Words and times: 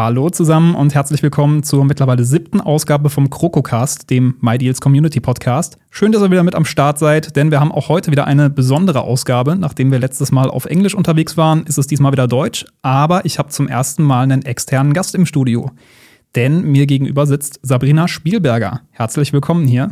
Hallo 0.00 0.30
zusammen 0.30 0.76
und 0.76 0.94
herzlich 0.94 1.24
willkommen 1.24 1.64
zur 1.64 1.84
mittlerweile 1.84 2.22
siebten 2.22 2.60
Ausgabe 2.60 3.10
vom 3.10 3.30
Krokocast, 3.30 4.08
dem 4.10 4.36
MyDeals 4.40 4.80
Community 4.80 5.18
Podcast. 5.18 5.76
Schön, 5.90 6.12
dass 6.12 6.22
ihr 6.22 6.30
wieder 6.30 6.44
mit 6.44 6.54
am 6.54 6.64
Start 6.64 7.00
seid, 7.00 7.34
denn 7.34 7.50
wir 7.50 7.58
haben 7.58 7.72
auch 7.72 7.88
heute 7.88 8.12
wieder 8.12 8.24
eine 8.24 8.48
besondere 8.48 9.00
Ausgabe. 9.00 9.56
Nachdem 9.56 9.90
wir 9.90 9.98
letztes 9.98 10.30
Mal 10.30 10.50
auf 10.50 10.66
Englisch 10.66 10.94
unterwegs 10.94 11.36
waren, 11.36 11.66
ist 11.66 11.78
es 11.78 11.88
diesmal 11.88 12.12
wieder 12.12 12.28
Deutsch, 12.28 12.64
aber 12.80 13.24
ich 13.24 13.40
habe 13.40 13.48
zum 13.48 13.66
ersten 13.66 14.04
Mal 14.04 14.22
einen 14.22 14.42
externen 14.42 14.92
Gast 14.92 15.16
im 15.16 15.26
Studio. 15.26 15.72
Denn 16.36 16.62
mir 16.62 16.86
gegenüber 16.86 17.26
sitzt 17.26 17.58
Sabrina 17.64 18.06
Spielberger. 18.06 18.82
Herzlich 18.92 19.32
willkommen 19.32 19.66
hier. 19.66 19.90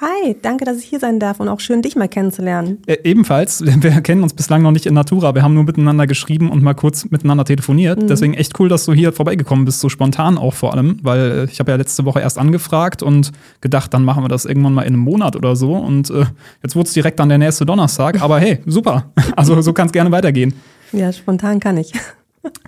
Hi, 0.00 0.36
danke, 0.42 0.64
dass 0.64 0.78
ich 0.78 0.84
hier 0.84 1.00
sein 1.00 1.18
darf 1.20 1.40
und 1.40 1.48
auch 1.48 1.60
schön, 1.60 1.80
dich 1.80 1.96
mal 1.96 2.08
kennenzulernen. 2.08 2.78
Äh, 2.86 2.98
ebenfalls, 3.04 3.64
wir 3.64 4.00
kennen 4.02 4.22
uns 4.22 4.34
bislang 4.34 4.62
noch 4.62 4.70
nicht 4.70 4.86
in 4.86 4.94
Natura. 4.94 5.34
Wir 5.34 5.42
haben 5.42 5.54
nur 5.54 5.64
miteinander 5.64 6.06
geschrieben 6.06 6.50
und 6.50 6.62
mal 6.62 6.74
kurz 6.74 7.10
miteinander 7.10 7.44
telefoniert. 7.44 8.02
Mhm. 8.02 8.06
Deswegen 8.06 8.34
echt 8.34 8.58
cool, 8.60 8.68
dass 8.68 8.84
du 8.84 8.92
hier 8.92 9.12
vorbeigekommen 9.12 9.64
bist, 9.64 9.80
so 9.80 9.88
spontan 9.88 10.38
auch 10.38 10.54
vor 10.54 10.74
allem, 10.74 10.98
weil 11.02 11.30
äh, 11.30 11.44
ich 11.44 11.60
habe 11.60 11.70
ja 11.70 11.76
letzte 11.76 12.04
Woche 12.04 12.20
erst 12.20 12.38
angefragt 12.38 13.02
und 13.02 13.32
gedacht, 13.60 13.94
dann 13.94 14.04
machen 14.04 14.22
wir 14.22 14.28
das 14.28 14.44
irgendwann 14.44 14.74
mal 14.74 14.82
in 14.82 14.94
einem 14.94 15.02
Monat 15.02 15.36
oder 15.36 15.56
so. 15.56 15.74
Und 15.74 16.10
äh, 16.10 16.26
jetzt 16.62 16.76
wurde 16.76 16.88
es 16.88 16.92
direkt 16.92 17.18
dann 17.18 17.28
der 17.28 17.38
nächste 17.38 17.64
Donnerstag. 17.64 18.20
Aber 18.20 18.38
hey, 18.38 18.60
super. 18.66 19.10
Also 19.36 19.60
so 19.60 19.72
kann 19.72 19.86
es 19.86 19.92
gerne 19.92 20.10
weitergehen. 20.12 20.54
Ja, 20.92 21.12
spontan 21.12 21.60
kann 21.60 21.76
ich. 21.76 21.92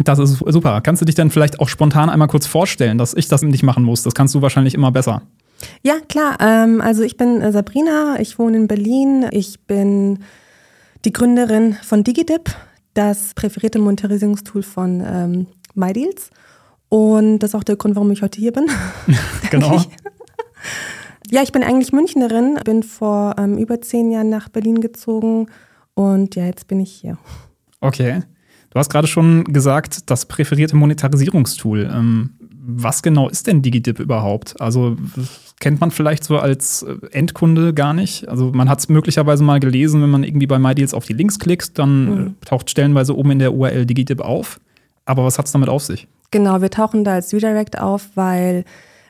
Das 0.05 0.19
ist 0.19 0.39
super. 0.39 0.81
Kannst 0.83 1.01
du 1.01 1.07
dich 1.07 1.15
dann 1.15 1.31
vielleicht 1.31 1.61
auch 1.61 1.69
spontan 1.69 2.11
einmal 2.11 2.29
kurz 2.29 2.47
vorstellen, 2.47 2.99
dass 2.99 3.15
ich 3.15 3.29
das 3.29 3.43
nicht 3.43 3.63
machen 3.63 3.85
muss? 3.85 4.03
Das 4.03 4.15
kannst 4.15 4.35
du 4.35 4.43
wahrscheinlich 4.43 4.75
immer 4.75 4.91
besser. 4.91 5.23
Ja, 5.83 6.01
klar. 6.09 6.37
Ähm, 6.41 6.81
also 6.81 7.03
ich 7.03 7.17
bin 7.17 7.41
äh, 7.41 7.53
Sabrina, 7.53 8.19
ich 8.21 8.39
wohne 8.39 8.57
in 8.57 8.69
Berlin. 8.69 9.27
Ich 9.31 9.61
bin 9.67 10.21
die 11.05 11.13
Gründerin 11.13 11.75
von 11.83 12.05
DigiDip, 12.05 12.51
das 12.95 13.35
präferierte 13.35 13.79
Monetarisierungstool 13.79 14.63
von 14.63 15.03
ähm, 15.05 15.47
MyDeals. 15.75 16.31
Und 16.89 17.41
das 17.41 17.51
ist 17.51 17.55
auch 17.55 17.65
der 17.65 17.77
Grund, 17.77 17.97
warum 17.97 18.11
ich 18.11 18.23
heute 18.23 18.41
hier 18.41 18.53
bin. 18.53 18.67
genau. 19.51 19.83
ja, 21.31 21.43
ich 21.43 21.53
bin 21.53 21.63
eigentlich 21.63 21.93
Münchnerin, 21.93 22.59
bin 22.65 22.83
vor 22.83 23.37
ähm, 23.39 23.59
über 23.59 23.81
zehn 23.81 24.11
Jahren 24.11 24.31
nach 24.31 24.49
Berlin 24.49 24.81
gezogen 24.81 25.49
und 25.95 26.35
ja, 26.37 26.47
jetzt 26.47 26.69
bin 26.69 26.81
ich 26.81 26.93
hier. 26.93 27.19
Okay. 27.81 28.23
Du 28.71 28.79
hast 28.79 28.91
gerade 28.91 29.07
schon 29.09 29.45
gesagt, 29.45 30.11
das 30.11 30.27
präferierte 30.27 30.77
Monetarisierungstool. 30.77 31.91
Ähm, 31.93 32.38
was 32.71 33.03
genau 33.03 33.31
ist 33.31 33.47
denn 33.47 33.63
DigiDip 33.63 33.99
überhaupt? 33.99 34.61
Also 34.61 34.99
kennt 35.59 35.81
man 35.81 35.91
vielleicht 35.91 36.23
so 36.23 36.39
als 36.39 36.83
äh, 36.83 36.97
Endkunde 37.13 37.73
gar 37.73 37.95
nicht. 37.95 38.29
Also 38.29 38.53
man 38.53 38.69
hat 38.69 38.81
es 38.81 38.91
möglicherweise 38.91 39.43
mal 39.43 39.59
gelesen, 39.59 40.03
wenn 40.03 40.11
man 40.11 40.23
irgendwie 40.23 40.47
bei 40.47 40.59
MyDeals 40.59 40.93
auf 40.93 41.07
die 41.07 41.15
Links 41.15 41.39
klickt, 41.39 41.79
dann 41.79 41.91
äh, 41.91 42.11
mhm. 42.11 42.35
taucht 42.45 42.69
stellenweise 42.69 43.17
oben 43.17 43.31
in 43.31 43.39
der 43.39 43.55
URL 43.55 43.87
DigiDip 43.87 44.21
auf. 44.21 44.61
Aber 45.07 45.25
was 45.25 45.39
hat 45.39 45.47
es 45.47 45.53
damit 45.53 45.71
auf 45.71 45.83
sich? 45.83 46.07
Genau, 46.31 46.61
wir 46.61 46.71
tauchen 46.71 47.05
da 47.05 47.15
als 47.15 47.33
Redirect 47.33 47.79
auf, 47.79 48.11
weil 48.15 48.65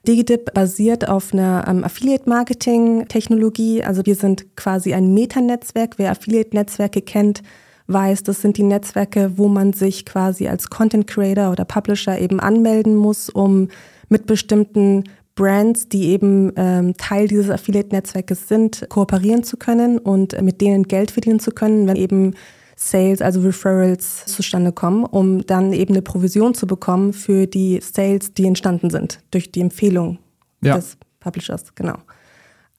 DigiDip 0.06 0.55
basiert 0.55 1.09
auf 1.09 1.34
einer 1.34 1.64
ähm, 1.67 1.83
Affiliate-Marketing-Technologie. 1.83 3.83
Also 3.83 4.06
wir 4.06 4.14
sind 4.14 4.56
quasi 4.56 4.95
ein 4.95 5.12
Metanetzwerk. 5.12 5.95
Wer 5.97 6.12
Affiliate-Netzwerke 6.12 7.03
kennt, 7.03 7.42
weiß, 7.89 8.22
das 8.22 8.42
sind 8.42 8.56
die 8.56 8.62
Netzwerke, 8.62 9.33
wo 9.36 9.48
man 9.48 9.72
sich 9.72 10.05
quasi 10.05 10.47
als 10.47 10.70
Content 10.70 11.06
Creator 11.06 11.50
oder 11.50 11.64
Publisher 11.64 12.19
eben 12.19 12.39
anmelden 12.39 12.95
muss, 12.95 13.28
um 13.28 13.69
mit 14.08 14.27
bestimmten 14.27 15.05
Brands, 15.34 15.89
die 15.89 16.08
eben 16.08 16.53
ähm, 16.56 16.97
Teil 16.97 17.28
dieses 17.28 17.50
Affiliate-Netzwerkes 17.50 18.48
sind, 18.48 18.86
kooperieren 18.89 19.45
zu 19.45 19.56
können 19.56 19.98
und 19.98 20.41
mit 20.42 20.61
denen 20.61 20.84
Geld 20.84 21.11
verdienen 21.11 21.41
zu 21.41 21.50
können, 21.50 21.86
wenn 21.86 21.97
eben 21.97 22.34
Sales, 22.77 23.22
also 23.22 23.41
Referrals 23.41 24.25
zustande 24.27 24.73
kommen, 24.73 25.05
um 25.05 25.45
dann 25.47 25.73
eben 25.73 25.95
eine 25.95 26.02
Provision 26.02 26.55
zu 26.55 26.67
bekommen 26.67 27.12
für 27.12 27.47
die 27.47 27.80
Sales, 27.80 28.34
die 28.34 28.47
entstanden 28.47 28.91
sind 28.91 29.20
durch 29.30 29.51
die 29.51 29.61
Empfehlung 29.61 30.18
ja. 30.61 30.77
des 30.77 30.96
Publishers. 31.20 31.74
Genau. 31.74 31.96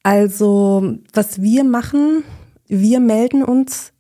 Also 0.04 0.98
was 1.14 1.42
wir 1.42 1.64
machen, 1.64 2.24
wir 2.68 3.00
melden 3.00 3.44
uns 3.44 3.92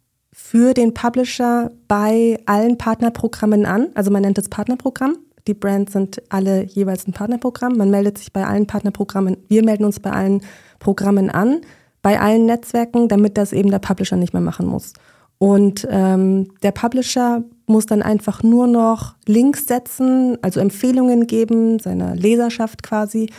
für 0.50 0.74
den 0.74 0.96
Publisher 0.96 1.70
bei 1.88 2.40
allen 2.48 2.80
Partnerprogrammen 2.80 3.68
an. 3.68 3.90
Also 3.94 4.10
man 4.10 4.24
nennt 4.24 4.40
es 4.40 4.50
Partnerprogramm. 4.50 5.16
Die 5.46 5.54
Brands 5.54 5.94
sind 5.94 6.24
alle 6.30 6.64
jeweils 6.64 7.06
ein 7.06 7.14
Partnerprogramm. 7.14 7.78
Man 7.78 7.92
meldet 7.92 8.18
sich 8.18 8.34
bei 8.34 8.48
allen 8.48 8.66
Partnerprogrammen, 8.66 9.38
wir 9.48 9.64
melden 9.64 9.86
uns 9.86 10.00
bei 10.00 10.10
allen 10.10 10.42
Programmen 10.80 11.30
an, 11.30 11.62
bei 12.02 12.20
allen 12.20 12.48
Netzwerken, 12.48 13.08
damit 13.08 13.38
das 13.38 13.54
eben 13.54 13.70
der 13.70 13.78
Publisher 13.78 14.16
nicht 14.16 14.34
mehr 14.34 14.42
machen 14.42 14.66
muss. 14.66 14.94
Und 15.38 15.88
ähm, 15.92 16.48
der 16.64 16.72
Publisher 16.72 17.44
muss 17.68 17.86
dann 17.86 18.02
einfach 18.02 18.42
nur 18.42 18.66
noch 18.66 19.14
Links 19.28 19.68
setzen, 19.68 20.40
also 20.42 20.60
Empfehlungen 20.62 21.28
geben, 21.28 21.78
seiner 21.78 22.16
Leserschaft 22.16 22.82
quasi. 22.82 23.30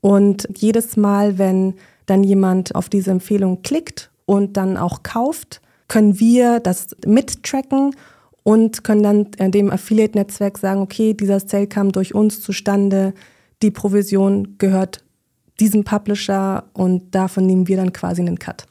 Und 0.00 0.46
jedes 0.56 0.96
Mal, 0.96 1.36
wenn 1.36 1.74
dann 2.06 2.22
jemand 2.22 2.76
auf 2.76 2.88
diese 2.88 3.10
Empfehlung 3.10 3.62
klickt 3.62 4.12
und 4.24 4.56
dann 4.56 4.76
auch 4.76 5.02
kauft, 5.02 5.60
können 5.90 6.20
wir 6.20 6.60
das 6.60 6.96
mittracken 7.04 7.96
und 8.44 8.84
können 8.84 9.02
dann 9.02 9.26
äh, 9.38 9.50
dem 9.50 9.70
Affiliate-Netzwerk 9.70 10.56
sagen, 10.56 10.80
okay, 10.80 11.14
dieser 11.14 11.40
Sale 11.40 11.66
kam 11.66 11.90
durch 11.90 12.14
uns 12.14 12.40
zustande, 12.40 13.12
die 13.60 13.72
Provision 13.72 14.56
gehört 14.56 15.04
diesem 15.58 15.84
Publisher 15.84 16.64
und 16.72 17.14
davon 17.14 17.44
nehmen 17.44 17.68
wir 17.68 17.76
dann 17.76 17.92
quasi 17.92 18.22
einen 18.22 18.38
Cut. 18.38 18.66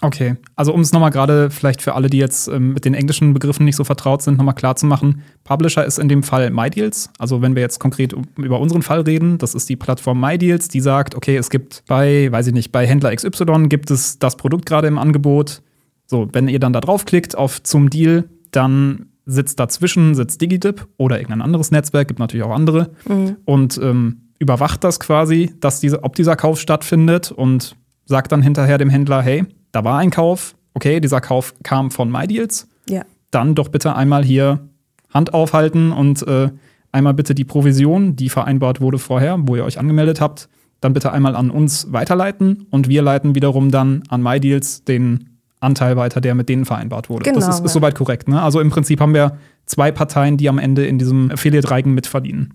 Okay, 0.00 0.34
also 0.56 0.74
um 0.74 0.80
es 0.80 0.92
nochmal 0.92 1.12
gerade 1.12 1.48
vielleicht 1.48 1.80
für 1.80 1.94
alle, 1.94 2.10
die 2.10 2.18
jetzt 2.18 2.48
ähm, 2.48 2.74
mit 2.74 2.84
den 2.84 2.92
englischen 2.92 3.32
Begriffen 3.32 3.64
nicht 3.64 3.76
so 3.76 3.84
vertraut 3.84 4.20
sind, 4.22 4.36
nochmal 4.36 4.56
klar 4.56 4.74
zu 4.74 4.84
machen, 4.84 5.22
Publisher 5.44 5.84
ist 5.84 6.00
in 6.00 6.08
dem 6.08 6.24
Fall 6.24 6.50
MyDeals. 6.50 7.08
Also 7.18 7.40
wenn 7.40 7.54
wir 7.54 7.62
jetzt 7.62 7.78
konkret 7.78 8.14
über 8.36 8.58
unseren 8.58 8.82
Fall 8.82 9.02
reden, 9.02 9.38
das 9.38 9.54
ist 9.54 9.68
die 9.68 9.76
Plattform 9.76 10.20
MyDeals, 10.20 10.66
die 10.66 10.80
sagt, 10.80 11.14
okay, 11.14 11.36
es 11.36 11.50
gibt 11.50 11.84
bei, 11.86 12.30
weiß 12.32 12.48
ich 12.48 12.52
nicht, 12.52 12.72
bei 12.72 12.84
Händler 12.84 13.14
XY 13.14 13.68
gibt 13.68 13.92
es 13.92 14.18
das 14.18 14.36
Produkt 14.36 14.66
gerade 14.66 14.88
im 14.88 14.98
Angebot. 14.98 15.62
So, 16.06 16.28
wenn 16.32 16.48
ihr 16.48 16.60
dann 16.60 16.72
da 16.72 16.80
draufklickt 16.80 17.36
auf 17.36 17.62
zum 17.62 17.90
Deal, 17.90 18.28
dann 18.50 19.06
sitzt 19.26 19.58
dazwischen, 19.58 20.14
sitzt 20.14 20.40
DigiDip 20.40 20.86
oder 20.96 21.18
irgendein 21.18 21.42
anderes 21.42 21.70
Netzwerk, 21.70 22.08
gibt 22.08 22.20
natürlich 22.20 22.44
auch 22.44 22.54
andere, 22.54 22.90
mhm. 23.08 23.36
und 23.44 23.78
ähm, 23.82 24.24
überwacht 24.38 24.84
das 24.84 25.00
quasi, 25.00 25.54
dass 25.60 25.80
diese, 25.80 26.02
ob 26.02 26.14
dieser 26.16 26.36
Kauf 26.36 26.60
stattfindet 26.60 27.32
und 27.32 27.76
sagt 28.04 28.32
dann 28.32 28.42
hinterher 28.42 28.78
dem 28.78 28.90
Händler, 28.90 29.22
hey, 29.22 29.44
da 29.72 29.84
war 29.84 29.98
ein 29.98 30.10
Kauf, 30.10 30.54
okay, 30.74 31.00
dieser 31.00 31.20
Kauf 31.20 31.54
kam 31.62 31.90
von 31.90 32.10
MyDeals, 32.10 32.68
ja. 32.88 33.02
dann 33.30 33.54
doch 33.54 33.68
bitte 33.68 33.96
einmal 33.96 34.24
hier 34.24 34.68
Hand 35.12 35.32
aufhalten 35.32 35.92
und 35.92 36.26
äh, 36.26 36.50
einmal 36.92 37.14
bitte 37.14 37.34
die 37.34 37.44
Provision, 37.44 38.16
die 38.16 38.28
vereinbart 38.28 38.80
wurde 38.80 38.98
vorher, 38.98 39.38
wo 39.40 39.56
ihr 39.56 39.64
euch 39.64 39.78
angemeldet 39.78 40.20
habt, 40.20 40.48
dann 40.80 40.92
bitte 40.92 41.12
einmal 41.12 41.34
an 41.34 41.50
uns 41.50 41.92
weiterleiten 41.92 42.66
und 42.70 42.88
wir 42.88 43.00
leiten 43.00 43.34
wiederum 43.34 43.70
dann 43.70 44.02
an 44.08 44.22
MyDeals 44.22 44.84
den 44.84 45.33
Anteil 45.64 45.96
weiter, 45.96 46.20
der 46.20 46.34
mit 46.34 46.48
denen 46.48 46.64
vereinbart 46.64 47.08
wurde. 47.08 47.24
Genau, 47.24 47.40
das 47.40 47.58
ist, 47.58 47.64
ist 47.64 47.72
soweit 47.72 47.94
korrekt. 47.94 48.28
Ne? 48.28 48.40
Also 48.40 48.60
im 48.60 48.70
Prinzip 48.70 49.00
haben 49.00 49.14
wir 49.14 49.38
zwei 49.66 49.90
Parteien, 49.90 50.36
die 50.36 50.48
am 50.48 50.58
Ende 50.58 50.86
in 50.86 50.98
diesem 50.98 51.30
Affiliate-Reigen 51.30 51.92
mitverdienen. 51.94 52.54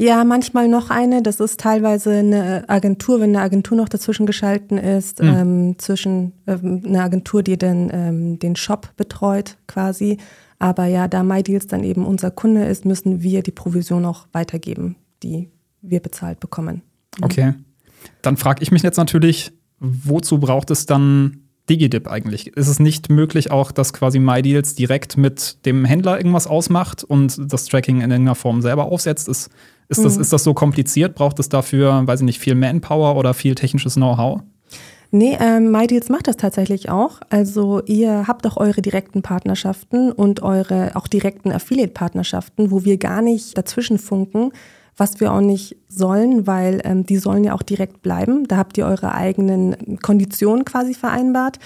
Ja, 0.00 0.22
manchmal 0.22 0.68
noch 0.68 0.90
eine. 0.90 1.22
Das 1.22 1.40
ist 1.40 1.58
teilweise 1.58 2.12
eine 2.12 2.68
Agentur, 2.68 3.20
wenn 3.20 3.30
eine 3.30 3.40
Agentur 3.40 3.76
noch 3.76 3.88
dazwischen 3.88 4.26
geschalten 4.26 4.78
ist, 4.78 5.20
mhm. 5.20 5.28
ähm, 5.28 5.78
zwischen 5.78 6.32
ähm, 6.46 6.82
eine 6.86 7.02
Agentur, 7.02 7.42
die 7.42 7.58
den, 7.58 7.90
ähm, 7.92 8.38
den 8.38 8.54
Shop 8.54 8.90
betreut 8.96 9.56
quasi. 9.66 10.18
Aber 10.60 10.86
ja, 10.86 11.08
da 11.08 11.24
MyDeals 11.24 11.66
dann 11.66 11.82
eben 11.82 12.06
unser 12.06 12.30
Kunde 12.30 12.64
ist, 12.64 12.84
müssen 12.84 13.22
wir 13.22 13.42
die 13.42 13.50
Provision 13.50 14.04
auch 14.04 14.26
weitergeben, 14.32 14.94
die 15.24 15.48
wir 15.82 16.00
bezahlt 16.00 16.38
bekommen. 16.38 16.82
Mhm. 17.18 17.24
Okay. 17.24 17.54
Dann 18.22 18.36
frage 18.36 18.62
ich 18.62 18.70
mich 18.70 18.82
jetzt 18.82 18.98
natürlich, 18.98 19.52
wozu 19.80 20.38
braucht 20.38 20.70
es 20.70 20.86
dann 20.86 21.47
DigiDip 21.68 22.08
eigentlich? 22.08 22.48
Ist 22.56 22.68
es 22.68 22.80
nicht 22.80 23.10
möglich 23.10 23.50
auch, 23.50 23.72
dass 23.72 23.92
quasi 23.92 24.18
MyDeals 24.18 24.74
direkt 24.74 25.16
mit 25.16 25.64
dem 25.66 25.84
Händler 25.84 26.16
irgendwas 26.16 26.46
ausmacht 26.46 27.04
und 27.04 27.52
das 27.52 27.66
Tracking 27.66 28.00
in 28.00 28.10
irgendeiner 28.10 28.34
Form 28.34 28.62
selber 28.62 28.86
aufsetzt? 28.86 29.28
Ist, 29.28 29.50
ist, 29.88 29.98
mhm. 29.98 30.04
das, 30.04 30.16
ist 30.16 30.32
das 30.32 30.44
so 30.44 30.54
kompliziert? 30.54 31.14
Braucht 31.14 31.38
es 31.38 31.48
dafür, 31.48 32.06
weiß 32.06 32.20
ich 32.20 32.26
nicht, 32.26 32.38
viel 32.38 32.54
Manpower 32.54 33.16
oder 33.16 33.34
viel 33.34 33.54
technisches 33.54 33.94
Know-how? 33.94 34.42
Nee, 35.10 35.38
ähm, 35.40 35.70
MyDeals 35.70 36.10
macht 36.10 36.28
das 36.28 36.36
tatsächlich 36.36 36.90
auch. 36.90 37.20
Also 37.30 37.82
ihr 37.86 38.28
habt 38.28 38.46
auch 38.46 38.58
eure 38.58 38.82
direkten 38.82 39.22
Partnerschaften 39.22 40.12
und 40.12 40.42
eure 40.42 40.90
auch 40.94 41.08
direkten 41.08 41.50
Affiliate-Partnerschaften, 41.50 42.70
wo 42.70 42.84
wir 42.84 42.98
gar 42.98 43.22
nicht 43.22 43.56
dazwischen 43.56 43.98
funken, 43.98 44.52
was 44.98 45.20
wir 45.20 45.32
auch 45.32 45.40
nicht 45.40 45.76
sollen, 45.88 46.46
weil 46.46 46.80
ähm, 46.84 47.06
die 47.06 47.16
sollen 47.16 47.44
ja 47.44 47.54
auch 47.54 47.62
direkt 47.62 48.02
bleiben. 48.02 48.46
Da 48.46 48.58
habt 48.58 48.76
ihr 48.76 48.86
eure 48.86 49.14
eigenen 49.14 49.98
Konditionen 50.02 50.64
quasi 50.64 50.92
vereinbart. 50.92 51.58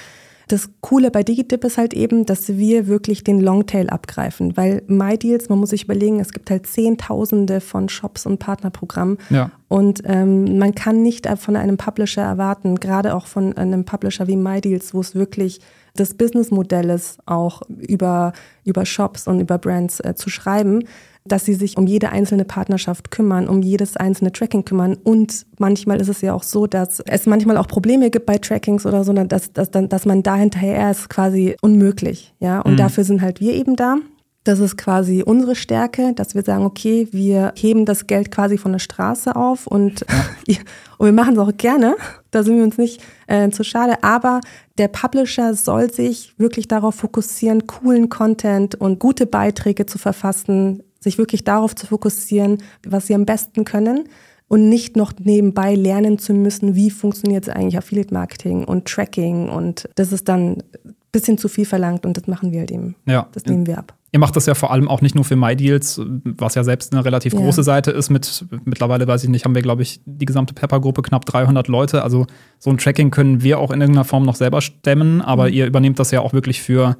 Das 0.48 0.68
Coole 0.82 1.10
bei 1.10 1.22
Digidip 1.22 1.64
ist 1.64 1.78
halt 1.78 1.94
eben, 1.94 2.26
dass 2.26 2.48
wir 2.58 2.86
wirklich 2.86 3.24
den 3.24 3.40
Longtail 3.40 3.88
abgreifen, 3.88 4.54
weil 4.54 4.82
MyDeals, 4.86 5.48
man 5.48 5.58
muss 5.58 5.70
sich 5.70 5.84
überlegen, 5.84 6.20
es 6.20 6.32
gibt 6.32 6.50
halt 6.50 6.66
Zehntausende 6.66 7.62
von 7.62 7.88
Shops 7.88 8.26
und 8.26 8.38
Partnerprogrammen 8.38 9.16
ja. 9.30 9.50
und 9.68 10.02
ähm, 10.04 10.58
man 10.58 10.74
kann 10.74 11.02
nicht 11.02 11.26
von 11.38 11.56
einem 11.56 11.78
Publisher 11.78 12.20
erwarten, 12.20 12.80
gerade 12.80 13.14
auch 13.14 13.28
von 13.28 13.56
einem 13.56 13.86
Publisher 13.86 14.26
wie 14.26 14.36
MyDeals, 14.36 14.92
wo 14.92 15.00
es 15.00 15.14
wirklich 15.14 15.60
das 15.94 16.14
Businessmodell 16.14 16.90
ist, 16.90 17.18
auch 17.26 17.62
über, 17.68 18.32
über 18.64 18.84
Shops 18.84 19.28
und 19.28 19.40
über 19.40 19.56
Brands 19.58 20.00
äh, 20.00 20.14
zu 20.14 20.28
schreiben, 20.28 20.84
dass 21.24 21.44
sie 21.44 21.54
sich 21.54 21.76
um 21.76 21.86
jede 21.86 22.10
einzelne 22.10 22.44
Partnerschaft 22.44 23.10
kümmern, 23.10 23.48
um 23.48 23.62
jedes 23.62 23.96
einzelne 23.96 24.32
Tracking 24.32 24.64
kümmern. 24.64 24.96
Und 25.02 25.46
manchmal 25.58 26.00
ist 26.00 26.08
es 26.08 26.20
ja 26.20 26.34
auch 26.34 26.42
so, 26.42 26.66
dass 26.66 27.00
es 27.00 27.26
manchmal 27.26 27.56
auch 27.56 27.68
Probleme 27.68 28.10
gibt 28.10 28.26
bei 28.26 28.38
Trackings 28.38 28.86
oder 28.86 29.04
so, 29.04 29.12
dass, 29.12 29.52
dass, 29.52 29.70
dass 29.70 30.06
man 30.06 30.22
da 30.22 30.36
hinterher 30.36 30.90
ist 30.90 31.08
quasi 31.08 31.56
unmöglich. 31.60 32.34
Ja, 32.40 32.60
und 32.60 32.72
mhm. 32.72 32.76
dafür 32.78 33.04
sind 33.04 33.22
halt 33.22 33.40
wir 33.40 33.54
eben 33.54 33.76
da. 33.76 33.96
Das 34.44 34.58
ist 34.58 34.76
quasi 34.76 35.22
unsere 35.24 35.54
Stärke, 35.54 36.14
dass 36.14 36.34
wir 36.34 36.42
sagen, 36.42 36.64
okay, 36.64 37.06
wir 37.12 37.52
heben 37.56 37.84
das 37.86 38.08
Geld 38.08 38.32
quasi 38.32 38.58
von 38.58 38.72
der 38.72 38.80
Straße 38.80 39.36
auf 39.36 39.68
und, 39.68 40.04
ja. 40.48 40.56
und 40.98 41.06
wir 41.06 41.12
machen 41.12 41.34
es 41.34 41.38
auch 41.38 41.56
gerne. 41.56 41.94
Da 42.32 42.42
sind 42.42 42.56
wir 42.56 42.64
uns 42.64 42.76
nicht 42.76 43.00
äh, 43.28 43.50
zu 43.50 43.62
schade. 43.62 44.02
Aber 44.02 44.40
der 44.78 44.88
Publisher 44.88 45.54
soll 45.54 45.92
sich 45.92 46.34
wirklich 46.38 46.66
darauf 46.66 46.96
fokussieren, 46.96 47.68
coolen 47.68 48.08
Content 48.08 48.74
und 48.74 48.98
gute 48.98 49.26
Beiträge 49.26 49.86
zu 49.86 49.98
verfassen, 49.98 50.82
sich 51.02 51.18
wirklich 51.18 51.44
darauf 51.44 51.74
zu 51.74 51.86
fokussieren, 51.86 52.58
was 52.86 53.06
sie 53.06 53.14
am 53.14 53.26
besten 53.26 53.64
können 53.64 54.04
und 54.48 54.68
nicht 54.68 54.96
noch 54.96 55.12
nebenbei 55.18 55.74
lernen 55.74 56.18
zu 56.18 56.34
müssen, 56.34 56.74
wie 56.74 56.90
funktioniert 56.90 57.48
eigentlich 57.48 57.78
Affiliate 57.78 58.12
Marketing 58.12 58.64
und 58.64 58.86
Tracking 58.86 59.48
und 59.48 59.88
das 59.94 60.12
ist 60.12 60.28
dann 60.28 60.58
ein 60.84 60.94
bisschen 61.10 61.38
zu 61.38 61.48
viel 61.48 61.64
verlangt 61.64 62.04
und 62.04 62.16
das 62.16 62.26
machen 62.26 62.52
wir 62.52 62.60
halt 62.60 62.70
eben. 62.70 62.94
Ja. 63.06 63.28
Das 63.32 63.46
nehmen 63.46 63.66
wir 63.66 63.78
ab. 63.78 63.94
Ihr 64.14 64.18
macht 64.18 64.36
das 64.36 64.44
ja 64.44 64.54
vor 64.54 64.70
allem 64.70 64.88
auch 64.88 65.00
nicht 65.00 65.14
nur 65.14 65.24
für 65.24 65.36
MyDeals, 65.36 65.98
was 66.04 66.54
ja 66.54 66.64
selbst 66.64 66.92
eine 66.92 67.02
relativ 67.02 67.32
ja. 67.32 67.40
große 67.40 67.62
Seite 67.62 67.92
ist. 67.92 68.10
Mit 68.10 68.44
mittlerweile 68.66 69.06
weiß 69.06 69.24
ich 69.24 69.30
nicht, 69.30 69.46
haben 69.46 69.54
wir 69.54 69.62
glaube 69.62 69.80
ich 69.80 70.02
die 70.04 70.26
gesamte 70.26 70.52
Pepper-Gruppe 70.52 71.00
knapp 71.00 71.24
300 71.24 71.66
Leute. 71.68 72.02
Also 72.02 72.26
so 72.58 72.68
ein 72.68 72.76
Tracking 72.76 73.10
können 73.10 73.42
wir 73.42 73.58
auch 73.58 73.70
in 73.70 73.80
irgendeiner 73.80 74.04
Form 74.04 74.24
noch 74.24 74.34
selber 74.34 74.60
stemmen, 74.60 75.22
aber 75.22 75.46
mhm. 75.48 75.54
ihr 75.54 75.66
übernehmt 75.66 75.98
das 75.98 76.10
ja 76.10 76.20
auch 76.20 76.34
wirklich 76.34 76.60
für 76.60 76.98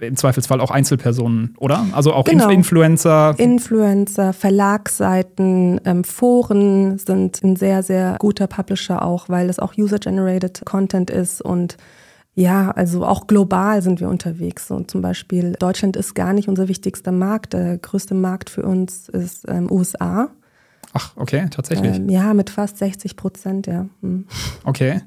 im 0.00 0.16
Zweifelsfall 0.16 0.60
auch 0.60 0.70
Einzelpersonen, 0.70 1.54
oder? 1.58 1.86
Also 1.92 2.12
auch 2.12 2.24
genau. 2.24 2.48
Influencer. 2.48 3.34
Influencer, 3.38 4.32
Verlagsseiten, 4.32 5.80
ähm, 5.84 6.04
Foren 6.04 6.98
sind 6.98 7.42
ein 7.42 7.56
sehr, 7.56 7.82
sehr 7.82 8.16
guter 8.18 8.46
Publisher 8.46 9.02
auch, 9.04 9.28
weil 9.28 9.48
es 9.48 9.58
auch 9.58 9.76
User-Generated 9.76 10.62
Content 10.64 11.10
ist 11.10 11.42
und 11.42 11.76
ja, 12.34 12.70
also 12.70 13.04
auch 13.04 13.26
global 13.26 13.82
sind 13.82 13.98
wir 13.98 14.08
unterwegs. 14.08 14.70
Und 14.70 14.92
zum 14.92 15.02
Beispiel 15.02 15.56
Deutschland 15.58 15.96
ist 15.96 16.14
gar 16.14 16.32
nicht 16.32 16.48
unser 16.48 16.68
wichtigster 16.68 17.10
Markt. 17.10 17.52
Der 17.52 17.78
größte 17.78 18.14
Markt 18.14 18.48
für 18.48 18.62
uns 18.62 19.08
ist 19.08 19.44
ähm, 19.48 19.68
USA. 19.68 20.28
Ach, 20.92 21.12
okay, 21.16 21.48
tatsächlich. 21.50 21.96
Ähm, 21.96 22.08
ja, 22.08 22.34
mit 22.34 22.50
fast 22.50 22.78
60 22.78 23.16
Prozent, 23.16 23.66
ja. 23.66 23.86
Hm. 24.02 24.26
Okay. 24.62 25.00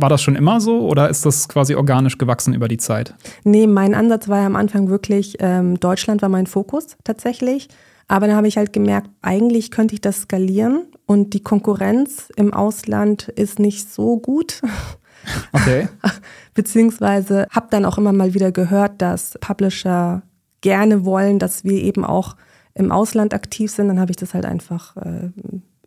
War 0.00 0.08
das 0.08 0.22
schon 0.22 0.36
immer 0.36 0.60
so 0.60 0.88
oder 0.88 1.08
ist 1.08 1.26
das 1.26 1.48
quasi 1.48 1.74
organisch 1.74 2.18
gewachsen 2.18 2.54
über 2.54 2.68
die 2.68 2.78
Zeit? 2.78 3.14
Nee, 3.44 3.66
mein 3.66 3.94
Ansatz 3.94 4.28
war 4.28 4.40
ja 4.40 4.46
am 4.46 4.56
Anfang 4.56 4.88
wirklich, 4.88 5.36
ähm, 5.40 5.78
Deutschland 5.78 6.22
war 6.22 6.28
mein 6.28 6.46
Fokus 6.46 6.96
tatsächlich. 7.04 7.68
Aber 8.08 8.26
dann 8.26 8.34
habe 8.34 8.48
ich 8.48 8.56
halt 8.56 8.72
gemerkt, 8.72 9.08
eigentlich 9.22 9.70
könnte 9.70 9.94
ich 9.94 10.00
das 10.00 10.22
skalieren 10.22 10.86
und 11.06 11.32
die 11.32 11.44
Konkurrenz 11.44 12.28
im 12.34 12.52
Ausland 12.52 13.28
ist 13.28 13.58
nicht 13.58 13.92
so 13.92 14.18
gut. 14.18 14.62
Okay. 15.52 15.86
Beziehungsweise 16.54 17.46
habe 17.50 17.66
dann 17.68 17.84
auch 17.84 17.98
immer 17.98 18.14
mal 18.14 18.32
wieder 18.32 18.52
gehört, 18.52 19.02
dass 19.02 19.36
Publisher 19.38 20.22
gerne 20.62 21.04
wollen, 21.04 21.38
dass 21.38 21.62
wir 21.62 21.82
eben 21.82 22.06
auch 22.06 22.36
im 22.72 22.90
Ausland 22.90 23.34
aktiv 23.34 23.70
sind. 23.70 23.88
Dann 23.88 24.00
habe 24.00 24.12
ich 24.12 24.16
das 24.16 24.32
halt 24.32 24.46
einfach 24.46 24.96
äh, 24.96 25.28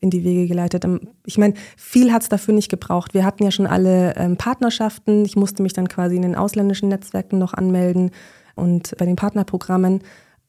in 0.04 0.10
die 0.10 0.24
Wege 0.24 0.48
geleitet. 0.48 0.86
Ähm, 0.86 1.00
ich 1.26 1.38
meine, 1.38 1.56
viel 1.78 2.12
hat 2.12 2.22
es 2.22 2.30
dafür 2.30 2.54
nicht 2.54 2.70
gebraucht. 2.70 3.14
Wir 3.14 3.26
hatten 3.26 3.44
ja 3.44 3.52
schon 3.52 3.66
alle 3.66 4.16
ähm, 4.18 4.38
Partnerschaften. 4.38 5.26
Ich 5.26 5.36
musste 5.36 5.64
mich 5.64 5.74
dann 5.74 5.88
quasi 5.88 6.18
in 6.18 6.22
den 6.22 6.36
ausländischen 6.36 6.90
Netzwerken 6.90 7.40
noch 7.40 7.54
anmelden 7.54 8.12
und 8.56 8.96
bei 8.98 9.06
den 9.06 9.16
Partnerprogrammen. 9.16 10.02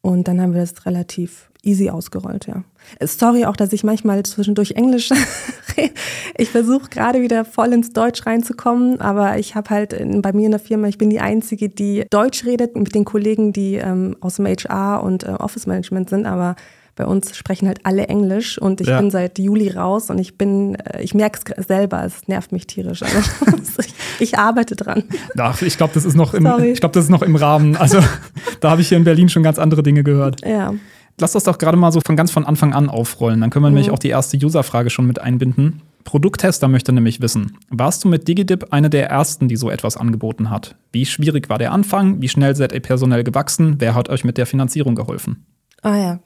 Und 0.02 0.28
dann 0.28 0.40
haben 0.40 0.52
wir 0.52 0.60
das 0.60 0.84
relativ 0.84 1.50
easy 1.62 1.88
ausgerollt, 1.88 2.46
ja. 2.46 2.62
Sorry 3.00 3.46
auch, 3.46 3.56
dass 3.56 3.72
ich 3.72 3.84
manchmal 3.84 4.22
zwischendurch 4.24 4.72
Englisch 4.72 5.10
rede. 5.78 5.94
Ich 6.36 6.50
versuche 6.50 6.90
gerade 6.90 7.22
wieder 7.22 7.46
voll 7.46 7.72
ins 7.72 7.94
Deutsch 7.94 8.26
reinzukommen, 8.26 9.00
aber 9.00 9.38
ich 9.38 9.54
habe 9.54 9.70
halt 9.70 9.94
in, 9.94 10.20
bei 10.20 10.34
mir 10.34 10.44
in 10.44 10.50
der 10.50 10.60
Firma, 10.60 10.88
ich 10.88 10.98
bin 10.98 11.08
die 11.08 11.20
Einzige, 11.20 11.70
die 11.70 12.04
Deutsch 12.10 12.44
redet 12.44 12.76
mit 12.76 12.94
den 12.94 13.06
Kollegen, 13.06 13.54
die 13.54 13.76
ähm, 13.76 14.16
aus 14.20 14.36
dem 14.36 14.46
HR 14.46 15.02
und 15.02 15.24
äh, 15.24 15.28
Office 15.28 15.66
Management 15.66 16.10
sind, 16.10 16.26
aber 16.26 16.56
bei 16.96 17.06
uns 17.06 17.36
sprechen 17.36 17.66
halt 17.66 17.80
alle 17.84 18.06
Englisch 18.06 18.58
und 18.58 18.80
ich 18.80 18.86
ja. 18.86 19.00
bin 19.00 19.10
seit 19.10 19.38
Juli 19.38 19.70
raus 19.70 20.10
und 20.10 20.18
ich 20.18 20.38
bin, 20.38 20.76
äh, 20.76 21.02
ich 21.02 21.14
merke 21.14 21.40
es 21.56 21.66
selber, 21.66 22.04
es 22.04 22.28
nervt 22.28 22.52
mich 22.52 22.66
tierisch. 22.66 23.02
Also 23.02 23.18
ich, 23.80 23.94
ich, 24.20 24.38
arbeite 24.38 24.76
dran. 24.76 25.02
Ach, 25.38 25.60
ich 25.62 25.76
glaube, 25.76 25.92
das 25.94 26.04
ist 26.04 26.14
noch 26.14 26.34
im, 26.34 26.46
ich 26.62 26.80
glaube, 26.80 26.92
das 26.92 27.04
ist 27.04 27.10
noch 27.10 27.22
im 27.22 27.36
Rahmen. 27.36 27.76
Also 27.76 27.98
da 28.60 28.70
habe 28.70 28.80
ich 28.80 28.88
hier 28.88 28.98
in 28.98 29.04
Berlin 29.04 29.28
schon 29.28 29.42
ganz 29.42 29.58
andere 29.58 29.82
Dinge 29.82 30.04
gehört. 30.04 30.46
Ja. 30.46 30.72
Lass 31.18 31.32
das 31.32 31.44
doch 31.44 31.58
gerade 31.58 31.76
mal 31.76 31.92
so 31.92 32.00
von 32.04 32.16
ganz 32.16 32.30
von 32.30 32.44
Anfang 32.44 32.72
an 32.72 32.88
aufrollen. 32.88 33.40
Dann 33.40 33.50
können 33.50 33.64
wir 33.64 33.70
mhm. 33.70 33.76
nämlich 33.76 33.90
auch 33.92 33.98
die 33.98 34.08
erste 34.08 34.36
User-Frage 34.36 34.90
schon 34.90 35.06
mit 35.06 35.20
einbinden. 35.20 35.82
Produkttester 36.04 36.68
möchte 36.68 36.92
nämlich 36.92 37.20
wissen, 37.20 37.56
warst 37.70 38.04
du 38.04 38.08
mit 38.08 38.28
DigiDip 38.28 38.72
eine 38.72 38.90
der 38.90 39.08
ersten, 39.08 39.48
die 39.48 39.56
so 39.56 39.70
etwas 39.70 39.96
angeboten 39.96 40.50
hat? 40.50 40.76
Wie 40.92 41.06
schwierig 41.06 41.48
war 41.48 41.58
der 41.58 41.72
Anfang? 41.72 42.20
Wie 42.20 42.28
schnell 42.28 42.54
seid 42.54 42.72
ihr 42.72 42.80
personell 42.80 43.24
gewachsen? 43.24 43.76
Wer 43.78 43.94
hat 43.94 44.10
euch 44.10 44.22
mit 44.22 44.36
der 44.36 44.46
Finanzierung 44.46 44.94
geholfen? 44.94 45.46
Ah 45.82 45.96
ja, 45.96 46.18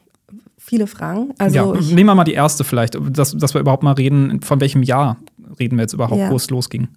viele 0.69 0.87
Fragen. 0.87 1.33
Also 1.39 1.75
ja, 1.75 1.81
nehmen 1.81 2.07
wir 2.07 2.15
mal 2.15 2.25
die 2.25 2.35
erste 2.35 2.63
vielleicht, 2.63 2.99
dass, 3.01 3.37
dass 3.37 3.55
wir 3.55 3.61
überhaupt 3.61 3.83
mal 3.83 3.93
reden, 3.93 4.43
von 4.43 4.61
welchem 4.61 4.83
Jahr 4.83 5.17
reden 5.59 5.77
wir 5.77 5.83
jetzt 5.83 5.95
überhaupt, 5.95 6.21
ja. 6.21 6.31
wo 6.31 6.37
es 6.37 6.51
losging. 6.51 6.89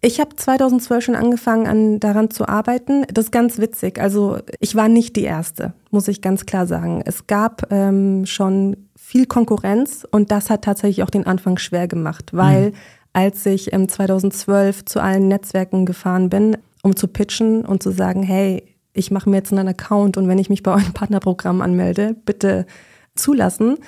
Ich 0.00 0.18
habe 0.18 0.34
2012 0.34 1.04
schon 1.04 1.14
angefangen, 1.14 1.68
an, 1.68 2.00
daran 2.00 2.30
zu 2.30 2.48
arbeiten. 2.48 3.04
Das 3.12 3.26
ist 3.26 3.30
ganz 3.30 3.58
witzig. 3.58 4.00
Also 4.00 4.38
ich 4.58 4.74
war 4.74 4.88
nicht 4.88 5.14
die 5.14 5.22
Erste, 5.22 5.74
muss 5.92 6.08
ich 6.08 6.20
ganz 6.20 6.44
klar 6.44 6.66
sagen. 6.66 7.02
Es 7.04 7.28
gab 7.28 7.70
ähm, 7.70 8.26
schon 8.26 8.76
viel 8.96 9.26
Konkurrenz 9.26 10.04
und 10.10 10.32
das 10.32 10.50
hat 10.50 10.62
tatsächlich 10.62 11.04
auch 11.04 11.10
den 11.10 11.26
Anfang 11.26 11.58
schwer 11.58 11.86
gemacht, 11.86 12.30
weil 12.32 12.70
mhm. 12.70 12.74
als 13.12 13.46
ich 13.46 13.72
ähm, 13.72 13.88
2012 13.88 14.84
zu 14.86 15.00
allen 15.00 15.28
Netzwerken 15.28 15.86
gefahren 15.86 16.28
bin, 16.30 16.56
um 16.82 16.96
zu 16.96 17.06
pitchen 17.06 17.64
und 17.64 17.84
zu 17.84 17.92
sagen, 17.92 18.24
hey, 18.24 18.64
ich 18.94 19.12
mache 19.12 19.30
mir 19.30 19.36
jetzt 19.36 19.52
einen 19.52 19.68
Account 19.68 20.16
und 20.16 20.26
wenn 20.26 20.38
ich 20.38 20.50
mich 20.50 20.64
bei 20.64 20.72
eurem 20.72 20.92
Partnerprogramm 20.92 21.60
anmelde, 21.60 22.16
bitte 22.24 22.66
zulassen, 23.14 23.78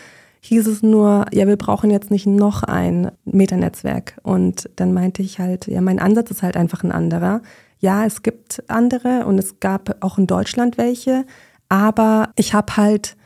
hieß 0.41 0.67
es 0.67 0.83
nur, 0.83 1.27
ja, 1.33 1.47
wir 1.47 1.57
brauchen 1.57 1.91
jetzt 1.91 2.11
nicht 2.11 2.27
noch 2.27 2.63
ein 2.63 3.11
Metanetzwerk. 3.25 4.19
Und 4.23 4.69
dann 4.77 4.93
meinte 4.93 5.23
ich 5.23 5.39
halt, 5.39 5.67
ja, 5.67 5.81
mein 5.81 5.99
Ansatz 5.99 6.31
ist 6.31 6.43
halt 6.43 6.57
einfach 6.57 6.85
ein 6.85 6.93
anderer. 6.93 7.41
Ja, 7.79 8.05
es 8.05 8.23
gibt 8.23 8.63
andere 8.69 9.25
und 9.27 9.39
es 9.39 9.61
gab 9.61 10.03
auch 10.05 10.19
in 10.19 10.27
Deutschland 10.27 10.79
welche, 10.79 11.25
aber 11.69 12.31
ich 12.37 12.55
habe 12.55 12.77
halt 12.77 13.17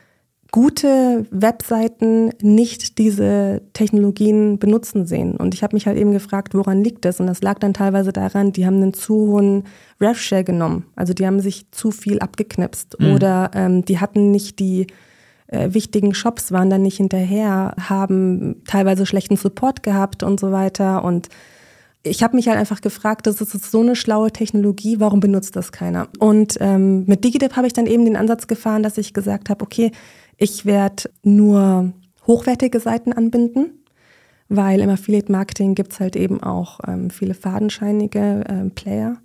gute 0.50 1.26
Webseiten 1.30 2.30
nicht 2.40 2.98
diese 2.98 3.62
Technologien 3.72 4.58
benutzen 4.58 5.04
sehen. 5.06 5.36
Und 5.36 5.54
ich 5.54 5.62
habe 5.62 5.76
mich 5.76 5.86
halt 5.86 5.98
eben 5.98 6.12
gefragt, 6.12 6.54
woran 6.54 6.82
liegt 6.82 7.04
das? 7.04 7.20
Und 7.20 7.26
das 7.26 7.42
lag 7.42 7.58
dann 7.58 7.74
teilweise 7.74 8.12
daran, 8.12 8.52
die 8.52 8.64
haben 8.64 8.76
einen 8.76 8.94
zu 8.94 9.14
hohen 9.14 9.64
RevShare 10.00 10.44
genommen. 10.44 10.86
Also 10.96 11.12
die 11.12 11.26
haben 11.26 11.40
sich 11.40 11.70
zu 11.70 11.90
viel 11.90 12.20
abgeknipst 12.20 12.98
mhm. 12.98 13.12
oder 13.12 13.50
ähm, 13.54 13.84
die 13.84 14.00
hatten 14.00 14.30
nicht 14.30 14.58
die 14.58 14.86
äh, 15.48 15.72
wichtigen 15.72 16.14
Shops 16.14 16.52
waren 16.52 16.70
dann 16.70 16.82
nicht 16.82 16.98
hinterher, 16.98 17.74
haben 17.80 18.62
teilweise 18.66 19.06
schlechten 19.06 19.36
Support 19.36 19.82
gehabt 19.82 20.22
und 20.22 20.38
so 20.38 20.52
weiter. 20.52 21.04
Und 21.04 21.28
ich 22.02 22.22
habe 22.22 22.36
mich 22.36 22.48
halt 22.48 22.58
einfach 22.58 22.80
gefragt, 22.80 23.26
das 23.26 23.40
ist 23.40 23.70
so 23.70 23.80
eine 23.80 23.96
schlaue 23.96 24.30
Technologie, 24.30 25.00
warum 25.00 25.20
benutzt 25.20 25.56
das 25.56 25.72
keiner? 25.72 26.08
Und 26.18 26.56
ähm, 26.60 27.04
mit 27.06 27.24
DigiDip 27.24 27.56
habe 27.56 27.66
ich 27.66 27.72
dann 27.72 27.86
eben 27.86 28.04
den 28.04 28.16
Ansatz 28.16 28.46
gefahren, 28.46 28.82
dass 28.82 28.98
ich 28.98 29.14
gesagt 29.14 29.50
habe, 29.50 29.64
okay, 29.64 29.90
ich 30.36 30.64
werde 30.64 31.10
nur 31.22 31.92
hochwertige 32.26 32.78
Seiten 32.78 33.12
anbinden, 33.12 33.84
weil 34.48 34.80
im 34.80 34.90
Affiliate-Marketing 34.90 35.74
gibt 35.74 35.92
es 35.92 36.00
halt 36.00 36.14
eben 36.14 36.42
auch 36.42 36.80
ähm, 36.86 37.10
viele 37.10 37.34
fadenscheinige 37.34 38.44
äh, 38.46 38.70
Player, 38.70 39.16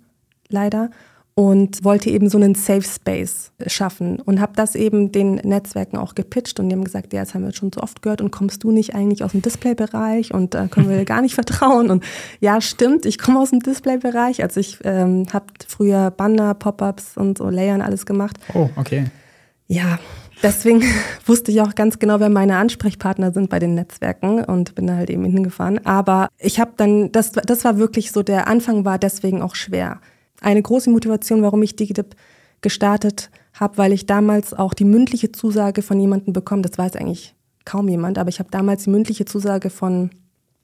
leider 0.48 0.90
und 1.36 1.82
wollte 1.82 2.10
eben 2.10 2.28
so 2.28 2.38
einen 2.38 2.54
Safe 2.54 2.82
Space 2.82 3.50
schaffen 3.66 4.20
und 4.20 4.40
habe 4.40 4.52
das 4.54 4.76
eben 4.76 5.10
den 5.10 5.34
Netzwerken 5.36 5.96
auch 5.96 6.14
gepitcht 6.14 6.60
und 6.60 6.68
die 6.68 6.76
haben 6.76 6.84
gesagt, 6.84 7.12
ja, 7.12 7.20
das 7.20 7.34
haben 7.34 7.44
wir 7.44 7.52
schon 7.52 7.72
so 7.74 7.80
oft 7.80 8.02
gehört 8.02 8.20
und 8.20 8.30
kommst 8.30 8.62
du 8.62 8.70
nicht 8.70 8.94
eigentlich 8.94 9.24
aus 9.24 9.32
dem 9.32 9.42
Display-Bereich 9.42 10.32
und 10.32 10.54
da 10.54 10.66
äh, 10.66 10.68
können 10.68 10.88
wir 10.88 10.96
dir 10.96 11.04
gar 11.04 11.22
nicht 11.22 11.34
vertrauen 11.34 11.90
und 11.90 12.04
ja, 12.40 12.60
stimmt, 12.60 13.04
ich 13.04 13.18
komme 13.18 13.40
aus 13.40 13.50
dem 13.50 13.60
Display-Bereich, 13.60 14.42
also 14.42 14.60
ich 14.60 14.78
ähm, 14.84 15.26
habe 15.32 15.46
früher 15.66 16.12
Banner, 16.12 16.54
Pop-ups 16.54 17.16
und 17.16 17.38
so 17.38 17.50
Layern 17.50 17.82
alles 17.82 18.06
gemacht. 18.06 18.36
Oh, 18.54 18.68
okay. 18.76 19.06
Ja, 19.66 19.98
deswegen 20.44 20.84
wusste 21.26 21.50
ich 21.50 21.60
auch 21.62 21.74
ganz 21.74 21.98
genau, 21.98 22.20
wer 22.20 22.28
meine 22.28 22.58
Ansprechpartner 22.58 23.32
sind 23.32 23.50
bei 23.50 23.58
den 23.58 23.74
Netzwerken 23.74 24.44
und 24.44 24.76
bin 24.76 24.86
da 24.86 24.94
halt 24.94 25.10
eben 25.10 25.24
hingefahren. 25.24 25.84
Aber 25.84 26.28
ich 26.38 26.60
habe 26.60 26.74
dann, 26.76 27.10
das, 27.10 27.32
das 27.32 27.64
war 27.64 27.76
wirklich 27.78 28.12
so, 28.12 28.22
der 28.22 28.46
Anfang 28.46 28.84
war 28.84 28.98
deswegen 28.98 29.42
auch 29.42 29.56
schwer 29.56 30.00
eine 30.44 30.62
große 30.62 30.90
Motivation, 30.90 31.42
warum 31.42 31.62
ich 31.62 31.76
DigiDip 31.76 32.14
gestartet 32.60 33.30
habe, 33.52 33.78
weil 33.78 33.92
ich 33.92 34.06
damals 34.06 34.54
auch 34.54 34.74
die 34.74 34.84
mündliche 34.84 35.32
Zusage 35.32 35.82
von 35.82 36.00
jemandem 36.00 36.32
bekommen, 36.32 36.62
das 36.62 36.78
weiß 36.78 36.96
eigentlich 36.96 37.34
kaum 37.64 37.88
jemand, 37.88 38.18
aber 38.18 38.28
ich 38.28 38.38
habe 38.38 38.50
damals 38.50 38.84
die 38.84 38.90
mündliche 38.90 39.24
Zusage 39.24 39.70
von 39.70 40.10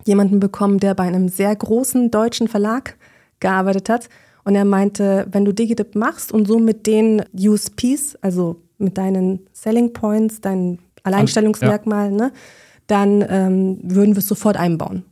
jemandem 0.04 0.40
bekommen, 0.40 0.78
der 0.78 0.94
bei 0.94 1.04
einem 1.04 1.28
sehr 1.28 1.54
großen 1.54 2.10
deutschen 2.10 2.48
Verlag 2.48 2.96
gearbeitet 3.38 3.88
hat. 3.88 4.08
Und 4.44 4.54
er 4.54 4.64
meinte, 4.64 5.26
wenn 5.30 5.44
du 5.44 5.52
DigiDip 5.52 5.94
machst 5.94 6.32
und 6.32 6.46
so 6.46 6.58
mit 6.58 6.86
den 6.86 7.22
USPs, 7.38 8.16
also 8.22 8.56
mit 8.78 8.96
deinen 8.96 9.40
Selling 9.52 9.92
Points, 9.92 10.40
deinen 10.40 10.78
Alleinstellungsmerkmalen, 11.02 12.18
ja. 12.18 12.26
ne, 12.26 12.32
dann 12.86 13.24
ähm, 13.28 13.78
würden 13.82 14.14
wir 14.14 14.18
es 14.18 14.28
sofort 14.28 14.56
einbauen. 14.56 15.04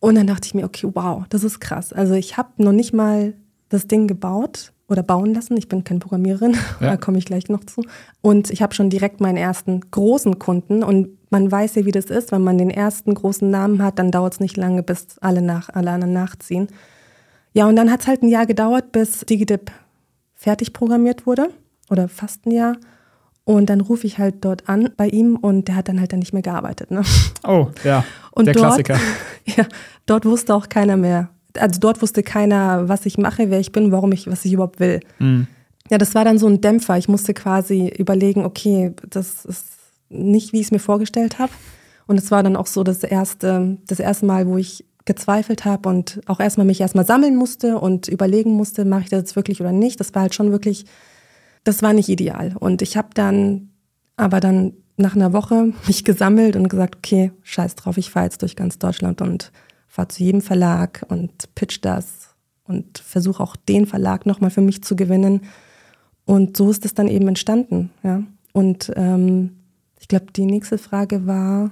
Und 0.00 0.14
dann 0.14 0.26
dachte 0.26 0.46
ich 0.46 0.54
mir, 0.54 0.64
okay, 0.64 0.88
wow, 0.92 1.24
das 1.28 1.44
ist 1.44 1.60
krass. 1.60 1.92
Also 1.92 2.14
ich 2.14 2.36
habe 2.36 2.50
noch 2.56 2.72
nicht 2.72 2.92
mal 2.92 3.34
das 3.68 3.86
Ding 3.86 4.08
gebaut 4.08 4.72
oder 4.88 5.02
bauen 5.02 5.34
lassen. 5.34 5.56
Ich 5.56 5.68
bin 5.68 5.84
keine 5.84 6.00
Programmiererin, 6.00 6.52
ja. 6.80 6.90
da 6.90 6.96
komme 6.96 7.18
ich 7.18 7.26
gleich 7.26 7.48
noch 7.48 7.64
zu. 7.64 7.82
Und 8.22 8.50
ich 8.50 8.62
habe 8.62 8.74
schon 8.74 8.90
direkt 8.90 9.20
meinen 9.20 9.36
ersten 9.36 9.80
großen 9.90 10.38
Kunden 10.38 10.82
und 10.82 11.10
man 11.30 11.50
weiß 11.50 11.76
ja, 11.76 11.84
wie 11.84 11.92
das 11.92 12.06
ist, 12.06 12.32
wenn 12.32 12.42
man 12.42 12.58
den 12.58 12.70
ersten 12.70 13.14
großen 13.14 13.48
Namen 13.48 13.82
hat, 13.82 14.00
dann 14.00 14.10
dauert 14.10 14.34
es 14.34 14.40
nicht 14.40 14.56
lange, 14.56 14.82
bis 14.82 15.18
alle, 15.20 15.42
nach, 15.42 15.68
alle 15.68 15.92
anderen 15.92 16.12
nachziehen. 16.12 16.66
Ja, 17.52 17.68
und 17.68 17.76
dann 17.76 17.90
hat 17.90 18.00
es 18.00 18.06
halt 18.08 18.22
ein 18.22 18.28
Jahr 18.28 18.46
gedauert, 18.46 18.90
bis 18.90 19.20
DigiDip 19.20 19.70
fertig 20.34 20.72
programmiert 20.72 21.26
wurde 21.26 21.50
oder 21.88 22.08
fast 22.08 22.46
ein 22.46 22.52
Jahr. 22.52 22.76
Und 23.50 23.66
dann 23.66 23.80
rufe 23.80 24.06
ich 24.06 24.18
halt 24.18 24.36
dort 24.42 24.68
an 24.68 24.90
bei 24.96 25.08
ihm 25.08 25.34
und 25.34 25.66
der 25.66 25.74
hat 25.74 25.88
dann 25.88 25.98
halt 25.98 26.12
dann 26.12 26.20
nicht 26.20 26.32
mehr 26.32 26.42
gearbeitet. 26.42 26.92
Ne? 26.92 27.02
Oh, 27.44 27.66
ja. 27.82 28.04
Und 28.30 28.44
der 28.44 28.54
dort, 28.54 28.66
Klassiker. 28.66 28.96
Ja, 29.44 29.66
dort 30.06 30.24
wusste 30.24 30.54
auch 30.54 30.68
keiner 30.68 30.96
mehr. 30.96 31.30
Also 31.58 31.80
dort 31.80 32.00
wusste 32.00 32.22
keiner, 32.22 32.88
was 32.88 33.06
ich 33.06 33.18
mache, 33.18 33.50
wer 33.50 33.58
ich 33.58 33.72
bin, 33.72 33.90
warum 33.90 34.12
ich, 34.12 34.30
was 34.30 34.44
ich 34.44 34.52
überhaupt 34.52 34.78
will. 34.78 35.00
Mhm. 35.18 35.48
Ja, 35.90 35.98
das 35.98 36.14
war 36.14 36.24
dann 36.24 36.38
so 36.38 36.46
ein 36.46 36.60
Dämpfer. 36.60 36.96
Ich 36.96 37.08
musste 37.08 37.34
quasi 37.34 37.88
überlegen, 37.88 38.44
okay, 38.44 38.94
das 39.08 39.44
ist 39.44 39.66
nicht, 40.10 40.52
wie 40.52 40.60
ich 40.60 40.66
es 40.66 40.70
mir 40.70 40.78
vorgestellt 40.78 41.40
habe. 41.40 41.50
Und 42.06 42.20
es 42.20 42.30
war 42.30 42.44
dann 42.44 42.54
auch 42.54 42.68
so 42.68 42.84
das 42.84 43.02
erste, 43.02 43.78
das 43.88 43.98
erste 43.98 44.26
Mal, 44.26 44.46
wo 44.46 44.58
ich 44.58 44.84
gezweifelt 45.06 45.64
habe 45.64 45.88
und 45.88 46.20
auch 46.26 46.38
erstmal 46.38 46.66
mich 46.66 46.80
erstmal 46.80 47.04
sammeln 47.04 47.34
musste 47.34 47.78
und 47.78 48.06
überlegen 48.06 48.52
musste, 48.52 48.84
mache 48.84 49.02
ich 49.02 49.08
das 49.08 49.22
jetzt 49.22 49.34
wirklich 49.34 49.60
oder 49.60 49.72
nicht. 49.72 49.98
Das 49.98 50.14
war 50.14 50.22
halt 50.22 50.36
schon 50.36 50.52
wirklich 50.52 50.84
das 51.64 51.82
war 51.82 51.92
nicht 51.92 52.08
ideal. 52.08 52.54
Und 52.58 52.82
ich 52.82 52.96
habe 52.96 53.08
dann 53.14 53.70
aber 54.16 54.40
dann 54.40 54.74
nach 54.96 55.16
einer 55.16 55.32
Woche 55.32 55.72
mich 55.86 56.04
gesammelt 56.04 56.56
und 56.56 56.68
gesagt, 56.68 56.96
okay, 56.96 57.32
scheiß 57.42 57.74
drauf, 57.74 57.96
ich 57.96 58.10
fahre 58.10 58.26
jetzt 58.26 58.42
durch 58.42 58.56
ganz 58.56 58.78
Deutschland 58.78 59.20
und 59.20 59.52
fahre 59.88 60.08
zu 60.08 60.22
jedem 60.22 60.40
Verlag 60.40 61.04
und 61.08 61.54
pitch 61.54 61.78
das 61.82 62.34
und 62.64 62.98
versuche 62.98 63.42
auch 63.42 63.56
den 63.56 63.86
Verlag 63.86 64.26
nochmal 64.26 64.50
für 64.50 64.60
mich 64.60 64.82
zu 64.84 64.94
gewinnen. 64.94 65.42
Und 66.24 66.56
so 66.56 66.70
ist 66.70 66.84
es 66.84 66.94
dann 66.94 67.08
eben 67.08 67.26
entstanden. 67.26 67.90
Ja. 68.02 68.22
Und 68.52 68.92
ähm, 68.94 69.56
ich 69.98 70.08
glaube, 70.08 70.26
die 70.34 70.46
nächste 70.46 70.78
Frage 70.78 71.26
war. 71.26 71.70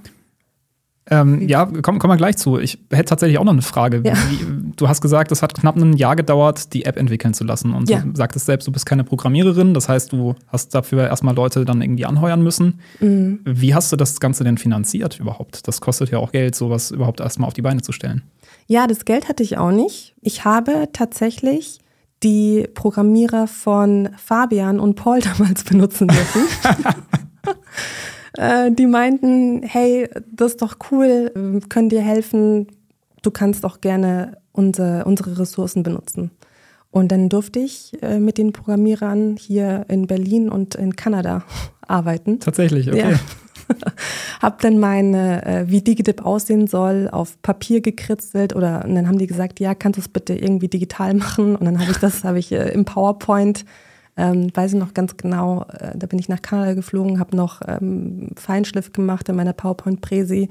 Ähm, 1.11 1.49
ja, 1.49 1.65
kommen 1.65 1.99
komm 1.99 2.11
wir 2.11 2.17
gleich 2.17 2.37
zu. 2.37 2.59
Ich 2.59 2.79
hätte 2.91 3.07
tatsächlich 3.07 3.39
auch 3.39 3.45
noch 3.45 3.53
eine 3.53 3.63
Frage. 3.63 4.03
Ja. 4.05 4.15
Wie, 4.15 4.73
du 4.77 4.89
hast 4.89 5.01
gesagt, 5.01 5.33
es 5.33 5.43
hat 5.43 5.55
knapp 5.55 5.77
ein 5.77 5.95
Jahr 5.95 6.17
gedauert, 6.17 6.75
die 6.75 6.85
App 6.85 6.97
entwickeln 6.97 7.35
zu 7.35 7.45
lassen. 7.45 7.73
Und 7.73 7.89
ja. 7.89 8.01
du 8.01 8.15
sagtest 8.15 8.47
selbst, 8.47 8.69
du 8.69 8.73
bist 8.73 8.85
keine 8.85 9.05
Programmiererin. 9.05 9.73
Das 9.73 9.89
heißt, 9.89 10.13
du 10.13 10.35
hast 10.49 10.75
dafür 10.75 11.09
erstmal 11.09 11.35
Leute 11.35 11.65
dann 11.65 11.81
irgendwie 11.81 12.05
anheuern 12.05 12.43
müssen. 12.43 12.81
Mhm. 13.01 13.41
Wie 13.45 13.75
hast 13.75 13.91
du 13.91 13.97
das 13.97 14.21
Ganze 14.21 14.45
denn 14.45 14.59
finanziert 14.59 15.19
überhaupt? 15.19 15.67
Das 15.67 15.81
kostet 15.81 16.11
ja 16.11 16.19
auch 16.19 16.33
Geld, 16.33 16.55
sowas 16.55 16.91
überhaupt 16.91 17.21
erstmal 17.21 17.49
auf 17.49 17.55
die 17.55 17.63
Beine 17.63 17.81
zu 17.81 17.93
stellen. 17.93 18.23
Ja, 18.67 18.87
das 18.87 19.05
Geld 19.05 19.29
hatte 19.29 19.43
ich 19.43 19.57
auch 19.57 19.73
nicht. 19.73 20.15
Ich 20.21 20.45
habe 20.45 20.89
tatsächlich 20.93 21.79
die 22.23 22.69
Programmierer 22.75 23.47
von 23.47 24.11
Fabian 24.17 24.79
und 24.79 24.97
Paul 24.97 25.21
damals 25.39 25.65
benutzen 25.65 26.09
dürfen. 26.09 26.43
Äh, 28.39 28.71
die 28.71 28.87
meinten, 28.87 29.63
hey, 29.65 30.09
das 30.33 30.53
ist 30.53 30.63
doch 30.63 30.77
cool, 30.91 31.33
wir 31.35 31.61
können 31.69 31.89
dir 31.89 32.01
helfen, 32.01 32.69
du 33.23 33.33
kannst 33.33 33.65
auch 33.65 33.81
gerne 33.81 34.39
unsere, 34.53 35.05
unsere 35.05 35.41
Ressourcen 35.41 35.83
benutzen. 35.83 36.31
Und 36.93 37.11
dann 37.11 37.29
durfte 37.29 37.59
ich 37.59 38.01
äh, 38.01 38.21
mit 38.21 38.39
den 38.39 38.53
Programmierern 38.53 39.37
hier 39.37 39.85
in 39.89 40.07
Berlin 40.07 40.49
und 40.49 40.77
in 40.77 40.95
Kanada 40.95 41.43
arbeiten. 41.89 42.39
Tatsächlich, 42.39 42.89
okay. 42.89 43.13
Ja. 43.13 43.21
hab 44.41 44.61
dann 44.61 44.79
meine, 44.79 45.45
äh, 45.45 45.65
wie 45.69 45.83
DigiDip 45.83 46.25
aussehen 46.25 46.69
soll, 46.69 47.09
auf 47.11 47.43
Papier 47.43 47.81
gekritzelt 47.81 48.55
oder 48.55 48.85
und 48.85 48.95
dann 48.95 49.09
haben 49.09 49.19
die 49.19 49.27
gesagt, 49.27 49.59
ja, 49.59 49.75
kannst 49.75 49.99
du 49.99 50.01
es 50.01 50.09
bitte 50.09 50.35
irgendwie 50.35 50.69
digital 50.69 51.13
machen? 51.13 51.57
Und 51.57 51.65
dann 51.65 51.81
habe 51.81 51.91
ich 51.91 51.99
das, 51.99 52.23
habe 52.23 52.39
ich 52.39 52.53
äh, 52.53 52.71
im 52.71 52.85
PowerPoint 52.85 53.65
ähm, 54.19 54.51
weiß 54.53 54.73
ich 54.73 54.79
noch 54.79 54.95
ganz 54.95 55.17
genau, 55.17 55.65
äh, 55.73 55.97
da 55.97 56.07
bin 56.09 56.19
ich 56.19 56.29
nach 56.29 56.43
Kanada 56.43 56.75
geflogen, 56.75 57.21
habe 57.21 57.37
noch 57.37 57.63
ähm, 57.67 58.31
Feinschliff 58.37 58.93
gemacht 58.93 59.29
in 59.29 59.37
meiner 59.37 59.53
PowerPoint-Präsi, 59.53 60.49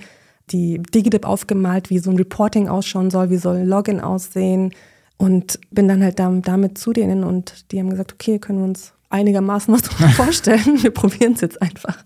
die 0.52 0.82
DigiDip 0.82 1.26
aufgemalt, 1.26 1.90
wie 1.90 2.00
so 2.00 2.10
ein 2.10 2.18
Reporting 2.18 2.70
ausschauen 2.70 3.12
soll, 3.12 3.30
wie 3.30 3.38
soll 3.38 3.58
ein 3.58 3.68
Login 3.68 4.00
aussehen 4.00 4.74
und 5.18 5.60
bin 5.70 5.90
dann 5.90 6.02
halt 6.02 6.18
damit 6.18 6.78
zu 6.78 6.94
denen 6.94 7.26
und 7.26 7.72
die 7.72 7.80
haben 7.80 7.90
gesagt, 7.90 8.14
okay, 8.14 8.40
können 8.40 8.60
wir 8.60 8.66
uns 8.66 8.94
einigermaßen 9.10 9.74
was 9.74 9.88
vorstellen, 10.16 10.82
wir 10.82 10.92
probieren 10.92 11.34
es 11.34 11.42
jetzt 11.42 11.62
einfach. 11.62 11.98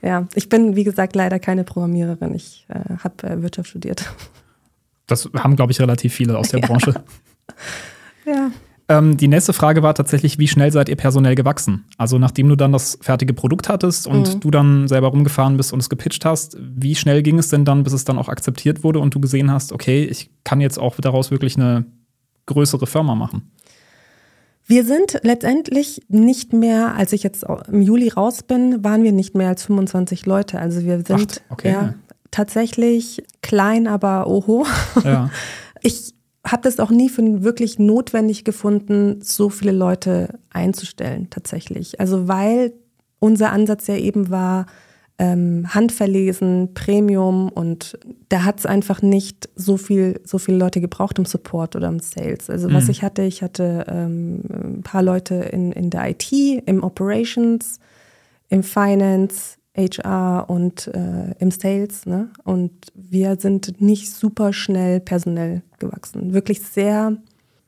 Ja, 0.00 0.26
ich 0.34 0.48
bin, 0.48 0.74
wie 0.74 0.84
gesagt, 0.84 1.14
leider 1.16 1.38
keine 1.38 1.64
Programmiererin. 1.64 2.34
Ich 2.34 2.66
äh, 2.68 2.96
habe 3.02 3.28
äh, 3.28 3.42
Wirtschaft 3.42 3.68
studiert. 3.68 4.10
Das 5.06 5.28
haben, 5.36 5.56
glaube 5.56 5.72
ich, 5.72 5.80
relativ 5.80 6.14
viele 6.14 6.38
aus 6.38 6.50
der 6.50 6.60
ja. 6.62 6.66
Branche. 6.66 7.02
Ja. 8.24 8.50
Ähm, 8.90 9.18
die 9.18 9.28
nächste 9.28 9.52
Frage 9.52 9.82
war 9.82 9.94
tatsächlich, 9.94 10.38
wie 10.38 10.48
schnell 10.48 10.72
seid 10.72 10.88
ihr 10.88 10.96
personell 10.96 11.34
gewachsen? 11.34 11.84
Also 11.98 12.18
nachdem 12.18 12.48
du 12.48 12.56
dann 12.56 12.72
das 12.72 12.98
fertige 13.02 13.34
Produkt 13.34 13.68
hattest 13.68 14.06
und 14.06 14.36
mhm. 14.36 14.40
du 14.40 14.50
dann 14.50 14.88
selber 14.88 15.08
rumgefahren 15.08 15.58
bist 15.58 15.74
und 15.74 15.80
es 15.80 15.90
gepitcht 15.90 16.24
hast, 16.24 16.56
wie 16.58 16.94
schnell 16.94 17.22
ging 17.22 17.38
es 17.38 17.50
denn 17.50 17.66
dann, 17.66 17.82
bis 17.84 17.92
es 17.92 18.04
dann 18.04 18.18
auch 18.18 18.28
akzeptiert 18.28 18.84
wurde 18.84 19.00
und 19.00 19.14
du 19.14 19.20
gesehen 19.20 19.52
hast, 19.52 19.72
okay, 19.72 20.04
ich 20.04 20.30
kann 20.42 20.62
jetzt 20.62 20.78
auch 20.78 20.96
daraus 20.96 21.30
wirklich 21.30 21.56
eine 21.56 21.84
größere 22.46 22.86
Firma 22.86 23.14
machen? 23.14 23.50
Wir 24.64 24.84
sind 24.84 25.20
letztendlich 25.22 26.02
nicht 26.08 26.54
mehr, 26.54 26.94
als 26.94 27.12
ich 27.12 27.22
jetzt 27.22 27.44
im 27.70 27.82
Juli 27.82 28.08
raus 28.08 28.42
bin, 28.42 28.84
waren 28.84 29.02
wir 29.02 29.12
nicht 29.12 29.34
mehr 29.34 29.48
als 29.48 29.64
25 29.64 30.24
Leute. 30.24 30.58
Also 30.58 30.84
wir 30.84 31.02
sind 31.06 31.42
Ach, 31.48 31.52
okay. 31.52 31.72
ja, 31.72 31.94
tatsächlich 32.30 33.22
klein, 33.42 33.86
aber 33.86 34.26
oho. 34.26 34.66
Ja. 35.04 35.30
Ich 35.80 36.12
habe 36.52 36.62
das 36.62 36.80
auch 36.80 36.90
nie 36.90 37.08
für 37.08 37.42
wirklich 37.42 37.78
notwendig 37.78 38.44
gefunden, 38.44 39.20
so 39.22 39.48
viele 39.48 39.72
Leute 39.72 40.38
einzustellen, 40.50 41.28
tatsächlich. 41.30 42.00
Also 42.00 42.28
weil 42.28 42.72
unser 43.18 43.52
Ansatz 43.52 43.86
ja 43.86 43.96
eben 43.96 44.30
war, 44.30 44.66
ähm, 45.18 45.74
handverlesen, 45.74 46.74
Premium 46.74 47.48
und 47.48 47.98
da 48.28 48.44
hat 48.44 48.60
es 48.60 48.66
einfach 48.66 49.02
nicht 49.02 49.48
so 49.56 49.76
viel, 49.76 50.20
so 50.24 50.38
viele 50.38 50.58
Leute 50.58 50.80
gebraucht 50.80 51.18
im 51.18 51.24
Support 51.24 51.74
oder 51.74 51.88
im 51.88 51.98
Sales. 51.98 52.48
Also 52.48 52.72
was 52.72 52.84
mhm. 52.84 52.90
ich 52.90 53.02
hatte, 53.02 53.22
ich 53.22 53.42
hatte 53.42 53.84
ähm, 53.88 54.42
ein 54.48 54.82
paar 54.84 55.02
Leute 55.02 55.34
in, 55.34 55.72
in 55.72 55.90
der 55.90 56.10
IT, 56.10 56.32
im 56.32 56.84
Operations, 56.84 57.80
im 58.48 58.62
Finance, 58.62 59.57
HR 59.76 60.46
und 60.48 60.88
äh, 60.88 61.34
im 61.38 61.50
Sales. 61.50 62.06
Ne? 62.06 62.30
Und 62.44 62.72
wir 62.94 63.36
sind 63.38 63.80
nicht 63.80 64.10
super 64.10 64.52
schnell 64.52 65.00
personell 65.00 65.62
gewachsen. 65.78 66.32
Wirklich 66.32 66.60
sehr 66.60 67.16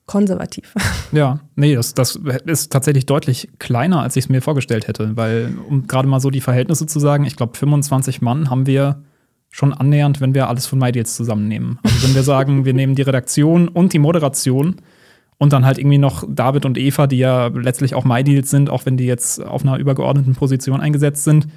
konservativ. 0.07 0.75
Ja, 1.13 1.41
nee, 1.57 1.75
das, 1.75 1.95
das 1.95 2.21
ist 2.47 2.71
tatsächlich 2.71 3.05
deutlich 3.05 3.49
kleiner, 3.59 4.01
als 4.01 4.15
ich 4.15 4.27
es 4.27 4.29
mir 4.29 4.41
vorgestellt 4.41 4.87
hätte. 4.87 5.17
Weil, 5.17 5.53
um 5.69 5.89
gerade 5.89 6.07
mal 6.07 6.21
so 6.21 6.31
die 6.31 6.41
Verhältnisse 6.41 6.87
zu 6.87 7.01
sagen, 7.01 7.25
ich 7.25 7.35
glaube, 7.35 7.59
25 7.59 8.23
Mann 8.23 8.49
haben 8.49 8.65
wir 8.65 9.03
schon 9.51 9.75
annähernd, 9.75 10.21
wenn 10.21 10.33
wir 10.33 10.49
alles 10.49 10.67
von 10.67 10.79
MyDeals 10.79 11.17
zusammennehmen. 11.17 11.81
Also 11.83 12.07
wenn 12.07 12.15
wir 12.15 12.23
sagen, 12.23 12.65
wir 12.65 12.75
nehmen 12.75 12.95
die 12.95 13.03
Redaktion 13.03 13.67
und 13.67 13.93
die 13.93 13.99
Moderation 13.99 14.77
und 15.39 15.53
dann 15.53 15.67
halt 15.67 15.79
irgendwie 15.79 15.99
noch 15.99 16.25
David 16.29 16.65
und 16.65 16.79
Eva, 16.79 17.09
die 17.09 17.19
ja 17.19 17.49
letztlich 17.49 17.97
auch 17.97 18.05
MyDeals 18.05 18.51
sind, 18.51 18.71
auch 18.71 18.87
wenn 18.87 18.97
die 18.97 19.07
jetzt 19.07 19.45
auf 19.45 19.63
einer 19.63 19.79
übergeordneten 19.79 20.35
Position 20.35 20.81
eingesetzt 20.81 21.25
sind, 21.25 21.49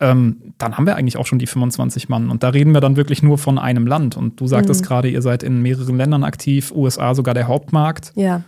ähm, 0.00 0.52
dann 0.58 0.76
haben 0.76 0.86
wir 0.86 0.96
eigentlich 0.96 1.16
auch 1.16 1.26
schon 1.26 1.38
die 1.38 1.46
25 1.46 2.08
Mann. 2.08 2.30
Und 2.30 2.42
da 2.42 2.50
reden 2.50 2.72
wir 2.74 2.80
dann 2.80 2.96
wirklich 2.96 3.22
nur 3.22 3.38
von 3.38 3.58
einem 3.58 3.86
Land. 3.86 4.16
Und 4.16 4.40
du 4.40 4.46
sagtest 4.46 4.82
mhm. 4.82 4.86
gerade, 4.86 5.08
ihr 5.08 5.22
seid 5.22 5.42
in 5.42 5.62
mehreren 5.62 5.96
Ländern 5.96 6.24
aktiv, 6.24 6.72
USA 6.74 7.14
sogar 7.14 7.34
der 7.34 7.48
Hauptmarkt. 7.48 8.12
Ja. 8.14 8.42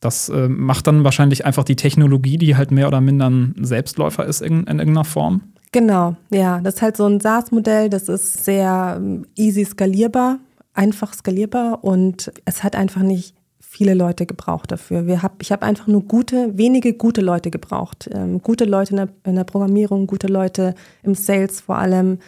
Das 0.00 0.28
äh, 0.28 0.48
macht 0.48 0.86
dann 0.86 1.04
wahrscheinlich 1.04 1.44
einfach 1.44 1.64
die 1.64 1.76
Technologie, 1.76 2.38
die 2.38 2.56
halt 2.56 2.70
mehr 2.70 2.88
oder 2.88 3.00
minder 3.00 3.28
ein 3.28 3.54
Selbstläufer 3.60 4.24
ist 4.24 4.42
in, 4.42 4.64
in 4.64 4.78
irgendeiner 4.78 5.04
Form. 5.04 5.42
Genau, 5.72 6.16
ja. 6.30 6.60
Das 6.60 6.74
ist 6.74 6.82
halt 6.82 6.96
so 6.96 7.06
ein 7.06 7.20
SaaS-Modell, 7.20 7.90
das 7.90 8.08
ist 8.08 8.44
sehr 8.44 8.94
ähm, 8.96 9.26
easy 9.34 9.64
skalierbar, 9.64 10.38
einfach 10.72 11.12
skalierbar 11.14 11.82
und 11.82 12.32
es 12.44 12.62
hat 12.62 12.76
einfach 12.76 13.02
nicht 13.02 13.34
viele 13.74 13.94
Leute 13.94 14.24
gebraucht 14.24 14.70
dafür. 14.70 15.08
Wir 15.08 15.20
hab, 15.20 15.42
ich 15.42 15.50
habe 15.50 15.66
einfach 15.66 15.88
nur 15.88 16.02
gute, 16.04 16.56
wenige 16.56 16.94
gute 16.94 17.20
Leute 17.20 17.50
gebraucht. 17.50 18.08
Ähm, 18.14 18.40
gute 18.40 18.66
Leute 18.66 18.90
in 18.92 18.96
der, 18.98 19.08
in 19.24 19.34
der 19.34 19.42
Programmierung, 19.42 20.06
gute 20.06 20.28
Leute 20.28 20.76
im 21.02 21.16
Sales 21.16 21.60
vor 21.60 21.78
allem 21.78 22.18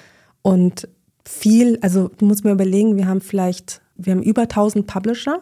und 0.42 0.88
viel, 1.24 1.78
also 1.82 2.10
du 2.18 2.26
musst 2.26 2.44
mir 2.44 2.50
überlegen, 2.50 2.96
wir 2.96 3.06
haben 3.06 3.20
vielleicht, 3.20 3.80
wir 3.96 4.12
haben 4.12 4.22
über 4.22 4.42
1000 4.42 4.88
Publisher 4.88 5.38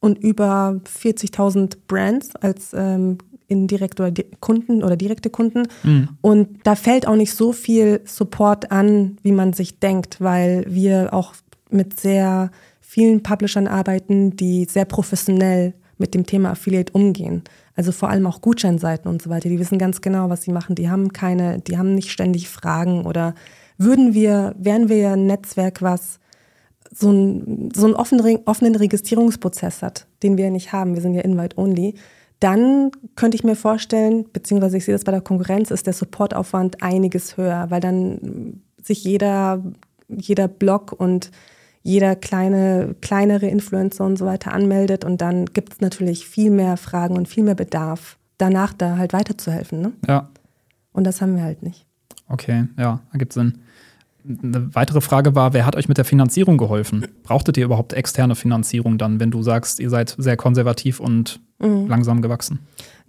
und 0.00 0.18
über 0.18 0.80
40.000 0.84 1.78
Brands 1.86 2.36
als 2.36 2.74
ähm, 2.74 3.16
indirekt 3.46 4.00
oder 4.00 4.12
Kunden 4.40 4.84
oder 4.84 4.96
direkte 4.98 5.30
Kunden. 5.30 5.62
Mhm. 5.82 6.10
Und 6.20 6.48
da 6.64 6.74
fällt 6.74 7.08
auch 7.08 7.16
nicht 7.16 7.32
so 7.32 7.52
viel 7.52 8.02
Support 8.04 8.70
an, 8.70 9.16
wie 9.22 9.32
man 9.32 9.54
sich 9.54 9.80
denkt, 9.80 10.20
weil 10.20 10.66
wir 10.68 11.14
auch 11.14 11.32
mit 11.70 11.98
sehr 11.98 12.50
vielen 12.88 13.22
Publishern 13.22 13.68
arbeiten, 13.68 14.34
die 14.34 14.64
sehr 14.64 14.86
professionell 14.86 15.74
mit 15.98 16.14
dem 16.14 16.24
Thema 16.24 16.52
Affiliate 16.52 16.90
umgehen. 16.94 17.42
Also 17.76 17.92
vor 17.92 18.08
allem 18.08 18.26
auch 18.26 18.40
Gutscheinseiten 18.40 19.10
und 19.10 19.20
so 19.20 19.28
weiter. 19.28 19.50
Die 19.50 19.58
wissen 19.58 19.78
ganz 19.78 20.00
genau, 20.00 20.30
was 20.30 20.40
sie 20.40 20.52
machen. 20.52 20.74
Die 20.74 20.88
haben 20.88 21.12
keine, 21.12 21.60
die 21.60 21.76
haben 21.76 21.94
nicht 21.94 22.10
ständig 22.10 22.48
Fragen 22.48 23.04
oder 23.04 23.34
würden 23.76 24.14
wir, 24.14 24.54
wären 24.58 24.88
wir 24.88 24.96
ja 24.96 25.12
ein 25.12 25.26
Netzwerk, 25.26 25.82
was 25.82 26.18
so, 26.90 27.10
ein, 27.10 27.68
so 27.74 27.84
einen 27.84 27.94
offenen, 27.94 28.38
offenen 28.46 28.74
Registrierungsprozess 28.74 29.82
hat, 29.82 30.06
den 30.22 30.38
wir 30.38 30.46
ja 30.46 30.50
nicht 30.50 30.72
haben. 30.72 30.94
Wir 30.94 31.02
sind 31.02 31.12
ja 31.12 31.20
Invite-only. 31.20 31.94
Dann 32.40 32.90
könnte 33.16 33.36
ich 33.36 33.44
mir 33.44 33.54
vorstellen, 33.54 34.24
beziehungsweise 34.32 34.78
ich 34.78 34.86
sehe 34.86 34.94
das 34.94 35.04
bei 35.04 35.12
der 35.12 35.20
Konkurrenz, 35.20 35.70
ist 35.70 35.86
der 35.86 35.92
Supportaufwand 35.92 36.82
einiges 36.82 37.36
höher, 37.36 37.66
weil 37.68 37.80
dann 37.80 38.62
sich 38.82 39.04
jeder, 39.04 39.62
jeder 40.08 40.48
Blog 40.48 40.94
und 40.96 41.30
jeder 41.82 42.16
kleine, 42.16 42.94
kleinere 43.00 43.46
Influencer 43.46 44.04
und 44.04 44.18
so 44.18 44.26
weiter 44.26 44.52
anmeldet 44.52 45.04
und 45.04 45.20
dann 45.20 45.46
gibt 45.46 45.74
es 45.74 45.80
natürlich 45.80 46.26
viel 46.26 46.50
mehr 46.50 46.76
Fragen 46.76 47.16
und 47.16 47.28
viel 47.28 47.44
mehr 47.44 47.54
Bedarf, 47.54 48.18
danach 48.36 48.72
da 48.72 48.96
halt 48.96 49.12
weiterzuhelfen. 49.12 49.80
Ne? 49.80 49.92
Ja. 50.06 50.28
Und 50.92 51.04
das 51.04 51.20
haben 51.20 51.36
wir 51.36 51.42
halt 51.42 51.62
nicht. 51.62 51.86
Okay, 52.28 52.64
ja, 52.76 53.00
ergibt 53.12 53.32
Sinn. 53.32 53.58
Eine 54.42 54.74
weitere 54.74 55.00
Frage 55.00 55.34
war, 55.34 55.54
wer 55.54 55.64
hat 55.64 55.76
euch 55.76 55.88
mit 55.88 55.96
der 55.96 56.04
Finanzierung 56.04 56.58
geholfen? 56.58 57.06
Brauchtet 57.22 57.56
ihr 57.56 57.64
überhaupt 57.64 57.94
externe 57.94 58.34
Finanzierung 58.34 58.98
dann, 58.98 59.20
wenn 59.20 59.30
du 59.30 59.42
sagst, 59.42 59.80
ihr 59.80 59.88
seid 59.88 60.14
sehr 60.18 60.36
konservativ 60.36 61.00
und 61.00 61.40
mhm. 61.58 61.86
langsam 61.86 62.20
gewachsen? 62.20 62.58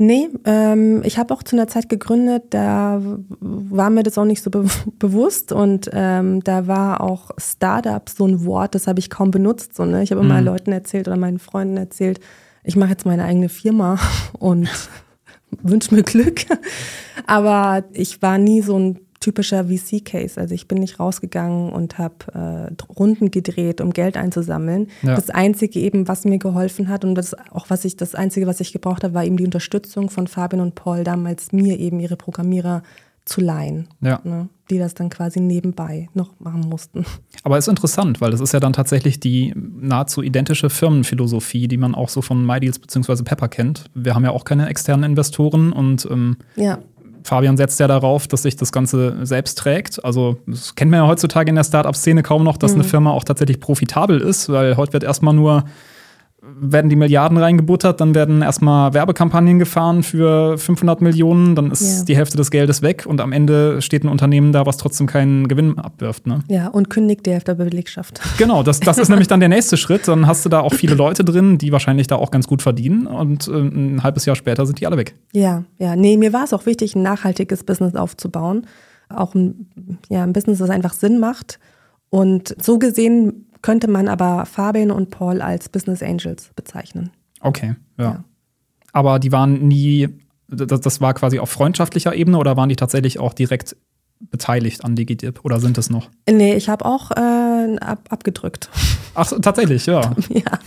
Nee, 0.02 0.30
ähm, 0.46 1.04
ich 1.04 1.18
habe 1.18 1.34
auch 1.34 1.44
zu 1.44 1.58
einer 1.58 1.68
Zeit 1.68 1.90
gegründet, 1.90 2.46
da 2.52 3.02
war 3.42 3.90
mir 3.90 4.04
das 4.04 4.18
auch 4.18 4.24
nicht 4.24 4.42
so 4.42 4.50
be 4.50 4.66
bewusst 4.98 5.52
und 5.52 5.90
ähm, 5.92 6.42
da 6.42 6.68
war 6.68 7.02
auch 7.02 7.32
Startup 7.38 8.08
so 8.08 8.26
ein 8.26 8.46
Wort, 8.46 8.76
das 8.76 8.88
habe 8.88 9.00
ich 9.00 9.10
kaum 9.10 9.30
benutzt. 9.30 9.76
So, 9.76 9.84
ne? 9.84 10.02
Ich 10.02 10.12
habe 10.12 10.22
immer 10.22 10.40
mhm. 10.40 10.46
Leuten 10.46 10.72
erzählt 10.72 11.10
oder 11.10 11.18
meinen 11.18 11.38
Freunden 11.38 11.76
erzählt, 11.76 12.22
ich 12.64 12.78
mache 12.78 12.92
jetzt 12.92 13.06
meine 13.06 13.26
eigene 13.26 13.50
Firma 13.50 14.00
und 14.40 14.70
wünsche 15.52 15.94
mir 15.94 16.04
Glück. 16.04 16.46
Aber 17.28 17.84
ich 17.92 18.22
war 18.22 18.38
nie 18.38 18.62
so 18.62 18.80
ein 18.80 19.00
typischer 19.20 19.66
VC-Case. 19.66 20.40
Also 20.40 20.56
ich 20.56 20.68
bin 20.68 20.80
nicht 20.80 21.00
rausgegangen 21.00 21.72
und 21.72 21.98
habe 21.98 22.70
äh, 22.70 22.94
Runden 22.94 23.32
gedreht, 23.32 23.82
um 23.82 23.92
Geld 23.92 24.18
einzusammeln. 24.18 24.88
Ja. 25.02 25.16
Das 25.16 25.30
Einzige 25.30 25.80
eben, 25.80 26.08
was 26.08 26.26
mir 26.26 26.38
geholfen 26.38 26.88
hat 26.88 27.04
und 27.04 27.16
das 27.16 27.36
auch 27.52 27.70
was 27.70 27.86
ich 27.86 27.98
das 27.98 28.16
Einzige, 28.16 28.48
was 28.48 28.60
ich 28.60 28.72
gebraucht 28.72 29.04
habe, 29.04 29.14
war 29.14 29.26
eben 29.26 29.38
die 29.38 29.46
Unterstützung 29.46 30.10
von 30.10 30.28
Fabian 30.28 30.62
und 30.62 30.76
Paul 30.76 31.04
damals 31.04 31.52
mir 31.52 31.78
eben 31.80 32.00
ihre 32.00 32.16
Programmierer 32.16 32.84
zu 33.30 33.42
leihen, 33.42 33.88
ja. 34.02 34.20
ne, 34.24 34.50
die 34.70 34.80
das 34.80 34.96
dann 34.96 35.10
quasi 35.10 35.40
nebenbei 35.40 36.10
noch 36.14 36.40
machen 36.40 36.62
mussten. 36.62 37.06
Aber 37.44 37.58
ist 37.58 37.68
interessant, 37.68 38.22
weil 38.22 38.32
das 38.32 38.42
ist 38.42 38.54
ja 38.54 38.60
dann 38.60 38.74
tatsächlich 38.74 39.20
die 39.20 39.54
nahezu 39.56 40.24
identische 40.24 40.70
Firmenphilosophie, 40.70 41.68
die 41.68 41.78
man 41.78 41.94
auch 41.94 42.10
so 42.10 42.22
von 42.22 42.46
MyDeals 42.46 42.80
bzw. 42.80 43.24
Pepper 43.24 43.48
kennt. 43.48 43.86
Wir 43.94 44.16
haben 44.16 44.24
ja 44.24 44.32
auch 44.32 44.46
keine 44.46 44.68
externen 44.68 45.12
Investoren 45.12 45.72
und 45.72 46.08
ähm, 46.10 46.38
ja. 46.56 46.80
Fabian 47.24 47.58
setzt 47.58 47.80
ja 47.80 47.88
darauf, 47.88 48.28
dass 48.28 48.44
sich 48.44 48.56
das 48.56 48.72
Ganze 48.72 49.26
selbst 49.26 49.58
trägt. 49.58 50.04
Also, 50.04 50.38
das 50.46 50.76
kennt 50.76 50.92
man 50.92 51.02
ja 51.02 51.08
heutzutage 51.08 51.50
in 51.50 51.56
der 51.56 51.64
Startup-Szene 51.64 52.24
kaum 52.24 52.44
noch, 52.44 52.58
dass 52.58 52.74
mhm. 52.74 52.82
eine 52.82 52.90
Firma 52.90 53.12
auch 53.12 53.24
tatsächlich 53.24 53.60
profitabel 53.60 54.22
ist, 54.22 54.50
weil 54.50 54.78
heute 54.78 54.94
wird 54.94 55.04
erstmal 55.04 55.34
nur 55.34 55.66
werden 56.42 56.90
die 56.90 56.96
Milliarden 56.96 57.38
reingebuttert, 57.38 58.00
dann 58.00 58.16
werden 58.16 58.42
erstmal 58.42 58.94
Werbekampagnen 58.94 59.60
gefahren 59.60 60.04
für 60.04 60.58
500 60.58 61.02
Millionen, 61.02 61.56
dann 61.56 61.72
ist 61.72 61.82
yeah. 61.82 62.06
die 62.06 62.16
Hälfte 62.16 62.38
des 62.38 62.50
Geldes 62.50 62.82
weg 62.82 63.06
und 63.06 63.20
am 63.20 63.32
Ende 63.32 63.82
steht 63.82 64.04
ein 64.04 64.10
Unternehmen 64.10 64.52
da, 64.52 64.66
was 64.66 64.78
trotzdem 64.78 65.08
keinen 65.08 65.48
Gewinn 65.48 65.78
abwirft. 65.78 66.28
Ne? 66.28 66.40
Ja, 66.48 66.68
und 66.68 66.90
kündigt 66.90 67.26
die 67.26 67.32
Hälfte 67.32 67.56
der 67.56 67.66
Belegschaft. 67.66 68.22
Genau, 68.38 68.64
das, 68.64 68.80
das 68.80 68.98
ist 68.98 69.10
nämlich 69.10 69.28
dann 69.28 69.42
der 69.42 69.50
nächste 69.50 69.76
Schritt. 69.76 70.08
Dann 70.08 70.26
hast 70.26 70.46
du 70.46 70.50
da 70.50 70.62
auch 70.62 70.74
viele 70.74 70.96
Leute 70.96 71.26
drin, 71.26 71.58
die 71.58 71.74
wahrscheinlich 71.74 72.08
da 72.08 72.16
auch 72.16 72.32
ganz 72.32 72.48
gut 72.48 72.62
verdienen 72.62 73.06
und 73.06 73.48
äh, 73.50 73.52
ein 73.52 74.02
halbes 74.02 74.26
Jahr 74.26 74.36
später 74.36 74.66
sind 74.66 74.80
die 74.80 74.88
alle 74.88 74.96
weg. 74.96 75.16
Ja, 75.34 75.66
ja. 75.78 75.98
Nee, 75.98 76.16
mir 76.16 76.32
war 76.32 76.46
es 76.46 76.54
auch 76.54 76.66
wichtig, 76.66 76.96
ein 76.96 77.02
nachhaltiges 77.02 77.64
Business 77.66 77.96
aufzubauen. 77.96 78.66
Auch 79.10 79.36
ein, 79.36 79.68
ja, 80.10 80.24
ein 80.24 80.32
Business, 80.32 80.60
das 80.60 80.70
einfach 80.70 80.94
Sinn 80.94 81.20
macht. 81.20 81.60
Und 82.10 82.56
so 82.64 82.80
gesehen 82.80 83.49
könnte 83.62 83.90
man 83.90 84.08
aber 84.08 84.46
Fabian 84.46 84.92
und 84.92 85.10
Paul 85.10 85.42
als 85.42 85.70
Business 85.70 86.02
Angels 86.02 86.52
bezeichnen. 86.56 87.12
Okay, 87.42 87.76
ja. 87.98 88.04
ja. 88.04 88.24
Aber 88.92 89.20
die 89.20 89.32
waren 89.32 89.68
nie, 89.68 90.10
das, 90.48 90.82
das 90.82 91.02
war 91.02 91.14
quasi 91.14 91.40
auf 91.40 91.50
freundschaftlicher 91.50 92.16
Ebene 92.16 92.38
oder 92.38 92.58
waren 92.58 92.70
die 92.70 92.76
tatsächlich 92.76 93.20
auch 93.20 93.34
direkt 93.34 93.76
beteiligt 94.20 94.84
an 94.84 94.96
DigiDip 94.96 95.46
oder 95.46 95.60
sind 95.60 95.78
es 95.78 95.90
noch? 95.90 96.10
Nee, 96.30 96.56
ich 96.56 96.68
habe 96.68 96.86
auch 96.86 97.12
äh, 97.12 97.78
ab, 97.80 98.00
abgedrückt. 98.10 98.70
Ach, 99.16 99.32
tatsächlich, 99.42 99.86
ja. 99.86 100.02
ja. 100.30 100.60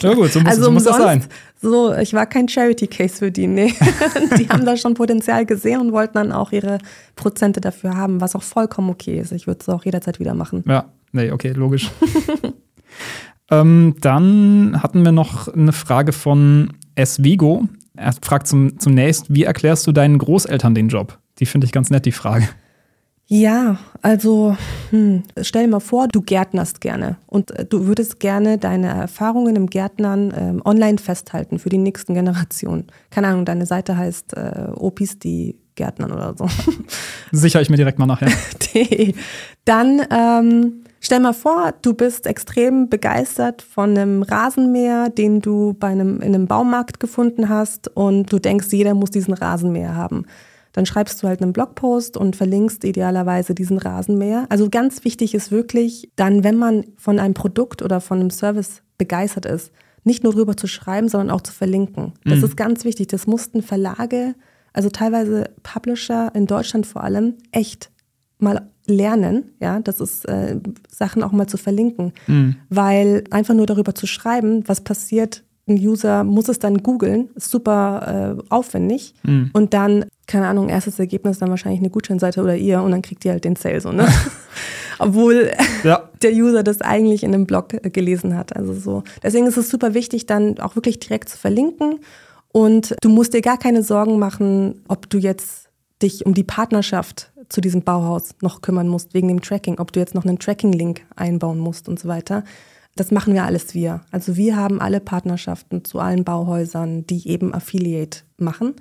Ja 0.00 0.14
gut, 0.14 0.32
so 0.32 0.40
muss, 0.40 0.48
also 0.48 0.62
so 0.64 0.70
muss 0.70 0.84
das 0.84 0.96
sein. 0.96 1.24
So, 1.60 1.94
ich 1.94 2.12
war 2.12 2.26
kein 2.26 2.48
Charity-Case 2.48 3.16
für 3.16 3.30
die, 3.30 3.46
nee. 3.46 3.72
die 4.38 4.48
haben 4.48 4.64
da 4.64 4.76
schon 4.76 4.94
Potenzial 4.94 5.46
gesehen 5.46 5.80
und 5.80 5.92
wollten 5.92 6.14
dann 6.14 6.32
auch 6.32 6.52
ihre 6.52 6.78
Prozente 7.14 7.60
dafür 7.60 7.96
haben, 7.96 8.20
was 8.20 8.34
auch 8.34 8.42
vollkommen 8.42 8.90
okay 8.90 9.18
ist. 9.20 9.32
Ich 9.32 9.46
würde 9.46 9.60
es 9.60 9.68
auch 9.68 9.84
jederzeit 9.84 10.18
wieder 10.18 10.34
machen. 10.34 10.64
Ja, 10.66 10.86
Nee, 11.12 11.30
okay, 11.30 11.52
logisch. 11.52 11.90
ähm, 13.50 13.94
dann 14.00 14.82
hatten 14.82 15.04
wir 15.04 15.12
noch 15.12 15.48
eine 15.48 15.72
Frage 15.72 16.12
von 16.12 16.72
S. 16.94 17.22
Vigo. 17.22 17.68
Er 17.96 18.12
fragt 18.20 18.46
zum, 18.46 18.78
zunächst, 18.78 19.32
wie 19.32 19.44
erklärst 19.44 19.86
du 19.86 19.92
deinen 19.92 20.18
Großeltern 20.18 20.74
den 20.74 20.88
Job? 20.88 21.18
Die 21.38 21.46
finde 21.46 21.66
ich 21.66 21.72
ganz 21.72 21.90
nett, 21.90 22.06
die 22.06 22.12
Frage. 22.12 22.48
Ja, 23.28 23.78
also 24.02 24.56
hm, 24.90 25.24
stell 25.42 25.64
dir 25.64 25.70
mal 25.70 25.80
vor, 25.80 26.06
du 26.06 26.22
gärtnerst 26.22 26.80
gerne 26.80 27.16
und 27.26 27.50
äh, 27.50 27.64
du 27.64 27.86
würdest 27.86 28.20
gerne 28.20 28.56
deine 28.56 28.86
Erfahrungen 28.86 29.56
im 29.56 29.66
Gärtnern 29.66 30.32
ähm, 30.36 30.62
online 30.64 30.98
festhalten 30.98 31.58
für 31.58 31.68
die 31.68 31.78
nächsten 31.78 32.14
Generationen. 32.14 32.84
Keine 33.10 33.26
Ahnung, 33.26 33.44
deine 33.44 33.66
Seite 33.66 33.96
heißt 33.96 34.34
äh, 34.34 34.68
Opis, 34.76 35.18
die 35.18 35.58
Gärtnern 35.74 36.12
oder 36.12 36.36
so. 36.38 36.48
Sicher 37.32 37.60
ich 37.60 37.68
mir 37.68 37.76
direkt 37.76 37.98
mal 37.98 38.06
nachher. 38.06 38.30
Dann 39.64 40.02
ähm, 40.08 40.84
Stell 41.06 41.20
mal 41.20 41.34
vor, 41.34 41.72
du 41.82 41.94
bist 41.94 42.26
extrem 42.26 42.88
begeistert 42.88 43.62
von 43.62 43.90
einem 43.90 44.24
Rasenmäher, 44.24 45.08
den 45.08 45.40
du 45.40 45.72
bei 45.72 45.86
einem, 45.86 46.20
in 46.20 46.34
einem 46.34 46.48
Baumarkt 46.48 46.98
gefunden 46.98 47.48
hast 47.48 47.86
und 47.96 48.32
du 48.32 48.40
denkst, 48.40 48.72
jeder 48.72 48.92
muss 48.94 49.10
diesen 49.10 49.32
Rasenmäher 49.32 49.94
haben. 49.94 50.24
Dann 50.72 50.84
schreibst 50.84 51.22
du 51.22 51.28
halt 51.28 51.42
einen 51.42 51.52
Blogpost 51.52 52.16
und 52.16 52.34
verlinkst 52.34 52.82
idealerweise 52.82 53.54
diesen 53.54 53.78
Rasenmäher. 53.78 54.46
Also 54.48 54.68
ganz 54.68 55.04
wichtig 55.04 55.36
ist 55.36 55.52
wirklich, 55.52 56.10
dann, 56.16 56.42
wenn 56.42 56.56
man 56.56 56.86
von 56.96 57.20
einem 57.20 57.34
Produkt 57.34 57.82
oder 57.82 58.00
von 58.00 58.18
einem 58.18 58.30
Service 58.30 58.82
begeistert 58.98 59.46
ist, 59.46 59.70
nicht 60.02 60.24
nur 60.24 60.32
drüber 60.32 60.56
zu 60.56 60.66
schreiben, 60.66 61.08
sondern 61.08 61.30
auch 61.30 61.42
zu 61.42 61.52
verlinken. 61.52 62.14
Das 62.24 62.38
mhm. 62.38 62.44
ist 62.46 62.56
ganz 62.56 62.84
wichtig. 62.84 63.06
Das 63.06 63.28
mussten 63.28 63.62
Verlage, 63.62 64.34
also 64.72 64.90
teilweise 64.90 65.50
Publisher 65.62 66.32
in 66.34 66.46
Deutschland 66.46 66.84
vor 66.84 67.04
allem, 67.04 67.34
echt 67.52 67.92
mal 68.38 68.72
lernen, 68.88 69.52
ja, 69.60 69.80
das 69.80 70.00
ist 70.00 70.26
äh, 70.26 70.58
Sachen 70.88 71.22
auch 71.22 71.32
mal 71.32 71.46
zu 71.46 71.56
verlinken, 71.56 72.12
mhm. 72.26 72.56
weil 72.68 73.24
einfach 73.30 73.54
nur 73.54 73.66
darüber 73.66 73.94
zu 73.94 74.06
schreiben, 74.06 74.62
was 74.66 74.82
passiert, 74.82 75.42
ein 75.68 75.78
User 75.78 76.22
muss 76.22 76.48
es 76.48 76.58
dann 76.58 76.82
googeln, 76.82 77.30
ist 77.34 77.50
super 77.50 78.36
äh, 78.38 78.44
aufwendig 78.50 79.14
mhm. 79.24 79.50
und 79.52 79.74
dann, 79.74 80.04
keine 80.26 80.46
Ahnung, 80.46 80.68
erstes 80.68 80.98
Ergebnis 80.98 81.38
dann 81.38 81.50
wahrscheinlich 81.50 81.80
eine 81.80 81.90
Gutscheinseite 81.90 82.40
oder 82.40 82.56
ihr 82.56 82.82
und 82.82 82.92
dann 82.92 83.02
kriegt 83.02 83.24
ihr 83.24 83.32
halt 83.32 83.44
den 83.44 83.56
Sale 83.56 83.80
so, 83.80 83.90
ne? 83.90 84.06
Obwohl 84.98 85.50
ja. 85.84 86.08
der 86.22 86.32
User 86.32 86.62
das 86.62 86.80
eigentlich 86.80 87.24
in 87.24 87.34
einem 87.34 87.46
Blog 87.46 87.74
äh, 87.74 87.90
gelesen 87.90 88.36
hat, 88.36 88.54
also 88.54 88.74
so. 88.74 89.02
Deswegen 89.22 89.46
ist 89.46 89.56
es 89.56 89.68
super 89.68 89.92
wichtig, 89.94 90.26
dann 90.26 90.60
auch 90.60 90.76
wirklich 90.76 91.00
direkt 91.00 91.28
zu 91.28 91.36
verlinken 91.36 91.98
und 92.52 92.94
du 93.00 93.08
musst 93.08 93.34
dir 93.34 93.42
gar 93.42 93.58
keine 93.58 93.82
Sorgen 93.82 94.18
machen, 94.18 94.82
ob 94.86 95.10
du 95.10 95.18
jetzt 95.18 95.68
dich 96.00 96.24
um 96.26 96.34
die 96.34 96.44
Partnerschaft 96.44 97.32
zu 97.48 97.60
diesem 97.60 97.82
Bauhaus 97.82 98.34
noch 98.42 98.60
kümmern 98.60 98.88
musst 98.88 99.14
wegen 99.14 99.28
dem 99.28 99.40
Tracking, 99.40 99.78
ob 99.78 99.92
du 99.92 100.00
jetzt 100.00 100.14
noch 100.14 100.24
einen 100.24 100.38
Tracking-Link 100.38 101.02
einbauen 101.14 101.58
musst 101.58 101.88
und 101.88 101.98
so 101.98 102.08
weiter. 102.08 102.44
Das 102.96 103.10
machen 103.10 103.34
wir 103.34 103.44
alles 103.44 103.74
wir. 103.74 104.00
Also 104.10 104.36
wir 104.36 104.56
haben 104.56 104.80
alle 104.80 105.00
Partnerschaften 105.00 105.84
zu 105.84 105.98
allen 105.98 106.24
Bauhäusern, 106.24 107.06
die 107.06 107.28
eben 107.28 107.52
Affiliate 107.54 108.20
machen. 108.38 108.74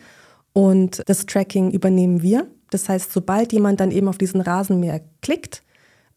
Und 0.54 1.04
das 1.06 1.26
Tracking 1.26 1.72
übernehmen 1.72 2.22
wir. 2.22 2.48
Das 2.70 2.88
heißt, 2.88 3.12
sobald 3.12 3.52
jemand 3.52 3.82
dann 3.82 3.92
eben 3.92 4.08
auf 4.08 4.18
diesen 4.18 4.42
Rasenmäher 4.42 5.02
klickt, 5.22 5.64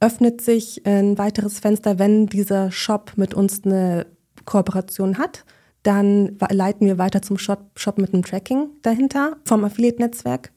öffnet 0.01 0.41
sich 0.41 0.87
ein 0.87 1.19
weiteres 1.19 1.59
Fenster, 1.59 1.99
wenn 1.99 2.27
dieser 2.27 2.71
Shop 2.71 3.13
mit 3.17 3.35
uns 3.35 3.65
eine 3.65 4.07
Kooperation 4.45 5.19
hat. 5.19 5.45
Dann 5.83 6.39
leiten 6.51 6.87
wir 6.87 6.99
weiter 6.99 7.21
zum 7.21 7.37
Shop, 7.37 7.71
Shop 7.75 7.99
mit 7.99 8.15
einem 8.15 8.23
Tracking 8.23 8.69
dahinter 8.83 9.37
vom 9.45 9.65
Affiliate-Netzwerk 9.65 10.53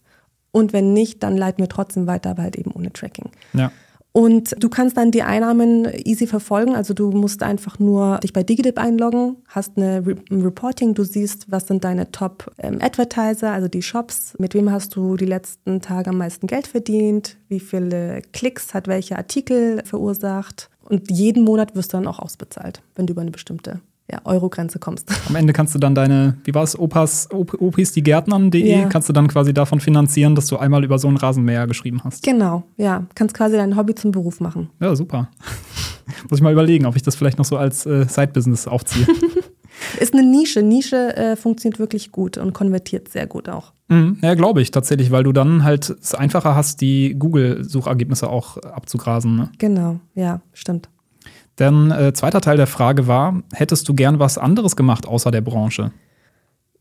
und 0.51 0.73
wenn 0.73 0.93
nicht, 0.93 1.23
dann 1.23 1.37
leiten 1.37 1.63
wir 1.63 1.69
trotzdem 1.69 2.07
weiter, 2.07 2.31
aber 2.31 2.43
halt 2.43 2.55
eben 2.55 2.71
ohne 2.71 2.91
Tracking. 2.91 3.29
Ja. 3.53 3.71
Und 4.13 4.61
du 4.61 4.67
kannst 4.67 4.97
dann 4.97 5.11
die 5.11 5.23
Einnahmen 5.23 5.87
easy 6.03 6.27
verfolgen. 6.27 6.75
Also 6.75 6.93
du 6.93 7.11
musst 7.11 7.43
einfach 7.43 7.79
nur 7.79 8.17
dich 8.17 8.33
bei 8.33 8.43
DigiDip 8.43 8.77
einloggen, 8.77 9.37
hast 9.47 9.77
eine 9.77 10.05
Re 10.05 10.15
ein 10.29 10.41
Reporting, 10.41 10.93
du 10.93 11.05
siehst, 11.05 11.49
was 11.49 11.67
sind 11.67 11.85
deine 11.85 12.11
Top-Advertiser, 12.11 13.47
ähm, 13.47 13.53
also 13.53 13.69
die 13.69 13.81
Shops, 13.81 14.33
mit 14.37 14.53
wem 14.53 14.69
hast 14.69 14.97
du 14.97 15.15
die 15.15 15.25
letzten 15.25 15.79
Tage 15.79 16.09
am 16.09 16.17
meisten 16.17 16.47
Geld 16.47 16.67
verdient, 16.67 17.37
wie 17.47 17.61
viele 17.61 18.21
Klicks 18.33 18.73
hat 18.73 18.87
welcher 18.87 19.17
Artikel 19.17 19.81
verursacht. 19.85 20.69
Und 20.83 21.09
jeden 21.09 21.45
Monat 21.45 21.73
wirst 21.75 21.93
du 21.93 21.97
dann 21.97 22.07
auch 22.07 22.19
ausbezahlt, 22.19 22.81
wenn 22.95 23.07
du 23.07 23.13
über 23.13 23.21
eine 23.21 23.31
bestimmte 23.31 23.79
ja, 24.11 24.19
Euro-Grenze 24.25 24.79
kommst. 24.79 25.09
Am 25.29 25.35
Ende 25.35 25.53
kannst 25.53 25.73
du 25.73 25.79
dann 25.79 25.95
deine, 25.95 26.37
wie 26.43 26.53
war 26.53 26.63
es, 26.63 26.77
Opas, 26.77 27.29
Op 27.31 27.59
Opis, 27.61 27.91
die 27.91 28.03
Gärtnern.de, 28.03 28.81
ja. 28.81 28.89
kannst 28.89 29.09
du 29.09 29.13
dann 29.13 29.27
quasi 29.27 29.53
davon 29.53 29.79
finanzieren, 29.79 30.35
dass 30.35 30.47
du 30.47 30.57
einmal 30.57 30.83
über 30.83 30.99
so 30.99 31.07
einen 31.07 31.17
Rasenmäher 31.17 31.67
geschrieben 31.67 32.01
hast. 32.03 32.23
Genau, 32.23 32.63
ja. 32.77 33.05
Kannst 33.15 33.35
quasi 33.35 33.55
dein 33.55 33.75
Hobby 33.77 33.95
zum 33.95 34.11
Beruf 34.11 34.39
machen. 34.39 34.69
Ja, 34.79 34.95
super. 34.95 35.29
Muss 36.29 36.39
ich 36.39 36.43
mal 36.43 36.51
überlegen, 36.51 36.85
ob 36.85 36.95
ich 36.95 37.03
das 37.03 37.15
vielleicht 37.15 37.37
noch 37.37 37.45
so 37.45 37.57
als 37.57 37.85
äh, 37.85 38.05
Side-Business 38.05 38.67
aufziehe. 38.67 39.07
Ist 39.99 40.13
eine 40.13 40.23
Nische. 40.23 40.61
Nische 40.61 41.15
äh, 41.15 41.35
funktioniert 41.35 41.79
wirklich 41.79 42.11
gut 42.11 42.37
und 42.37 42.53
konvertiert 42.53 43.09
sehr 43.09 43.25
gut 43.25 43.49
auch. 43.49 43.73
Mhm, 43.87 44.17
ja, 44.21 44.35
glaube 44.35 44.61
ich 44.61 44.71
tatsächlich, 44.71 45.11
weil 45.11 45.23
du 45.23 45.31
dann 45.31 45.63
halt 45.63 45.89
es 45.89 46.13
einfacher 46.13 46.55
hast, 46.55 46.81
die 46.81 47.15
Google-Suchergebnisse 47.17 48.29
auch 48.29 48.57
abzugrasen. 48.57 49.35
Ne? 49.35 49.49
Genau, 49.57 49.99
ja, 50.13 50.41
stimmt. 50.53 50.89
Denn 51.61 51.91
äh, 51.91 52.11
zweiter 52.11 52.41
Teil 52.41 52.57
der 52.57 52.65
Frage 52.65 53.05
war, 53.05 53.43
hättest 53.53 53.87
du 53.87 53.93
gern 53.93 54.17
was 54.17 54.39
anderes 54.39 54.75
gemacht 54.75 55.07
außer 55.07 55.29
der 55.29 55.41
Branche? 55.41 55.91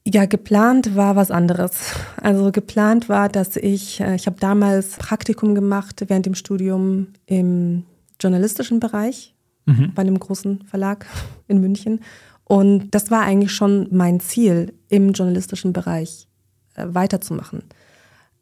Ja, 0.06 0.24
geplant 0.24 0.96
war 0.96 1.16
was 1.16 1.30
anderes. 1.30 1.92
Also 2.16 2.50
geplant 2.50 3.10
war, 3.10 3.28
dass 3.28 3.56
ich, 3.56 4.00
äh, 4.00 4.14
ich 4.14 4.26
habe 4.26 4.40
damals 4.40 4.96
Praktikum 4.96 5.54
gemacht 5.54 6.02
während 6.08 6.24
dem 6.24 6.34
Studium 6.34 7.08
im 7.26 7.84
journalistischen 8.18 8.80
Bereich 8.80 9.34
mhm. 9.66 9.92
bei 9.94 10.00
einem 10.00 10.18
großen 10.18 10.62
Verlag 10.62 11.04
in 11.46 11.60
München. 11.60 12.00
Und 12.44 12.90
das 12.92 13.10
war 13.10 13.20
eigentlich 13.20 13.52
schon 13.52 13.86
mein 13.90 14.18
Ziel, 14.18 14.72
im 14.88 15.12
journalistischen 15.12 15.74
Bereich 15.74 16.26
äh, 16.74 16.86
weiterzumachen. 16.88 17.64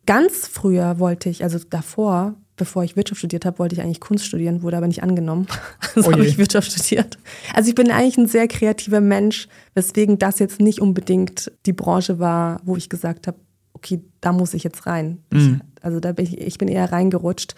Ganz 0.07 0.46
früher 0.46 1.01
wollte 1.01 1.31
ich, 1.31 1.42
also 1.42 1.59
davor, 1.68 2.37
bevor 2.59 2.85
ich 2.85 2.97
Wirtschaft 2.97 3.21
studiert 3.21 3.47
habe, 3.47 3.59
wollte 3.59 3.75
ich 3.75 3.81
eigentlich 3.81 4.01
Kunst 4.01 4.27
studieren, 4.27 4.62
wurde 4.62 4.77
aber 4.77 4.88
nicht 4.88 5.03
angenommen. 5.03 5.47
Also 5.94 6.11
oh 6.11 6.12
habe 6.12 6.27
ich 6.27 6.38
Wirtschaft 6.38 6.71
studiert. 6.71 7.18
Also 7.55 7.71
ich 7.71 7.75
bin 7.75 7.90
eigentlich 7.90 8.18
ein 8.18 8.29
sehr 8.29 8.47
kreativer 8.47 9.01
Mensch, 9.01 9.49
weswegen 9.75 10.18
das 10.18 10.38
jetzt 10.38 10.61
nicht 10.61 10.81
unbedingt 10.81 11.51
die 11.66 11.73
Branche 11.73 12.18
war, 12.18 12.61
wo 12.64 12.77
ich 12.77 12.88
gesagt 12.88 13.27
habe, 13.27 13.38
okay, 13.73 14.01
da 14.21 14.33
muss 14.33 14.55
ich 14.55 14.62
jetzt 14.62 14.87
rein. 14.87 15.23
Mhm. 15.33 15.61
Ich, 15.62 15.85
also 15.85 15.99
da 15.99 16.12
bin 16.12 16.27
ich, 16.27 16.38
ich 16.40 16.59
bin 16.59 16.68
eher 16.68 16.92
reingerutscht. 16.92 17.55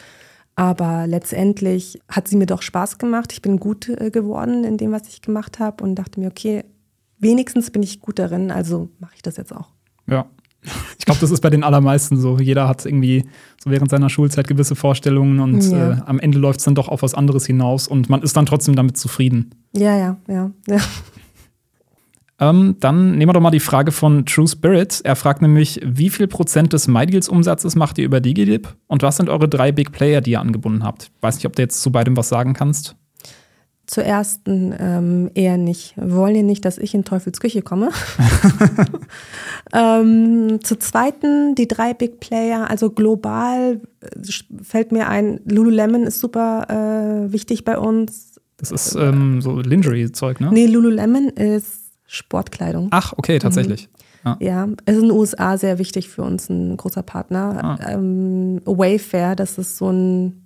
Aber 0.54 1.06
letztendlich 1.06 2.00
hat 2.08 2.28
sie 2.28 2.36
mir 2.36 2.46
doch 2.46 2.62
Spaß 2.62 2.98
gemacht. 2.98 3.32
Ich 3.32 3.42
bin 3.42 3.58
gut 3.58 3.88
äh, 3.88 4.10
geworden 4.10 4.64
in 4.64 4.76
dem, 4.76 4.92
was 4.92 5.08
ich 5.08 5.22
gemacht 5.22 5.58
habe 5.58 5.82
und 5.82 5.94
dachte 5.94 6.20
mir, 6.20 6.28
okay, 6.28 6.64
wenigstens 7.18 7.70
bin 7.70 7.82
ich 7.82 8.00
gut 8.00 8.18
darin, 8.18 8.50
also 8.50 8.88
mache 8.98 9.14
ich 9.16 9.22
das 9.22 9.36
jetzt 9.36 9.54
auch. 9.54 9.70
Ja. 10.06 10.26
Ich 10.98 11.06
glaube, 11.06 11.20
das 11.20 11.30
ist 11.30 11.40
bei 11.40 11.50
den 11.50 11.64
allermeisten 11.64 12.18
so. 12.18 12.38
Jeder 12.38 12.68
hat 12.68 12.84
irgendwie 12.84 13.24
so 13.62 13.70
während 13.70 13.90
seiner 13.90 14.10
Schulzeit 14.10 14.46
gewisse 14.46 14.76
Vorstellungen 14.76 15.40
und 15.40 15.62
ja. 15.70 15.92
äh, 15.92 15.96
am 16.04 16.20
Ende 16.20 16.38
läuft 16.38 16.60
es 16.60 16.64
dann 16.64 16.74
doch 16.74 16.88
auf 16.88 17.02
was 17.02 17.14
anderes 17.14 17.46
hinaus 17.46 17.88
und 17.88 18.10
man 18.10 18.22
ist 18.22 18.36
dann 18.36 18.46
trotzdem 18.46 18.76
damit 18.76 18.96
zufrieden. 18.96 19.50
Ja, 19.72 19.96
ja, 19.96 20.16
ja, 20.28 20.50
ja. 20.68 20.78
Ähm, 22.40 22.76
dann 22.80 23.18
nehmen 23.18 23.28
wir 23.28 23.34
doch 23.34 23.40
mal 23.42 23.50
die 23.50 23.60
Frage 23.60 23.92
von 23.92 24.24
True 24.24 24.48
Spirit. 24.48 25.02
Er 25.04 25.14
fragt 25.14 25.42
nämlich, 25.42 25.78
wie 25.84 26.08
viel 26.08 26.26
Prozent 26.26 26.72
des 26.72 26.88
MyDeals-Umsatzes 26.88 27.76
macht 27.76 27.98
ihr 27.98 28.06
über 28.06 28.20
DigiDip 28.20 28.74
und 28.86 29.02
was 29.02 29.18
sind 29.18 29.28
eure 29.28 29.46
drei 29.46 29.72
Big 29.72 29.92
Player, 29.92 30.22
die 30.22 30.32
ihr 30.32 30.40
angebunden 30.40 30.82
habt? 30.82 31.10
Weiß 31.20 31.36
nicht, 31.36 31.46
ob 31.46 31.54
du 31.54 31.62
jetzt 31.62 31.82
zu 31.82 31.92
beidem 31.92 32.16
was 32.16 32.30
sagen 32.30 32.54
kannst. 32.54 32.96
Zur 33.90 34.04
ersten 34.04 34.72
ähm, 34.78 35.30
eher 35.34 35.56
nicht. 35.56 35.94
Wollen 35.96 36.36
ja 36.36 36.42
nicht, 36.42 36.64
dass 36.64 36.78
ich 36.78 36.94
in 36.94 37.04
Teufels 37.04 37.40
Küche 37.40 37.60
komme. 37.60 37.90
ähm, 39.72 40.60
zur 40.62 40.78
zweiten 40.78 41.56
die 41.56 41.66
drei 41.66 41.92
Big 41.92 42.20
Player, 42.20 42.70
also 42.70 42.90
global 42.90 43.80
äh, 44.00 44.62
fällt 44.62 44.92
mir 44.92 45.08
ein, 45.08 45.40
Lululemon 45.44 46.04
ist 46.04 46.20
super 46.20 46.68
äh, 46.70 47.32
wichtig 47.32 47.64
bei 47.64 47.80
uns. 47.80 48.36
Das 48.58 48.70
ist 48.70 48.94
ähm, 48.94 49.42
so 49.42 49.58
Lingerie-Zeug, 49.58 50.38
ne? 50.38 50.50
Nee, 50.52 50.66
Lululemon 50.66 51.30
ist 51.30 51.90
Sportkleidung. 52.06 52.90
Ach, 52.92 53.12
okay, 53.16 53.40
tatsächlich. 53.40 53.88
Mhm. 54.22 54.24
Ja. 54.24 54.36
ja, 54.38 54.68
es 54.84 54.94
ist 54.94 55.02
in 55.02 55.08
den 55.08 55.18
USA 55.18 55.58
sehr 55.58 55.80
wichtig 55.80 56.10
für 56.10 56.22
uns, 56.22 56.48
ein 56.48 56.76
großer 56.76 57.02
Partner. 57.02 57.58
Ah. 57.82 57.92
Ähm, 57.94 58.60
Wayfair, 58.64 59.34
das 59.34 59.58
ist 59.58 59.78
so 59.78 59.90
ein 59.90 60.44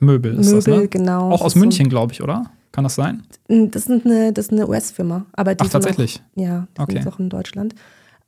Möbel, 0.00 0.40
ist 0.40 0.46
Möbel, 0.46 0.72
das, 0.72 0.82
ne? 0.82 0.88
genau. 0.88 1.30
Auch 1.30 1.42
aus 1.42 1.54
München, 1.54 1.84
so 1.84 1.90
glaube 1.90 2.12
ich, 2.12 2.20
oder? 2.24 2.50
Kann 2.72 2.84
das 2.84 2.94
sein? 2.94 3.22
Das 3.48 3.86
ist 3.86 4.06
eine, 4.06 4.32
eine 4.34 4.68
US-Firma. 4.68 5.26
Ach, 5.32 5.44
tatsächlich? 5.44 6.22
Auch, 6.36 6.42
ja, 6.42 6.66
die 6.76 6.80
okay. 6.80 6.92
sind 6.94 7.08
auch 7.08 7.18
in 7.18 7.28
Deutschland. 7.28 7.74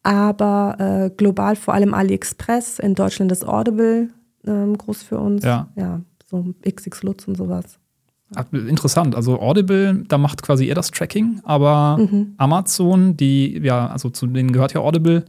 Aber 0.03 0.77
äh, 0.79 1.11
global 1.17 1.57
vor 1.57 1.73
allem 1.73 1.95
AliExpress. 1.95 2.79
In 2.79 2.95
Deutschland 2.95 3.33
ist 3.33 3.47
Audible 3.47 4.11
ähm, 4.47 4.77
groß 4.77 5.03
für 5.03 5.19
uns. 5.19 5.43
Ja. 5.45 5.69
Ja, 5.77 6.03
so 6.27 6.55
XX 6.63 7.03
Lutz 7.03 7.27
und 7.27 7.37
sowas. 7.37 7.79
Interessant. 8.53 9.15
Also 9.15 9.41
Audible, 9.41 10.05
da 10.09 10.19
macht 10.19 10.43
quasi 10.43 10.67
ihr 10.67 10.75
das 10.75 10.91
Tracking, 10.91 11.41
aber 11.45 11.99
mhm. 11.99 12.35
Amazon, 12.37 13.17
die, 13.17 13.59
ja, 13.63 13.87
also 13.87 14.11
zu 14.11 14.27
denen 14.27 14.53
gehört 14.53 14.75
ja 14.75 14.81
Audible, 14.81 15.25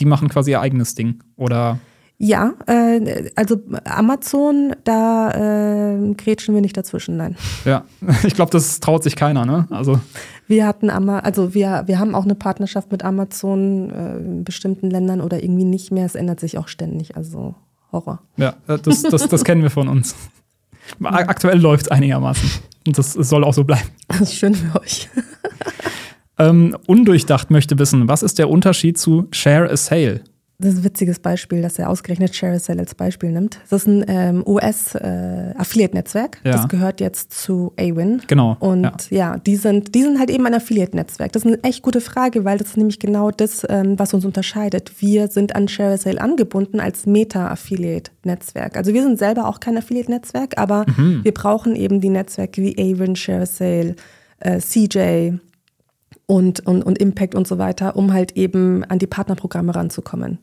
die 0.00 0.04
machen 0.04 0.28
quasi 0.28 0.52
ihr 0.52 0.60
eigenes 0.60 0.94
Ding. 0.94 1.22
Oder 1.36 1.78
ja, 2.20 2.54
äh, 2.66 3.30
also 3.36 3.60
Amazon, 3.84 4.74
da 4.82 5.30
äh, 5.30 6.14
grätschen 6.14 6.52
wir 6.52 6.60
nicht 6.60 6.76
dazwischen, 6.76 7.16
nein. 7.16 7.36
Ja, 7.64 7.84
ich 8.24 8.34
glaube, 8.34 8.50
das 8.50 8.80
traut 8.80 9.04
sich 9.04 9.14
keiner, 9.14 9.46
ne? 9.46 9.68
Also 9.70 10.00
wir 10.48 10.66
hatten 10.66 10.90
Ama 10.90 11.20
also 11.20 11.54
wir, 11.54 11.84
wir 11.86 12.00
haben 12.00 12.16
auch 12.16 12.24
eine 12.24 12.34
Partnerschaft 12.34 12.90
mit 12.90 13.04
Amazon 13.04 13.90
äh, 13.90 14.16
in 14.16 14.44
bestimmten 14.44 14.90
Ländern 14.90 15.20
oder 15.20 15.42
irgendwie 15.42 15.64
nicht 15.64 15.92
mehr. 15.92 16.06
Es 16.06 16.16
ändert 16.16 16.40
sich 16.40 16.58
auch 16.58 16.66
ständig, 16.66 17.16
also 17.16 17.54
Horror. 17.92 18.20
Ja, 18.36 18.54
das, 18.66 19.02
das, 19.02 19.28
das 19.28 19.44
kennen 19.44 19.62
wir 19.62 19.70
von 19.70 19.86
uns. 19.88 20.16
Aktuell 21.02 21.60
läuft 21.60 21.86
es 21.86 21.90
einigermaßen. 21.90 22.50
Und 22.86 22.98
das, 22.98 23.14
das 23.14 23.28
soll 23.28 23.44
auch 23.44 23.54
so 23.54 23.64
bleiben. 23.64 23.88
Das 24.08 24.22
ist 24.22 24.34
schön 24.34 24.54
für 24.54 24.80
euch. 24.80 25.08
ähm, 26.38 26.76
undurchdacht 26.86 27.50
möchte 27.50 27.78
wissen, 27.78 28.08
was 28.08 28.22
ist 28.22 28.38
der 28.38 28.50
Unterschied 28.50 28.98
zu 28.98 29.28
Share 29.30 29.70
a 29.70 29.76
Sale? 29.76 30.22
Das 30.60 30.72
ist 30.72 30.80
ein 30.80 30.84
witziges 30.84 31.20
Beispiel, 31.20 31.62
dass 31.62 31.78
er 31.78 31.88
ausgerechnet 31.88 32.34
ShareAsale 32.34 32.80
als 32.80 32.96
Beispiel 32.96 33.30
nimmt. 33.30 33.60
Das 33.70 33.82
ist 33.82 33.86
ein 33.86 34.04
ähm, 34.08 34.42
US-Affiliate-Netzwerk. 34.44 36.40
Äh, 36.42 36.48
ja. 36.48 36.56
Das 36.56 36.66
gehört 36.66 37.00
jetzt 37.00 37.32
zu 37.32 37.72
Awin. 37.78 38.22
Genau. 38.26 38.56
Und 38.58 39.08
ja, 39.10 39.34
ja 39.34 39.38
die, 39.38 39.54
sind, 39.54 39.94
die 39.94 40.02
sind 40.02 40.18
halt 40.18 40.30
eben 40.30 40.44
ein 40.46 40.54
Affiliate-Netzwerk. 40.54 41.30
Das 41.30 41.44
ist 41.44 41.46
eine 41.46 41.62
echt 41.62 41.82
gute 41.82 42.00
Frage, 42.00 42.44
weil 42.44 42.58
das 42.58 42.70
ist 42.70 42.76
nämlich 42.76 42.98
genau 42.98 43.30
das, 43.30 43.64
ähm, 43.68 44.00
was 44.00 44.12
uns 44.14 44.24
unterscheidet. 44.24 45.00
Wir 45.00 45.28
sind 45.28 45.54
an 45.54 45.68
ShareAsale 45.68 46.20
angebunden 46.20 46.80
als 46.80 47.06
Meta-Affiliate-Netzwerk. 47.06 48.76
Also 48.76 48.92
wir 48.92 49.04
sind 49.04 49.16
selber 49.16 49.46
auch 49.46 49.60
kein 49.60 49.78
Affiliate-Netzwerk, 49.78 50.58
aber 50.58 50.86
mhm. 50.96 51.20
wir 51.22 51.34
brauchen 51.34 51.76
eben 51.76 52.00
die 52.00 52.10
Netzwerke 52.10 52.62
wie 52.62 52.76
Awin, 52.76 53.14
ShareAsale, 53.14 53.94
äh, 54.40 54.58
CJ, 54.58 55.34
und, 56.26 56.66
und, 56.66 56.82
und 56.82 56.98
Impact 56.98 57.34
und 57.34 57.46
so 57.46 57.56
weiter, 57.58 57.96
um 57.96 58.12
halt 58.12 58.32
eben 58.36 58.84
an 58.84 58.98
die 58.98 59.06
Partnerprogramme 59.06 59.74
ranzukommen. 59.74 60.38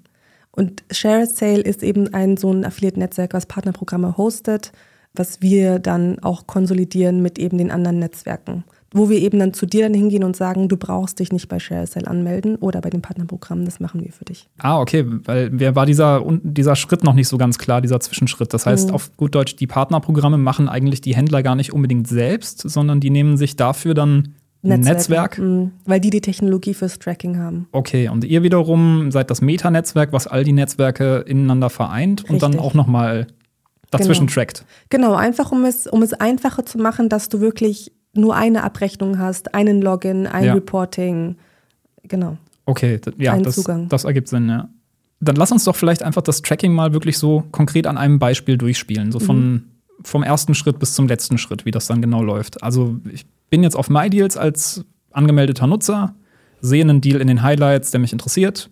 Und 0.55 0.83
Share 0.91 1.25
Sale 1.25 1.61
ist 1.61 1.83
eben 1.83 2.13
ein 2.13 2.37
so 2.37 2.51
ein 2.51 2.65
Affiliate-Netzwerk, 2.65 3.33
was 3.33 3.45
Partnerprogramme 3.45 4.17
hostet, 4.17 4.71
was 5.13 5.41
wir 5.41 5.79
dann 5.79 6.19
auch 6.19 6.47
konsolidieren 6.47 7.21
mit 7.21 7.39
eben 7.39 7.57
den 7.57 7.71
anderen 7.71 7.99
Netzwerken. 7.99 8.63
Wo 8.91 9.09
wir 9.09 9.17
eben 9.17 9.39
dann 9.39 9.53
zu 9.53 9.65
dir 9.65 9.83
dann 9.83 9.93
hingehen 9.93 10.23
und 10.23 10.37
sagen, 10.37 10.69
du 10.69 10.77
brauchst 10.77 11.19
dich 11.19 11.33
nicht 11.33 11.49
bei 11.49 11.59
ShareSale 11.59 12.07
anmelden 12.07 12.55
oder 12.55 12.79
bei 12.79 12.89
den 12.89 13.01
Partnerprogrammen, 13.01 13.65
das 13.65 13.81
machen 13.81 14.01
wir 14.01 14.13
für 14.13 14.23
dich. 14.23 14.47
Ah, 14.57 14.79
okay, 14.79 15.03
weil 15.25 15.49
mir 15.49 15.75
war 15.75 15.85
dieser, 15.85 16.23
dieser 16.43 16.77
Schritt 16.77 17.03
noch 17.03 17.13
nicht 17.13 17.27
so 17.27 17.37
ganz 17.37 17.57
klar, 17.57 17.81
dieser 17.81 17.99
Zwischenschritt. 17.99 18.53
Das 18.53 18.65
heißt, 18.65 18.89
mhm. 18.89 18.95
auf 18.95 19.11
gut 19.17 19.35
Deutsch, 19.35 19.57
die 19.57 19.67
Partnerprogramme 19.67 20.37
machen 20.37 20.69
eigentlich 20.69 21.01
die 21.01 21.15
Händler 21.15 21.43
gar 21.43 21.55
nicht 21.55 21.73
unbedingt 21.73 22.07
selbst, 22.07 22.61
sondern 22.61 23.01
die 23.01 23.09
nehmen 23.09 23.35
sich 23.35 23.57
dafür 23.57 23.95
dann 23.95 24.35
Netzwerk. 24.65 24.97
Netzwerk. 24.97 25.39
Mhm, 25.39 25.71
weil 25.85 25.99
die 25.99 26.09
die 26.09 26.21
Technologie 26.21 26.73
fürs 26.73 26.99
Tracking 26.99 27.37
haben. 27.37 27.67
Okay, 27.71 28.09
und 28.09 28.23
ihr 28.23 28.43
wiederum 28.43 29.11
seid 29.11 29.29
das 29.29 29.41
Meta-Netzwerk, 29.41 30.11
was 30.13 30.27
all 30.27 30.43
die 30.43 30.53
Netzwerke 30.53 31.23
ineinander 31.27 31.69
vereint 31.69 32.21
Richtig. 32.21 32.33
und 32.33 32.41
dann 32.41 32.59
auch 32.59 32.73
nochmal 32.73 33.27
dazwischen 33.91 34.27
genau. 34.27 34.33
trackt. 34.33 34.65
Genau, 34.89 35.13
einfach 35.15 35.51
um 35.51 35.65
es, 35.65 35.87
um 35.87 36.01
es 36.01 36.13
einfacher 36.13 36.65
zu 36.65 36.77
machen, 36.77 37.09
dass 37.09 37.29
du 37.29 37.39
wirklich 37.39 37.91
nur 38.13 38.35
eine 38.35 38.63
Abrechnung 38.63 39.19
hast, 39.19 39.53
einen 39.53 39.81
Login, 39.81 40.27
ein 40.27 40.45
ja. 40.45 40.53
Reporting. 40.53 41.35
Genau. 42.03 42.37
Okay, 42.65 42.99
ja, 43.17 43.37
das, 43.37 43.63
das 43.89 44.03
ergibt 44.05 44.27
Sinn, 44.27 44.49
ja. 44.49 44.69
Dann 45.19 45.35
lass 45.35 45.51
uns 45.51 45.63
doch 45.63 45.75
vielleicht 45.75 46.03
einfach 46.03 46.21
das 46.21 46.41
Tracking 46.41 46.73
mal 46.73 46.93
wirklich 46.93 47.17
so 47.17 47.43
konkret 47.51 47.87
an 47.87 47.97
einem 47.97 48.19
Beispiel 48.19 48.57
durchspielen, 48.57 49.11
so 49.11 49.19
von, 49.19 49.51
mhm. 49.51 49.63
vom 50.03 50.23
ersten 50.23 50.55
Schritt 50.55 50.79
bis 50.79 50.93
zum 50.93 51.07
letzten 51.07 51.37
Schritt, 51.37 51.65
wie 51.65 51.71
das 51.71 51.87
dann 51.87 52.01
genau 52.01 52.21
läuft. 52.21 52.61
Also 52.63 52.97
ich 53.11 53.25
bin 53.49 53.63
jetzt 53.63 53.75
auf 53.75 53.89
MyDeals 53.89 54.37
als 54.37 54.85
angemeldeter 55.11 55.67
Nutzer, 55.67 56.15
sehe 56.61 56.83
einen 56.83 57.01
Deal 57.01 57.21
in 57.21 57.27
den 57.27 57.41
Highlights, 57.41 57.91
der 57.91 57.99
mich 57.99 58.13
interessiert 58.13 58.69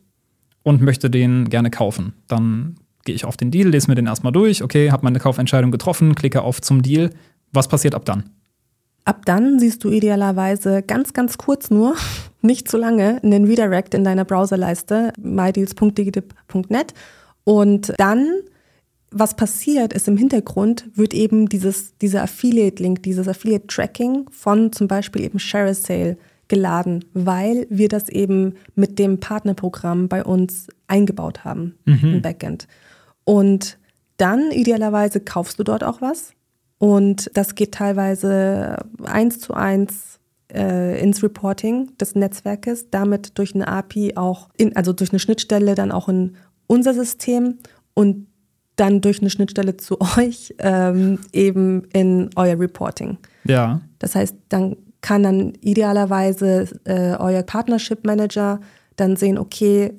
und 0.63 0.81
möchte 0.81 1.09
den 1.09 1.49
gerne 1.49 1.69
kaufen. 1.69 2.13
Dann 2.27 2.75
gehe 3.05 3.15
ich 3.15 3.25
auf 3.25 3.37
den 3.37 3.51
Deal, 3.51 3.69
lese 3.69 3.89
mir 3.89 3.95
den 3.95 4.07
erstmal 4.07 4.33
durch, 4.33 4.63
okay, 4.63 4.91
habe 4.91 5.03
meine 5.03 5.19
Kaufentscheidung 5.19 5.71
getroffen, 5.71 6.15
klicke 6.15 6.41
auf 6.41 6.61
zum 6.61 6.81
Deal. 6.81 7.11
Was 7.51 7.67
passiert 7.67 7.95
ab 7.95 8.05
dann? 8.05 8.29
Ab 9.05 9.25
dann 9.25 9.59
siehst 9.59 9.83
du 9.83 9.89
idealerweise 9.89 10.81
ganz, 10.81 11.13
ganz 11.13 11.37
kurz 11.37 11.69
nur, 11.69 11.95
nicht 12.41 12.69
zu 12.69 12.77
lange, 12.77 13.21
einen 13.23 13.45
Redirect 13.45 13.93
in 13.93 14.03
deiner 14.03 14.25
Browserleiste, 14.25 15.13
mydeals.digidip.net 15.21 16.93
und 17.43 17.93
dann 17.97 18.27
was 19.13 19.35
passiert 19.35 19.93
ist 19.93 20.07
im 20.07 20.17
Hintergrund, 20.17 20.89
wird 20.95 21.13
eben 21.13 21.47
dieses, 21.47 21.97
dieser 21.97 22.23
Affiliate-Link, 22.23 23.03
dieses 23.03 23.27
Affiliate-Tracking 23.27 24.29
von 24.31 24.71
zum 24.71 24.87
Beispiel 24.87 25.23
eben 25.23 25.39
Share 25.39 25.73
Sale 25.73 26.17
geladen, 26.47 27.05
weil 27.13 27.65
wir 27.69 27.89
das 27.89 28.09
eben 28.09 28.55
mit 28.75 28.99
dem 28.99 29.19
Partnerprogramm 29.19 30.07
bei 30.07 30.23
uns 30.23 30.67
eingebaut 30.87 31.43
haben 31.45 31.75
mhm. 31.85 32.15
im 32.15 32.21
Backend. 32.21 32.67
Und 33.23 33.77
dann 34.17 34.51
idealerweise 34.51 35.19
kaufst 35.19 35.57
du 35.59 35.63
dort 35.63 35.83
auch 35.83 36.01
was. 36.01 36.33
Und 36.77 37.31
das 37.33 37.55
geht 37.55 37.73
teilweise 37.73 38.77
eins 39.03 39.39
zu 39.39 39.53
eins 39.53 40.19
äh, 40.53 41.01
ins 41.01 41.23
Reporting 41.23 41.95
des 41.97 42.15
Netzwerkes, 42.15 42.89
damit 42.91 43.37
durch 43.37 43.55
eine 43.55 43.67
API 43.67 44.17
auch, 44.17 44.49
in, 44.57 44.75
also 44.75 44.93
durch 44.93 45.11
eine 45.11 45.19
Schnittstelle 45.19 45.75
dann 45.75 45.91
auch 45.91 46.09
in 46.09 46.35
unser 46.67 46.93
System 46.93 47.59
und 47.93 48.27
dann 48.75 49.01
durch 49.01 49.21
eine 49.21 49.29
Schnittstelle 49.29 49.77
zu 49.77 49.99
euch 50.17 50.55
ähm, 50.59 51.19
eben 51.31 51.83
in 51.93 52.29
euer 52.35 52.59
Reporting. 52.59 53.17
Ja. 53.45 53.81
Das 53.99 54.15
heißt, 54.15 54.35
dann 54.49 54.77
kann 55.01 55.23
dann 55.23 55.53
idealerweise 55.61 56.67
äh, 56.85 57.15
euer 57.17 57.43
Partnership 57.43 58.05
Manager 58.05 58.59
dann 58.95 59.15
sehen, 59.15 59.37
okay, 59.37 59.93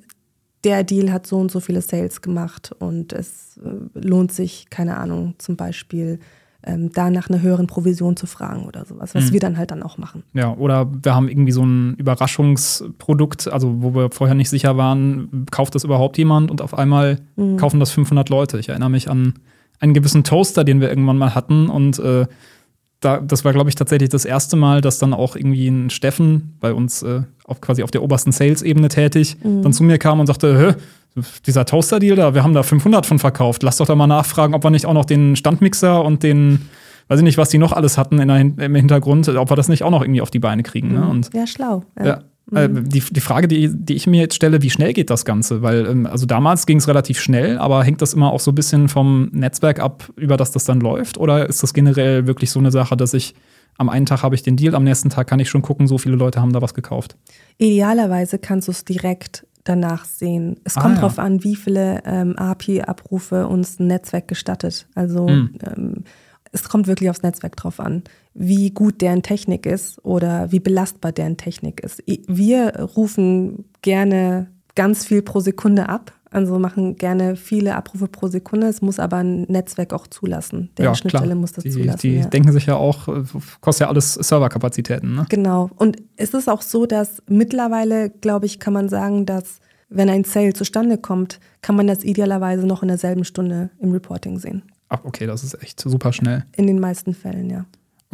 der 0.65 0.83
Deal 0.83 1.13
hat 1.13 1.27
so 1.27 1.37
und 1.37 1.51
so 1.51 1.61
viele 1.61 1.83
Sales 1.83 2.23
gemacht 2.23 2.73
und 2.79 3.13
es 3.13 3.59
äh, 3.59 3.99
lohnt 3.99 4.33
sich, 4.33 4.71
keine 4.71 4.97
Ahnung, 4.97 5.35
zum 5.39 5.57
Beispiel 5.57 6.19
ähm, 6.67 6.91
da 6.93 7.11
nach 7.11 7.29
einer 7.29 7.43
höheren 7.43 7.67
Provision 7.67 8.17
zu 8.17 8.27
fragen 8.27 8.67
oder 8.67 8.85
sowas, 8.85 9.15
was 9.15 9.27
mhm. 9.27 9.33
wir 9.33 9.41
dann 9.41 9.59
halt 9.59 9.71
dann 9.71 9.83
auch 9.83 9.99
machen. 9.99 10.23
Ja, 10.33 10.55
oder 10.55 10.91
wir 11.03 11.15
haben 11.15 11.29
irgendwie 11.29 11.53
so 11.53 11.65
ein 11.65 11.95
Überraschungsprodukt, 11.95 13.49
also 13.49 13.83
wo 13.83 13.95
wir 13.95 14.11
vorher 14.11 14.35
nicht 14.35 14.51
sicher 14.51 14.77
waren, 14.77 15.47
kauft 15.51 15.75
das 15.75 15.85
überhaupt 15.85 16.19
jemand 16.19 16.51
und 16.51 16.63
auf 16.63 16.77
einmal 16.77 17.19
mhm. 17.37 17.57
kaufen 17.57 17.81
das 17.81 17.91
500 17.91 18.29
Leute. 18.29 18.59
Ich 18.59 18.69
erinnere 18.69 18.91
mich 18.91 19.11
an 19.11 19.35
einen 19.81 19.95
gewissen 19.95 20.25
Toaster, 20.25 20.65
den 20.65 20.81
wir 20.81 20.89
irgendwann 20.89 21.19
mal 21.19 21.35
hatten 21.35 21.69
und 21.69 21.99
äh, 21.99 22.27
da, 23.01 23.21
das 23.21 23.45
war, 23.45 23.53
glaube 23.53 23.69
ich, 23.69 23.75
tatsächlich 23.75 24.09
das 24.09 24.25
erste 24.25 24.57
Mal, 24.57 24.81
dass 24.81 24.99
dann 24.99 25.13
auch 25.13 25.37
irgendwie 25.37 25.69
ein 25.69 25.91
Steffen 25.91 26.57
bei 26.61 26.73
uns 26.73 27.03
äh, 27.03 27.23
auf, 27.45 27.61
quasi 27.61 27.83
auf 27.83 27.91
der 27.91 28.03
obersten 28.03 28.33
Sales-Ebene 28.33 28.89
tätig 28.89 29.37
mhm. 29.43 29.63
dann 29.63 29.73
zu 29.73 29.85
mir 29.85 29.99
kam 29.99 30.21
und 30.21 30.27
sagte, 30.27 30.59
Hä, 30.59 30.75
dieser 31.47 31.65
Toaster-Deal 31.65 32.17
da, 32.17 32.35
wir 32.35 32.43
haben 32.43 32.55
da 32.55 32.63
500 32.63 33.07
von 33.07 33.19
verkauft. 33.19 33.63
Lass 33.63 33.77
doch 33.77 33.87
da 33.87 33.95
mal 33.95 34.07
nachfragen, 34.07 34.55
ob 34.55 34.65
wir 34.65 34.71
nicht 34.71 34.87
auch 34.87 34.95
noch 34.95 35.05
den 35.05 35.37
Standmixer 35.37 36.05
und 36.05 36.23
den, 36.23 36.69
weiß 37.09 37.21
ich 37.21 37.25
nicht, 37.25 37.39
was 37.39 37.51
die 37.51 37.59
noch 37.59 37.73
alles 37.73 37.99
hatten 37.99 38.19
in 38.19 38.29
der, 38.29 38.41
im 38.41 38.75
Hintergrund, 38.75 39.29
ob 39.29 39.51
wir 39.51 39.57
das 39.57 39.69
nicht 39.69 39.83
auch 39.83 39.91
noch 39.91 40.03
irgendwie 40.03 40.21
auf 40.21 40.31
die 40.31 40.41
Beine 40.41 40.63
kriegen. 40.63 40.93
Ne? 40.93 41.01
Mhm. 41.01 41.11
Und, 41.11 41.31
ja, 41.35 41.47
schlau. 41.47 41.85
Ja. 41.99 42.07
ja. 42.07 42.23
Äh, 42.55 42.69
mhm. 42.69 42.89
die, 42.89 43.01
die 43.01 43.21
Frage, 43.21 43.49
die, 43.49 43.71
die 43.73 43.95
ich 43.95 44.07
mir 44.07 44.21
jetzt 44.21 44.35
stelle, 44.35 44.61
wie 44.61 44.69
schnell 44.69 44.93
geht 44.93 45.09
das 45.09 45.25
Ganze? 45.25 45.63
Weil, 45.63 45.87
ähm, 45.87 46.07
also 46.07 46.27
damals 46.27 46.67
ging 46.67 46.77
es 46.77 46.89
relativ 46.89 47.19
schnell, 47.19 47.59
aber 47.59 47.83
hängt 47.83 48.03
das 48.03 48.13
immer 48.13 48.33
auch 48.33 48.41
so 48.41 48.51
ein 48.51 48.55
bisschen 48.55 48.89
vom 48.89 49.31
Netzwerk 49.33 49.81
ab, 49.81 50.11
über 50.17 50.37
das 50.37 50.51
das 50.51 50.65
dann 50.65 50.81
läuft? 50.81 51.17
Oder 51.17 51.49
ist 51.49 51.63
das 51.63 51.73
generell 51.73 52.27
wirklich 52.27 52.51
so 52.51 52.59
eine 52.59 52.71
Sache, 52.71 52.97
dass 52.97 53.15
ich 53.15 53.35
am 53.79 53.89
einen 53.89 54.07
Tag 54.07 54.23
habe 54.23 54.35
ich 54.35 54.43
den 54.43 54.57
Deal, 54.57 54.75
am 54.75 54.85
nächsten 54.85 55.11
Tag 55.11 55.27
kann 55.27 55.41
ich 55.41 55.49
schon 55.49 55.63
gucken, 55.63 55.87
so 55.87 55.99
viele 55.99 56.17
Leute 56.17 56.41
haben 56.41 56.53
da 56.53 56.61
was 56.61 56.75
gekauft? 56.75 57.17
Idealerweise 57.59 58.39
kannst 58.39 58.69
du 58.69 58.73
es 58.73 58.85
direkt 58.85 59.47
danach 59.65 60.05
sehen. 60.05 60.61
Es 60.65 60.75
kommt 60.75 60.87
ah, 60.87 60.89
ja. 60.91 60.95
darauf 60.97 61.19
an, 61.19 61.43
wie 61.43 61.57
viele 61.57 62.03
ähm, 62.05 62.37
API-Abrufe 62.37 63.49
uns 63.49 63.81
ein 63.81 63.87
Netzwerk 63.87 64.29
gestattet. 64.29 64.87
Also 64.95 65.27
mhm. 65.27 65.55
ähm, 65.67 66.05
es 66.53 66.69
kommt 66.69 66.87
wirklich 66.87 67.11
aufs 67.11 67.23
Netzwerk 67.23 67.57
drauf 67.57 67.81
an, 67.81 68.05
wie 68.33 68.71
gut 68.71 69.01
deren 69.01 69.23
Technik 69.23 69.67
ist 69.67 70.05
oder 70.05 70.53
wie 70.53 70.61
belastbar 70.61 71.11
deren 71.11 71.37
Technik 71.37 71.81
ist. 71.81 72.03
Wir 72.07 72.79
rufen 72.97 73.65
gerne 73.83 74.49
ganz 74.77 75.05
viel 75.05 75.23
pro 75.23 75.41
Sekunde 75.41 75.89
ab, 75.89 76.13
also 76.35 76.59
machen 76.59 76.97
gerne 76.97 77.37
viele 77.37 77.77
Abrufe 77.77 78.09
pro 78.09 78.27
Sekunde. 78.27 78.67
Es 78.67 78.83
muss 78.83 78.99
aber 78.99 79.19
ein 79.19 79.43
Netzwerk 79.43 79.93
auch 79.93 80.07
zulassen. 80.07 80.71
Der 80.77 80.87
ja, 80.87 80.95
Schnittstelle 80.95 81.27
klar. 81.27 81.39
muss 81.39 81.53
das 81.53 81.65
die, 81.65 81.71
zulassen. 81.71 81.99
Die 82.01 82.17
ja. 82.17 82.27
denken 82.27 82.53
sich 82.53 82.67
ja 82.67 82.75
auch, 82.75 83.09
kostet 83.61 83.87
ja 83.87 83.89
alles 83.89 84.15
Serverkapazitäten. 84.15 85.15
Ne? 85.15 85.27
Genau. 85.29 85.71
Und 85.77 85.99
es 86.17 86.35
ist 86.35 86.49
auch 86.49 86.63
so, 86.63 86.87
dass 86.87 87.23
mittlerweile, 87.29 88.11
glaube 88.11 88.47
ich, 88.47 88.59
kann 88.59 88.73
man 88.73 88.89
sagen, 88.89 89.27
dass 89.27 89.61
wenn 89.89 90.11
ein 90.11 90.25
Sale 90.25 90.53
zustande 90.53 90.99
kommt, 90.99 91.39
kann 91.63 91.77
man 91.77 91.87
das 91.87 92.03
idealerweise 92.03 92.67
noch 92.67 92.83
in 92.83 92.89
derselben 92.89 93.25
Stunde 93.25 93.71
im 93.79 93.93
Reporting 93.93 94.39
sehen. 94.39 94.63
Ach, 94.89 95.05
okay, 95.05 95.27
das 95.27 95.45
ist 95.45 95.63
echt 95.63 95.81
super 95.81 96.13
schnell. 96.13 96.45
In 96.57 96.67
den 96.67 96.81
meisten 96.81 97.15
Fällen, 97.15 97.49
ja. 97.49 97.65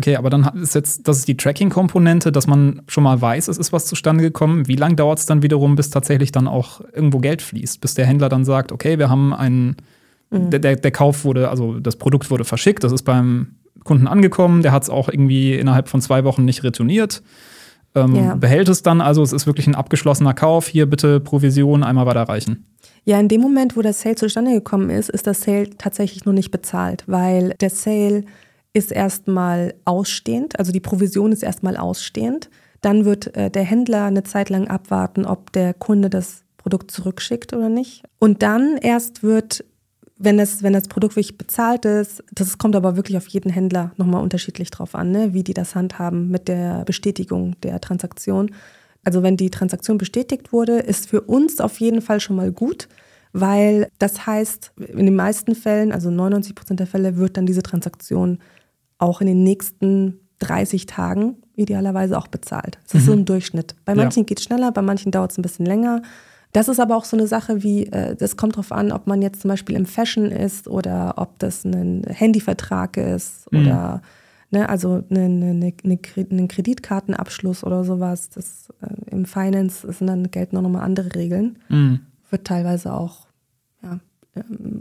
Okay, 0.00 0.16
aber 0.16 0.30
dann 0.30 0.50
ist 0.62 0.74
jetzt, 0.74 1.06
das 1.06 1.18
ist 1.18 1.28
die 1.28 1.36
Tracking-Komponente, 1.36 2.32
dass 2.32 2.46
man 2.46 2.80
schon 2.86 3.04
mal 3.04 3.20
weiß, 3.20 3.48
es 3.48 3.58
ist 3.58 3.70
was 3.70 3.84
zustande 3.84 4.24
gekommen. 4.24 4.66
Wie 4.66 4.76
lange 4.76 4.94
dauert 4.94 5.18
es 5.18 5.26
dann 5.26 5.42
wiederum, 5.42 5.76
bis 5.76 5.90
tatsächlich 5.90 6.32
dann 6.32 6.48
auch 6.48 6.80
irgendwo 6.94 7.18
Geld 7.18 7.42
fließt? 7.42 7.82
Bis 7.82 7.92
der 7.92 8.06
Händler 8.06 8.30
dann 8.30 8.46
sagt, 8.46 8.72
okay, 8.72 8.98
wir 8.98 9.10
haben 9.10 9.34
einen, 9.34 9.76
mhm. 10.30 10.48
der, 10.48 10.60
der, 10.60 10.76
der 10.76 10.90
Kauf 10.90 11.26
wurde, 11.26 11.50
also 11.50 11.78
das 11.78 11.96
Produkt 11.96 12.30
wurde 12.30 12.44
verschickt, 12.44 12.82
das 12.82 12.92
ist 12.92 13.02
beim 13.02 13.56
Kunden 13.84 14.06
angekommen, 14.06 14.62
der 14.62 14.72
hat 14.72 14.84
es 14.84 14.88
auch 14.88 15.10
irgendwie 15.10 15.52
innerhalb 15.52 15.86
von 15.86 16.00
zwei 16.00 16.24
Wochen 16.24 16.46
nicht 16.46 16.64
retourniert. 16.64 17.22
Ähm, 17.94 18.14
ja. 18.16 18.34
Behält 18.36 18.70
es 18.70 18.82
dann, 18.82 19.02
also 19.02 19.22
es 19.22 19.34
ist 19.34 19.46
wirklich 19.46 19.66
ein 19.66 19.74
abgeschlossener 19.74 20.32
Kauf, 20.32 20.66
hier 20.66 20.88
bitte 20.88 21.20
Provision 21.20 21.82
einmal 21.82 22.06
weiterreichen. 22.06 22.64
Ja, 23.04 23.20
in 23.20 23.28
dem 23.28 23.42
Moment, 23.42 23.76
wo 23.76 23.82
das 23.82 24.00
Sale 24.00 24.14
zustande 24.14 24.52
gekommen 24.52 24.88
ist, 24.88 25.10
ist 25.10 25.26
das 25.26 25.42
Sale 25.42 25.68
tatsächlich 25.76 26.24
nur 26.24 26.32
nicht 26.32 26.50
bezahlt, 26.50 27.04
weil 27.06 27.54
der 27.60 27.68
Sale 27.68 28.24
ist 28.72 28.92
erstmal 28.92 29.74
ausstehend, 29.84 30.58
also 30.58 30.72
die 30.72 30.80
Provision 30.80 31.32
ist 31.32 31.42
erstmal 31.42 31.76
ausstehend. 31.76 32.50
Dann 32.80 33.04
wird 33.04 33.36
äh, 33.36 33.50
der 33.50 33.64
Händler 33.64 34.04
eine 34.04 34.22
Zeit 34.22 34.48
lang 34.48 34.68
abwarten, 34.68 35.26
ob 35.26 35.52
der 35.52 35.74
Kunde 35.74 36.08
das 36.08 36.44
Produkt 36.56 36.90
zurückschickt 36.90 37.52
oder 37.52 37.68
nicht. 37.68 38.04
Und 38.18 38.42
dann 38.42 38.76
erst 38.76 39.22
wird, 39.22 39.64
wenn 40.18 40.38
das, 40.38 40.62
wenn 40.62 40.72
das 40.72 40.88
Produkt 40.88 41.16
wirklich 41.16 41.38
bezahlt 41.38 41.84
ist, 41.84 42.22
das 42.32 42.58
kommt 42.58 42.76
aber 42.76 42.96
wirklich 42.96 43.16
auf 43.16 43.26
jeden 43.28 43.50
Händler 43.50 43.92
nochmal 43.96 44.22
unterschiedlich 44.22 44.70
drauf 44.70 44.94
an, 44.94 45.10
ne, 45.10 45.34
wie 45.34 45.42
die 45.42 45.54
das 45.54 45.74
handhaben 45.74 46.30
mit 46.30 46.48
der 46.48 46.84
Bestätigung 46.84 47.56
der 47.62 47.80
Transaktion. 47.80 48.50
Also 49.02 49.22
wenn 49.22 49.36
die 49.36 49.50
Transaktion 49.50 49.98
bestätigt 49.98 50.52
wurde, 50.52 50.78
ist 50.78 51.08
für 51.08 51.22
uns 51.22 51.60
auf 51.60 51.80
jeden 51.80 52.02
Fall 52.02 52.20
schon 52.20 52.36
mal 52.36 52.52
gut, 52.52 52.88
weil 53.32 53.88
das 53.98 54.26
heißt, 54.26 54.72
in 54.76 55.06
den 55.06 55.16
meisten 55.16 55.54
Fällen, 55.54 55.92
also 55.92 56.10
99 56.10 56.54
Prozent 56.54 56.80
der 56.80 56.86
Fälle, 56.86 57.16
wird 57.16 57.36
dann 57.36 57.46
diese 57.46 57.62
Transaktion 57.62 58.38
auch 59.00 59.20
in 59.20 59.26
den 59.26 59.42
nächsten 59.42 60.20
30 60.40 60.86
Tagen 60.86 61.36
idealerweise 61.56 62.16
auch 62.16 62.28
bezahlt. 62.28 62.78
Das 62.84 62.94
ist 62.94 63.02
mhm. 63.02 63.06
so 63.06 63.12
ein 63.12 63.24
Durchschnitt. 63.24 63.74
Bei 63.84 63.94
manchen 63.94 64.20
ja. 64.20 64.26
geht 64.26 64.38
es 64.38 64.44
schneller, 64.44 64.72
bei 64.72 64.82
manchen 64.82 65.12
dauert 65.12 65.32
es 65.32 65.38
ein 65.38 65.42
bisschen 65.42 65.66
länger. 65.66 66.02
Das 66.52 66.68
ist 66.68 66.80
aber 66.80 66.96
auch 66.96 67.04
so 67.04 67.16
eine 67.16 67.26
Sache 67.26 67.62
wie, 67.62 67.86
äh, 67.86 68.16
das 68.16 68.36
kommt 68.36 68.54
darauf 68.54 68.72
an, 68.72 68.90
ob 68.90 69.06
man 69.06 69.22
jetzt 69.22 69.42
zum 69.42 69.50
Beispiel 69.50 69.76
im 69.76 69.86
Fashion 69.86 70.26
ist 70.26 70.66
oder 70.66 71.14
ob 71.16 71.38
das 71.38 71.64
ein 71.64 72.02
Handyvertrag 72.08 72.96
ist 72.96 73.52
mhm. 73.52 73.60
oder 73.60 74.02
ne, 74.50 74.68
also 74.68 75.04
eine, 75.10 75.24
eine, 75.24 75.72
eine, 75.84 75.98
einen 76.30 76.48
Kreditkartenabschluss 76.48 77.62
oder 77.62 77.84
sowas. 77.84 78.30
Das, 78.30 78.72
äh, 78.82 79.10
Im 79.10 79.26
Finance 79.26 79.90
sind 79.92 80.08
dann 80.08 80.30
gelten 80.30 80.56
auch 80.56 80.62
nochmal 80.62 80.82
andere 80.82 81.14
Regeln. 81.14 81.58
Mhm. 81.68 82.00
Wird 82.30 82.46
teilweise 82.46 82.94
auch 82.94 83.26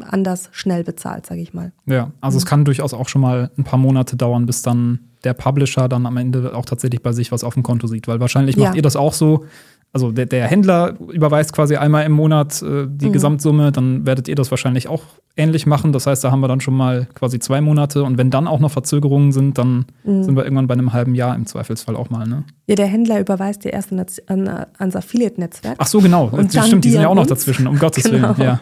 anders 0.02 0.50
schnell 0.52 0.84
bezahlt, 0.84 1.26
sage 1.26 1.42
ich 1.42 1.54
mal. 1.54 1.72
Ja, 1.86 2.12
also 2.22 2.36
mhm. 2.36 2.40
es 2.40 2.46
kann 2.46 2.66
durchaus 2.66 2.94
auch 2.94 3.10
schon 3.10 3.22
mal 3.22 3.50
ein 3.58 3.64
paar 3.64 3.80
Monate 3.80 4.16
dauern, 4.16 4.46
bis 4.46 4.62
dann 4.62 5.00
der 5.24 5.34
Publisher 5.34 5.90
dann 5.90 6.06
am 6.06 6.18
Ende 6.18 6.56
auch 6.56 6.66
tatsächlich 6.66 7.02
bei 7.02 7.12
sich 7.12 7.32
was 7.32 7.44
auf 7.44 7.56
dem 7.56 7.64
Konto 7.64 7.88
sieht, 7.88 8.08
weil 8.08 8.20
wahrscheinlich 8.20 8.58
macht 8.58 8.70
ja. 8.70 8.76
ihr 8.76 8.82
das 8.82 8.96
auch 8.96 9.14
so. 9.14 9.46
Also 9.92 10.12
der, 10.12 10.28
der, 10.28 10.48
Händler 10.48 10.94
überweist 11.12 11.52
quasi 11.52 11.76
einmal 11.76 12.06
im 12.06 12.12
Monat 12.12 12.62
äh, 12.62 12.86
die 12.88 13.08
mhm. 13.08 13.14
Gesamtsumme, 13.14 13.72
dann 13.72 14.06
werdet 14.06 14.28
ihr 14.28 14.36
das 14.36 14.52
wahrscheinlich 14.52 14.88
auch 14.88 15.02
ähnlich 15.36 15.66
machen. 15.66 15.94
Das 15.94 16.06
heißt, 16.06 16.24
da 16.24 16.32
haben 16.32 16.42
wir 16.42 16.48
dann 16.48 16.62
schon 16.62 16.76
mal 16.76 17.08
quasi 17.16 17.40
zwei 17.40 17.60
Monate 17.60 18.04
und 18.04 18.20
wenn 18.20 18.30
dann 18.30 18.46
auch 18.46 18.60
noch 18.60 18.70
Verzögerungen 18.70 19.32
sind, 19.32 19.58
dann 19.58 19.86
mhm. 20.04 20.24
sind 20.24 20.36
wir 20.36 20.44
irgendwann 20.44 20.68
bei 20.68 20.76
einem 20.76 20.94
halben 20.94 21.16
Jahr 21.16 21.36
im 21.36 21.48
Zweifelsfall 21.48 21.96
auch 21.96 22.12
mal. 22.12 22.28
Ne? 22.28 22.44
Ja, 22.68 22.76
der 22.76 22.86
Händler 22.86 23.20
überweist 23.20 23.64
dir 23.64 23.74
erst 23.74 23.92
an, 23.92 24.06
an, 24.28 24.66
ans 24.78 24.96
Affiliate-Netzwerk. 24.96 25.78
Ach 25.80 25.88
so, 25.88 26.02
genau. 26.02 26.30
Und 26.32 26.52
stimmt, 26.52 26.86
die 26.86 26.92
sind 26.92 27.02
ja 27.02 27.08
auch 27.08 27.16
noch 27.16 27.26
dazwischen, 27.26 27.66
um 27.66 27.80
Gottes 27.80 28.04
genau. 28.12 28.38
Willen. 28.38 28.48
Ja. 28.48 28.60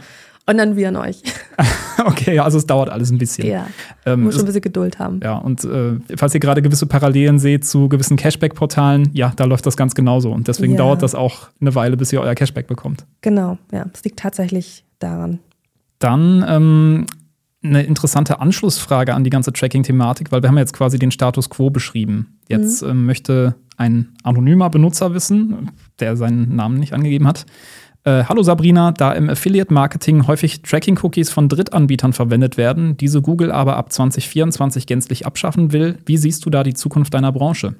Und 0.49 0.57
dann 0.57 0.77
wir 0.77 0.87
an 0.87 0.95
euch. 0.95 1.21
okay, 2.05 2.39
also 2.39 2.57
es 2.57 2.65
dauert 2.65 2.89
alles 2.89 3.11
ein 3.11 3.17
bisschen. 3.17 3.47
Ja, 3.47 3.67
ähm, 4.05 4.23
muss 4.23 4.35
schon 4.35 4.43
ein 4.43 4.45
bisschen 4.45 4.61
Geduld 4.61 4.97
haben. 4.97 5.19
Ja, 5.21 5.37
und 5.37 5.65
äh, 5.65 5.99
falls 6.15 6.33
ihr 6.33 6.39
gerade 6.39 6.61
gewisse 6.61 6.85
Parallelen 6.85 7.37
seht 7.37 7.65
zu 7.65 7.89
gewissen 7.89 8.15
Cashback-Portalen, 8.15 9.09
ja, 9.13 9.33
da 9.35 9.43
läuft 9.43 9.65
das 9.65 9.75
ganz 9.75 9.93
genauso. 9.93 10.31
Und 10.31 10.47
deswegen 10.47 10.73
ja. 10.73 10.77
dauert 10.77 11.03
das 11.03 11.15
auch 11.15 11.49
eine 11.59 11.75
Weile, 11.75 11.97
bis 11.97 12.13
ihr 12.13 12.21
euer 12.21 12.33
Cashback 12.33 12.67
bekommt. 12.67 13.05
Genau, 13.21 13.57
ja, 13.73 13.85
es 13.93 14.05
liegt 14.05 14.19
tatsächlich 14.19 14.85
daran. 14.99 15.39
Dann 15.99 16.45
ähm, 16.47 17.05
eine 17.61 17.83
interessante 17.83 18.39
Anschlussfrage 18.39 19.13
an 19.13 19.25
die 19.25 19.29
ganze 19.29 19.51
Tracking-Thematik, 19.51 20.31
weil 20.31 20.41
wir 20.41 20.47
haben 20.47 20.57
jetzt 20.57 20.73
quasi 20.73 20.97
den 20.97 21.11
Status 21.11 21.49
quo 21.49 21.69
beschrieben. 21.69 22.37
Jetzt 22.47 22.83
mhm. 22.83 22.89
ähm, 22.89 23.05
möchte 23.05 23.55
ein 23.75 24.13
anonymer 24.23 24.69
Benutzer 24.69 25.13
wissen, 25.13 25.71
der 25.99 26.15
seinen 26.15 26.55
Namen 26.55 26.79
nicht 26.79 26.93
angegeben 26.93 27.27
hat, 27.27 27.45
äh, 28.07 28.23
hallo 28.23 28.41
Sabrina, 28.41 28.93
da 28.93 29.11
im 29.11 29.29
Affiliate-Marketing 29.29 30.27
häufig 30.27 30.61
Tracking-Cookies 30.61 31.29
von 31.29 31.49
Drittanbietern 31.49 32.13
verwendet 32.13 32.55
werden, 32.55 32.95
diese 32.95 33.21
Google 33.21 33.51
aber 33.51 33.75
ab 33.75 33.91
2024 33.91 34.87
gänzlich 34.87 35.25
abschaffen 35.25 35.73
will, 35.73 35.97
wie 36.05 36.15
siehst 36.15 36.45
du 36.45 36.49
da 36.49 36.63
die 36.63 36.73
Zukunft 36.73 37.13
deiner 37.13 37.33
Branche? 37.33 37.75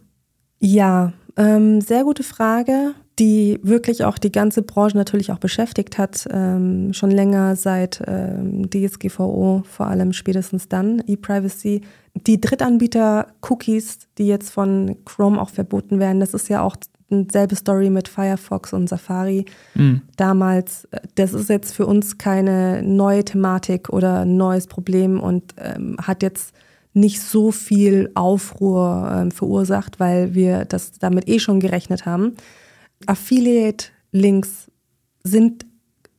Ja, 0.59 1.13
ähm, 1.37 1.79
sehr 1.79 2.03
gute 2.03 2.23
Frage, 2.23 2.93
die 3.19 3.57
wirklich 3.63 4.03
auch 4.03 4.17
die 4.17 4.31
ganze 4.31 4.63
Branche 4.63 4.97
natürlich 4.97 5.31
auch 5.31 5.39
beschäftigt 5.39 5.97
hat, 5.97 6.27
ähm, 6.29 6.91
schon 6.91 7.11
länger 7.11 7.55
seit 7.55 8.03
ähm, 8.05 8.69
DSGVO, 8.69 9.63
vor 9.65 9.87
allem 9.87 10.11
spätestens 10.11 10.67
dann, 10.67 11.01
E-Privacy. 11.07 11.81
Die 12.15 12.41
Drittanbieter-Cookies, 12.41 13.99
die 14.17 14.27
jetzt 14.27 14.49
von 14.49 14.97
Chrome 15.05 15.39
auch 15.39 15.51
verboten 15.51 15.99
werden, 15.99 16.19
das 16.19 16.33
ist 16.33 16.49
ja 16.49 16.63
auch 16.63 16.75
selbe 17.09 17.55
Story 17.55 17.89
mit 17.89 18.07
Firefox 18.07 18.73
und 18.73 18.89
Safari 18.89 19.45
mhm. 19.75 20.01
damals. 20.17 20.87
Das 21.15 21.33
ist 21.33 21.49
jetzt 21.49 21.73
für 21.73 21.85
uns 21.85 22.17
keine 22.17 22.83
neue 22.83 23.23
Thematik 23.23 23.89
oder 23.89 24.21
ein 24.21 24.37
neues 24.37 24.67
Problem 24.67 25.19
und 25.19 25.55
ähm, 25.57 25.97
hat 26.01 26.21
jetzt 26.21 26.53
nicht 26.93 27.21
so 27.21 27.51
viel 27.51 28.11
Aufruhr 28.15 29.09
ähm, 29.13 29.31
verursacht, 29.31 29.99
weil 29.99 30.33
wir 30.33 30.65
das 30.65 30.93
damit 30.93 31.27
eh 31.29 31.39
schon 31.39 31.59
gerechnet 31.59 32.05
haben. 32.05 32.35
Affiliate-Links 33.05 34.71
sind 35.23 35.65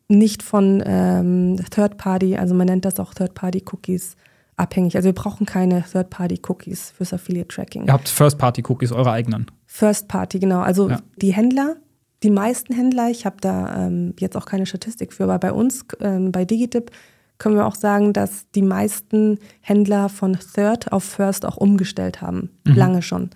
nicht 0.09 0.43
von 0.43 0.83
ähm, 0.87 1.57
Third-Party, 1.71 2.37
also 2.37 2.55
man 2.55 2.67
nennt 2.67 2.85
das 2.85 2.99
auch 2.99 3.13
Third-Party-Cookies, 3.13 4.17
abhängig. 4.57 4.97
Also 4.97 5.07
wir 5.07 5.15
brauchen 5.15 5.45
keine 5.45 5.83
Third-Party-Cookies 5.83 6.93
fürs 6.97 7.13
Affiliate-Tracking. 7.13 7.87
Ihr 7.87 7.93
habt 7.93 8.09
First-Party-Cookies, 8.09 8.93
eure 8.93 9.11
eigenen. 9.11 9.51
First-Party, 9.79 10.41
genau. 10.41 10.61
Also 10.61 10.91
ja. 10.91 10.99
die 11.23 11.33
Händler, 11.33 11.77
die 12.25 12.31
meisten 12.31 12.75
Händler, 12.75 13.11
ich 13.11 13.25
habe 13.25 13.37
da 13.41 13.87
ähm, 13.87 14.13
jetzt 14.19 14.37
auch 14.37 14.45
keine 14.45 14.67
Statistik 14.67 15.13
für, 15.13 15.23
aber 15.25 15.39
bei 15.39 15.53
uns, 15.53 15.85
ähm, 16.01 16.33
bei 16.33 16.45
Digitip, 16.45 16.91
können 17.39 17.55
wir 17.55 17.65
auch 17.65 17.77
sagen, 17.77 18.13
dass 18.13 18.51
die 18.57 18.63
meisten 18.63 19.39
Händler 19.61 20.09
von 20.09 20.37
Third 20.37 20.91
auf 20.91 21.05
First 21.05 21.47
auch 21.47 21.57
umgestellt 21.57 22.21
haben. 22.21 22.51
Mhm. 22.67 22.75
Lange 22.75 23.03
schon. 23.03 23.31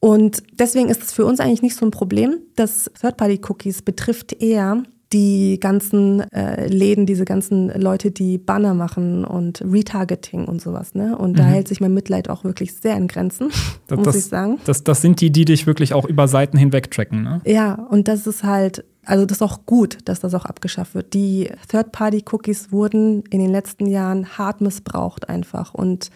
Und 0.00 0.42
deswegen 0.52 0.88
ist 0.88 1.02
es 1.02 1.12
für 1.12 1.26
uns 1.26 1.38
eigentlich 1.38 1.60
nicht 1.60 1.76
so 1.76 1.84
ein 1.84 1.90
Problem. 1.90 2.38
Das 2.56 2.90
Third-Party-Cookies 2.98 3.82
betrifft 3.82 4.32
eher 4.32 4.84
die 5.12 5.58
ganzen 5.58 6.20
äh, 6.32 6.66
Läden, 6.66 7.06
diese 7.06 7.24
ganzen 7.24 7.68
Leute, 7.80 8.10
die 8.10 8.36
Banner 8.36 8.74
machen 8.74 9.24
und 9.24 9.62
Retargeting 9.62 10.44
und 10.44 10.60
sowas. 10.60 10.94
Ne? 10.94 11.16
Und 11.16 11.32
mhm. 11.32 11.36
da 11.36 11.44
hält 11.44 11.68
sich 11.68 11.80
mein 11.80 11.94
Mitleid 11.94 12.28
auch 12.28 12.44
wirklich 12.44 12.74
sehr 12.74 12.96
in 12.96 13.08
Grenzen, 13.08 13.50
das, 13.86 13.98
muss 13.98 14.16
ich 14.16 14.26
sagen. 14.26 14.58
Das, 14.66 14.84
das 14.84 15.00
sind 15.00 15.20
die, 15.20 15.30
die 15.30 15.44
dich 15.44 15.66
wirklich 15.66 15.94
auch 15.94 16.04
über 16.04 16.28
Seiten 16.28 16.58
hinweg 16.58 16.90
tracken. 16.90 17.22
Ne? 17.22 17.40
Ja, 17.46 17.74
und 17.74 18.06
das 18.06 18.26
ist 18.26 18.44
halt, 18.44 18.84
also 19.04 19.24
das 19.24 19.38
ist 19.38 19.42
auch 19.42 19.64
gut, 19.64 19.98
dass 20.04 20.20
das 20.20 20.34
auch 20.34 20.44
abgeschafft 20.44 20.94
wird. 20.94 21.14
Die 21.14 21.50
Third-Party-Cookies 21.68 22.70
wurden 22.70 23.22
in 23.30 23.40
den 23.40 23.50
letzten 23.50 23.86
Jahren 23.86 24.26
hart 24.36 24.60
missbraucht 24.60 25.28
einfach 25.28 25.72
und 25.72 26.10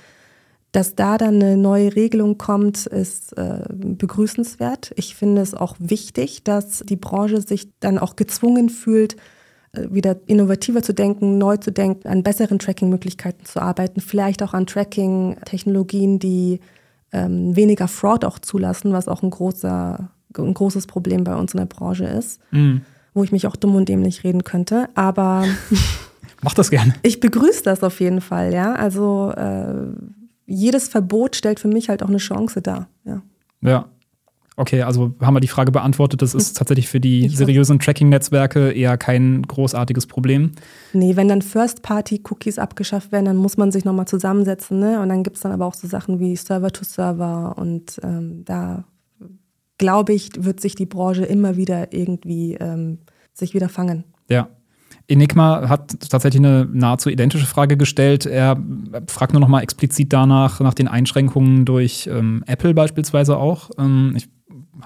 dass 0.72 0.94
da 0.94 1.18
dann 1.18 1.34
eine 1.34 1.58
neue 1.58 1.94
Regelung 1.94 2.38
kommt, 2.38 2.86
ist 2.86 3.36
äh, 3.36 3.64
begrüßenswert. 3.70 4.92
Ich 4.96 5.14
finde 5.14 5.42
es 5.42 5.52
auch 5.54 5.76
wichtig, 5.78 6.44
dass 6.44 6.80
die 6.80 6.96
Branche 6.96 7.42
sich 7.42 7.68
dann 7.80 7.98
auch 7.98 8.16
gezwungen 8.16 8.70
fühlt, 8.70 9.16
äh, 9.72 9.88
wieder 9.90 10.16
innovativer 10.26 10.82
zu 10.82 10.94
denken, 10.94 11.36
neu 11.36 11.58
zu 11.58 11.72
denken, 11.72 12.08
an 12.08 12.22
besseren 12.22 12.58
Tracking-Möglichkeiten 12.58 13.44
zu 13.44 13.60
arbeiten, 13.60 14.00
vielleicht 14.00 14.42
auch 14.42 14.54
an 14.54 14.66
Tracking-Technologien, 14.66 16.18
die 16.18 16.60
ähm, 17.12 17.54
weniger 17.54 17.86
Fraud 17.86 18.24
auch 18.24 18.38
zulassen, 18.38 18.94
was 18.94 19.08
auch 19.08 19.22
ein, 19.22 19.30
großer, 19.30 20.10
ein 20.38 20.54
großes 20.54 20.86
Problem 20.86 21.22
bei 21.24 21.36
uns 21.36 21.52
in 21.52 21.58
der 21.58 21.66
Branche 21.66 22.04
ist, 22.04 22.40
mhm. 22.50 22.80
wo 23.12 23.22
ich 23.22 23.30
mich 23.30 23.46
auch 23.46 23.56
dumm 23.56 23.76
und 23.76 23.90
dämlich 23.90 24.24
reden 24.24 24.42
könnte. 24.42 24.88
Aber 24.94 25.44
Mach 26.42 26.54
das 26.54 26.70
gerne. 26.70 26.94
Ich 27.02 27.20
begrüße 27.20 27.62
das 27.62 27.82
auf 27.82 28.00
jeden 28.00 28.20
Fall, 28.20 28.52
ja. 28.52 28.74
Also 28.74 29.32
äh, 29.36 29.74
jedes 30.46 30.88
Verbot 30.88 31.36
stellt 31.36 31.60
für 31.60 31.68
mich 31.68 31.88
halt 31.88 32.02
auch 32.02 32.08
eine 32.08 32.18
Chance 32.18 32.62
dar. 32.62 32.88
Ja. 33.04 33.22
ja. 33.60 33.88
Okay, 34.56 34.82
also 34.82 35.14
haben 35.20 35.34
wir 35.34 35.40
die 35.40 35.48
Frage 35.48 35.72
beantwortet. 35.72 36.20
Das 36.20 36.34
ist 36.34 36.58
tatsächlich 36.58 36.88
für 36.88 37.00
die 37.00 37.28
seriösen 37.28 37.78
Tracking-Netzwerke 37.78 38.70
eher 38.70 38.98
kein 38.98 39.42
großartiges 39.42 40.06
Problem. 40.06 40.52
Nee, 40.92 41.16
wenn 41.16 41.28
dann 41.28 41.40
First-Party-Cookies 41.40 42.58
abgeschafft 42.58 43.12
werden, 43.12 43.24
dann 43.24 43.36
muss 43.36 43.56
man 43.56 43.72
sich 43.72 43.86
nochmal 43.86 44.06
zusammensetzen. 44.06 44.78
Ne? 44.78 45.00
Und 45.00 45.08
dann 45.08 45.22
gibt 45.22 45.36
es 45.36 45.42
dann 45.42 45.52
aber 45.52 45.64
auch 45.64 45.74
so 45.74 45.88
Sachen 45.88 46.20
wie 46.20 46.36
Server-to-Server. 46.36 47.54
-Server 47.54 47.58
und 47.58 47.98
ähm, 48.02 48.44
da 48.44 48.84
glaube 49.78 50.12
ich, 50.12 50.30
wird 50.44 50.60
sich 50.60 50.74
die 50.74 50.86
Branche 50.86 51.24
immer 51.24 51.56
wieder 51.56 51.92
irgendwie 51.92 52.54
ähm, 52.54 52.98
sich 53.32 53.54
wieder 53.54 53.68
fangen. 53.68 54.04
Ja, 54.28 54.48
Enigma 55.08 55.68
hat 55.68 55.98
tatsächlich 56.08 56.40
eine 56.40 56.68
nahezu 56.72 57.10
identische 57.10 57.46
Frage 57.46 57.76
gestellt. 57.76 58.26
Er 58.26 58.56
fragt 59.08 59.32
nur 59.32 59.40
noch 59.40 59.48
mal 59.48 59.62
explizit 59.62 60.12
danach, 60.12 60.60
nach 60.60 60.74
den 60.74 60.88
Einschränkungen 60.88 61.64
durch 61.64 62.08
ähm, 62.10 62.44
Apple 62.46 62.74
beispielsweise 62.74 63.36
auch. 63.36 63.70
Ähm, 63.78 64.14
ich 64.16 64.28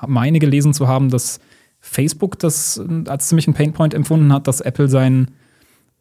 meine 0.06 0.38
gelesen 0.38 0.74
zu 0.74 0.88
haben, 0.88 1.10
dass 1.10 1.40
Facebook 1.80 2.38
das 2.38 2.78
äh, 2.78 3.08
als 3.08 3.28
ziemlich 3.28 3.46
ein 3.46 3.54
Painpoint 3.54 3.94
empfunden 3.94 4.32
hat, 4.32 4.46
dass 4.46 4.60
Apple 4.60 4.88
sein 4.88 5.30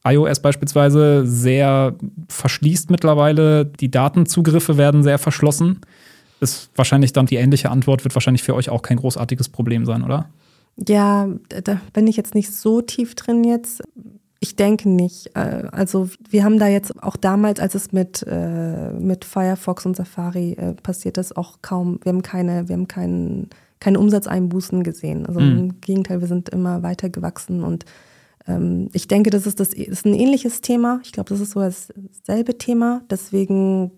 iOS 0.05 0.39
beispielsweise 0.39 1.25
sehr 1.25 1.95
verschließt 2.29 2.91
mittlerweile. 2.91 3.65
Die 3.65 3.89
Datenzugriffe 3.89 4.77
werden 4.77 5.03
sehr 5.03 5.17
verschlossen. 5.17 5.81
Ist 6.39 6.69
wahrscheinlich 6.75 7.11
dann 7.11 7.25
die 7.25 7.37
ähnliche 7.37 7.71
Antwort, 7.71 8.03
wird 8.03 8.13
wahrscheinlich 8.13 8.43
für 8.43 8.53
euch 8.53 8.69
auch 8.69 8.83
kein 8.83 8.97
großartiges 8.97 9.49
Problem 9.49 9.85
sein, 9.85 10.03
oder? 10.03 10.29
Ja, 10.77 11.29
da 11.49 11.79
bin 11.93 12.07
ich 12.07 12.17
jetzt 12.17 12.35
nicht 12.35 12.53
so 12.53 12.81
tief 12.81 13.15
drin 13.15 13.43
jetzt. 13.43 13.81
Ich 14.39 14.55
denke 14.55 14.89
nicht. 14.89 15.31
Äh, 15.35 15.67
also 15.71 16.09
wir 16.29 16.43
haben 16.43 16.59
da 16.59 16.67
jetzt 16.67 17.01
auch 17.01 17.15
damals, 17.15 17.59
als 17.59 17.75
es 17.75 17.91
mit, 17.91 18.25
äh, 18.27 18.91
mit 18.91 19.25
Firefox 19.25 19.85
und 19.85 19.95
Safari 19.95 20.53
äh, 20.53 20.73
passiert 20.73 21.17
ist, 21.17 21.37
auch 21.37 21.59
kaum, 21.61 21.99
wir 22.03 22.11
haben 22.11 22.21
keine, 22.21 22.67
wir 22.67 22.75
haben 22.75 22.87
keinen, 22.87 23.49
keine 23.79 23.99
Umsatzeinbußen 23.99 24.83
gesehen. 24.83 25.25
Also 25.25 25.39
mhm. 25.39 25.57
im 25.57 25.81
Gegenteil, 25.81 26.19
wir 26.19 26.27
sind 26.27 26.49
immer 26.49 26.83
weiter 26.83 27.09
gewachsen 27.09 27.63
und 27.63 27.85
ähm, 28.47 28.89
ich 28.91 29.07
denke, 29.07 29.29
das 29.29 29.47
ist, 29.47 29.59
das 29.59 29.69
ist 29.69 30.05
ein 30.05 30.13
ähnliches 30.13 30.61
Thema. 30.61 30.99
Ich 31.03 31.13
glaube, 31.13 31.29
das 31.29 31.39
ist 31.39 31.51
so 31.51 31.61
dasselbe 31.61 32.57
Thema. 32.57 33.01
Deswegen, 33.09 33.91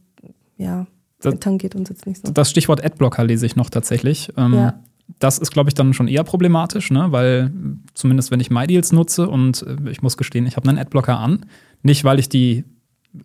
ja, 0.58 0.86
das, 1.20 1.40
tangiert 1.40 1.76
uns 1.76 1.90
jetzt 1.90 2.06
nicht 2.06 2.26
so. 2.26 2.32
Das 2.32 2.52
Stichwort 2.52 2.86
Adblocker 2.86 3.24
lese 3.24 3.48
ich 3.48 3.56
noch 3.56 3.72
tatsächlich. 3.72 4.32
Ähm, 4.38 4.54
ja 4.54 4.80
das 5.20 5.38
ist, 5.38 5.52
glaube 5.52 5.70
ich, 5.70 5.74
dann 5.74 5.94
schon 5.94 6.08
eher 6.08 6.24
problematisch, 6.24 6.92
ne? 6.92 7.08
weil 7.12 7.52
zumindest 7.94 8.32
wenn 8.32 8.40
ich 8.40 8.50
MyDeals 8.50 8.92
nutze 8.92 9.28
und 9.28 9.64
äh, 9.64 9.90
ich 9.90 10.02
muss 10.02 10.18
gestehen, 10.18 10.46
ich 10.46 10.56
habe 10.56 10.68
einen 10.70 10.78
Adblocker 10.78 11.18
an, 11.18 11.46
nicht 11.82 12.04
weil 12.04 12.20
ich 12.20 12.30
die 12.30 12.66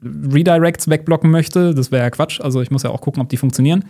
Redirects 0.02 0.88
wegblocken 0.88 1.30
möchte, 1.30 1.74
das 1.74 1.90
wäre 1.90 2.04
ja 2.04 2.10
Quatsch, 2.10 2.40
also 2.40 2.62
ich 2.62 2.70
muss 2.70 2.82
ja 2.82 2.90
auch 2.90 3.00
gucken, 3.00 3.20
ob 3.20 3.28
die 3.28 3.36
funktionieren, 3.36 3.84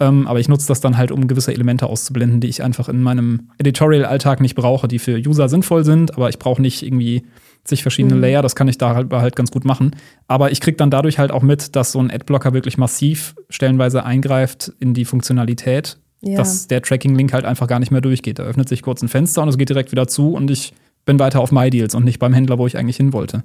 ähm, 0.00 0.26
aber 0.26 0.40
ich 0.40 0.48
nutze 0.48 0.66
das 0.66 0.80
dann 0.80 0.96
halt, 0.96 1.12
um 1.12 1.28
gewisse 1.28 1.52
Elemente 1.52 1.86
auszublenden, 1.86 2.40
die 2.40 2.48
ich 2.48 2.62
einfach 2.62 2.88
in 2.88 3.02
meinem 3.02 3.50
Editorial-Alltag 3.58 4.40
nicht 4.40 4.56
brauche, 4.56 4.88
die 4.88 4.98
für 4.98 5.16
User 5.16 5.48
sinnvoll 5.48 5.84
sind, 5.84 6.14
aber 6.16 6.28
ich 6.28 6.38
brauche 6.38 6.60
nicht 6.60 6.82
irgendwie 6.82 7.24
zig 7.62 7.82
verschiedene 7.82 8.16
mhm. 8.16 8.20
Layer, 8.20 8.42
das 8.42 8.56
kann 8.56 8.68
ich 8.68 8.78
da 8.78 8.94
halt, 8.94 9.12
halt 9.12 9.36
ganz 9.36 9.50
gut 9.50 9.64
machen. 9.64 9.96
Aber 10.28 10.50
ich 10.50 10.60
kriege 10.60 10.76
dann 10.76 10.90
dadurch 10.90 11.18
halt 11.18 11.30
auch 11.30 11.42
mit, 11.42 11.76
dass 11.76 11.92
so 11.92 12.00
ein 12.00 12.10
Adblocker 12.10 12.52
wirklich 12.52 12.76
massiv 12.76 13.34
stellenweise 13.48 14.04
eingreift 14.04 14.72
in 14.80 14.92
die 14.94 15.04
Funktionalität 15.04 15.98
ja. 16.24 16.38
dass 16.38 16.66
der 16.66 16.82
Tracking-Link 16.82 17.32
halt 17.32 17.44
einfach 17.44 17.66
gar 17.66 17.78
nicht 17.78 17.90
mehr 17.90 18.00
durchgeht. 18.00 18.38
Da 18.38 18.44
öffnet 18.44 18.68
sich 18.68 18.82
kurz 18.82 19.02
ein 19.02 19.08
Fenster 19.08 19.42
und 19.42 19.48
es 19.48 19.58
geht 19.58 19.68
direkt 19.68 19.92
wieder 19.92 20.06
zu 20.06 20.34
und 20.34 20.50
ich 20.50 20.72
bin 21.04 21.18
weiter 21.18 21.40
auf 21.40 21.52
MyDeals 21.52 21.94
und 21.94 22.04
nicht 22.04 22.18
beim 22.18 22.32
Händler, 22.32 22.58
wo 22.58 22.66
ich 22.66 22.76
eigentlich 22.76 22.96
hin 22.96 23.12
wollte. 23.12 23.42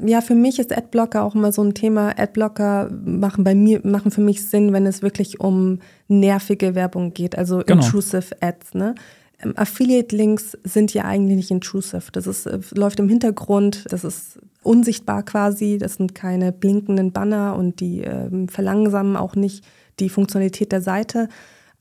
Ja, 0.00 0.22
für 0.22 0.34
mich 0.34 0.58
ist 0.58 0.74
Adblocker 0.74 1.22
auch 1.22 1.34
immer 1.34 1.52
so 1.52 1.62
ein 1.62 1.74
Thema. 1.74 2.18
Adblocker 2.18 2.90
machen 3.04 3.44
bei 3.44 3.54
mir 3.54 3.80
machen 3.84 4.10
für 4.10 4.22
mich 4.22 4.46
Sinn, 4.46 4.72
wenn 4.72 4.86
es 4.86 5.02
wirklich 5.02 5.40
um 5.40 5.80
nervige 6.08 6.74
Werbung 6.74 7.12
geht, 7.12 7.36
also 7.36 7.58
genau. 7.58 7.82
intrusive 7.82 8.34
Ads. 8.40 8.74
Ne? 8.74 8.94
Ähm, 9.42 9.52
Affiliate-Links 9.56 10.58
sind 10.64 10.94
ja 10.94 11.04
eigentlich 11.04 11.36
nicht 11.36 11.50
intrusive. 11.50 12.10
Das 12.12 12.26
ist, 12.26 12.46
äh, 12.46 12.58
läuft 12.74 13.00
im 13.00 13.08
Hintergrund, 13.08 13.84
das 13.90 14.04
ist 14.04 14.38
unsichtbar 14.62 15.24
quasi, 15.24 15.76
das 15.78 15.94
sind 15.94 16.14
keine 16.14 16.52
blinkenden 16.52 17.12
Banner 17.12 17.56
und 17.56 17.80
die 17.80 18.02
äh, 18.02 18.46
verlangsamen 18.48 19.16
auch 19.16 19.34
nicht 19.34 19.64
die 20.00 20.08
Funktionalität 20.08 20.72
der 20.72 20.80
Seite. 20.80 21.28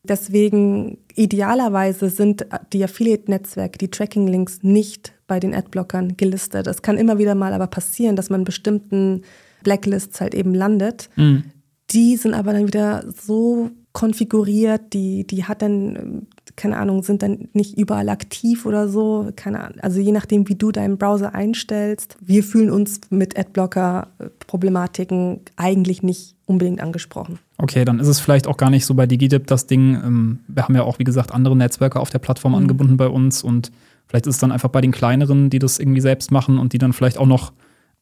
Deswegen 0.03 0.97
idealerweise 1.15 2.09
sind 2.09 2.47
die 2.73 2.83
Affiliate-Netzwerke, 2.83 3.77
die 3.77 3.91
Tracking-Links 3.91 4.63
nicht 4.63 5.13
bei 5.27 5.39
den 5.39 5.53
Adblockern 5.53 6.17
gelistet. 6.17 6.67
Es 6.67 6.81
kann 6.81 6.97
immer 6.97 7.19
wieder 7.19 7.35
mal 7.35 7.53
aber 7.53 7.67
passieren, 7.67 8.15
dass 8.15 8.29
man 8.29 8.43
bestimmten 8.43 9.21
Blacklists 9.63 10.19
halt 10.19 10.33
eben 10.33 10.55
landet. 10.55 11.09
Mhm. 11.15 11.43
Die 11.91 12.17
sind 12.17 12.33
aber 12.33 12.53
dann 12.53 12.67
wieder 12.67 13.05
so 13.11 13.69
konfiguriert, 13.93 14.93
die, 14.93 15.27
die 15.27 15.43
hat 15.43 15.61
dann, 15.61 16.27
keine 16.55 16.77
Ahnung, 16.77 17.03
sind 17.03 17.21
dann 17.21 17.49
nicht 17.53 17.77
überall 17.77 18.09
aktiv 18.09 18.65
oder 18.65 18.87
so. 18.87 19.29
Keine 19.35 19.61
Ahnung. 19.61 19.79
Also 19.81 19.99
je 19.99 20.13
nachdem, 20.13 20.47
wie 20.47 20.55
du 20.55 20.71
deinen 20.71 20.97
Browser 20.97 21.35
einstellst. 21.35 22.17
Wir 22.21 22.43
fühlen 22.43 22.71
uns 22.71 23.01
mit 23.09 23.37
Adblocker-Problematiken 23.37 25.41
eigentlich 25.57 26.03
nicht 26.03 26.37
unbedingt 26.45 26.79
angesprochen. 26.81 27.39
Okay, 27.61 27.85
dann 27.85 27.99
ist 27.99 28.07
es 28.07 28.19
vielleicht 28.19 28.47
auch 28.47 28.57
gar 28.57 28.71
nicht 28.71 28.85
so 28.87 28.95
bei 28.95 29.05
DigiDip 29.05 29.45
das 29.45 29.67
Ding. 29.67 29.93
Ähm, 29.93 30.39
wir 30.47 30.63
haben 30.63 30.75
ja 30.75 30.83
auch, 30.83 30.97
wie 30.97 31.03
gesagt, 31.03 31.31
andere 31.31 31.55
Netzwerke 31.55 31.99
auf 31.99 32.09
der 32.09 32.19
Plattform 32.19 32.53
mhm. 32.53 32.59
angebunden 32.59 32.97
bei 32.97 33.07
uns 33.07 33.43
und 33.43 33.71
vielleicht 34.07 34.25
ist 34.25 34.35
es 34.35 34.41
dann 34.41 34.51
einfach 34.51 34.69
bei 34.69 34.81
den 34.81 34.91
kleineren, 34.91 35.49
die 35.49 35.59
das 35.59 35.77
irgendwie 35.79 36.01
selbst 36.01 36.31
machen 36.31 36.57
und 36.57 36.73
die 36.73 36.79
dann 36.79 36.91
vielleicht 36.91 37.17
auch 37.19 37.27
noch 37.27 37.53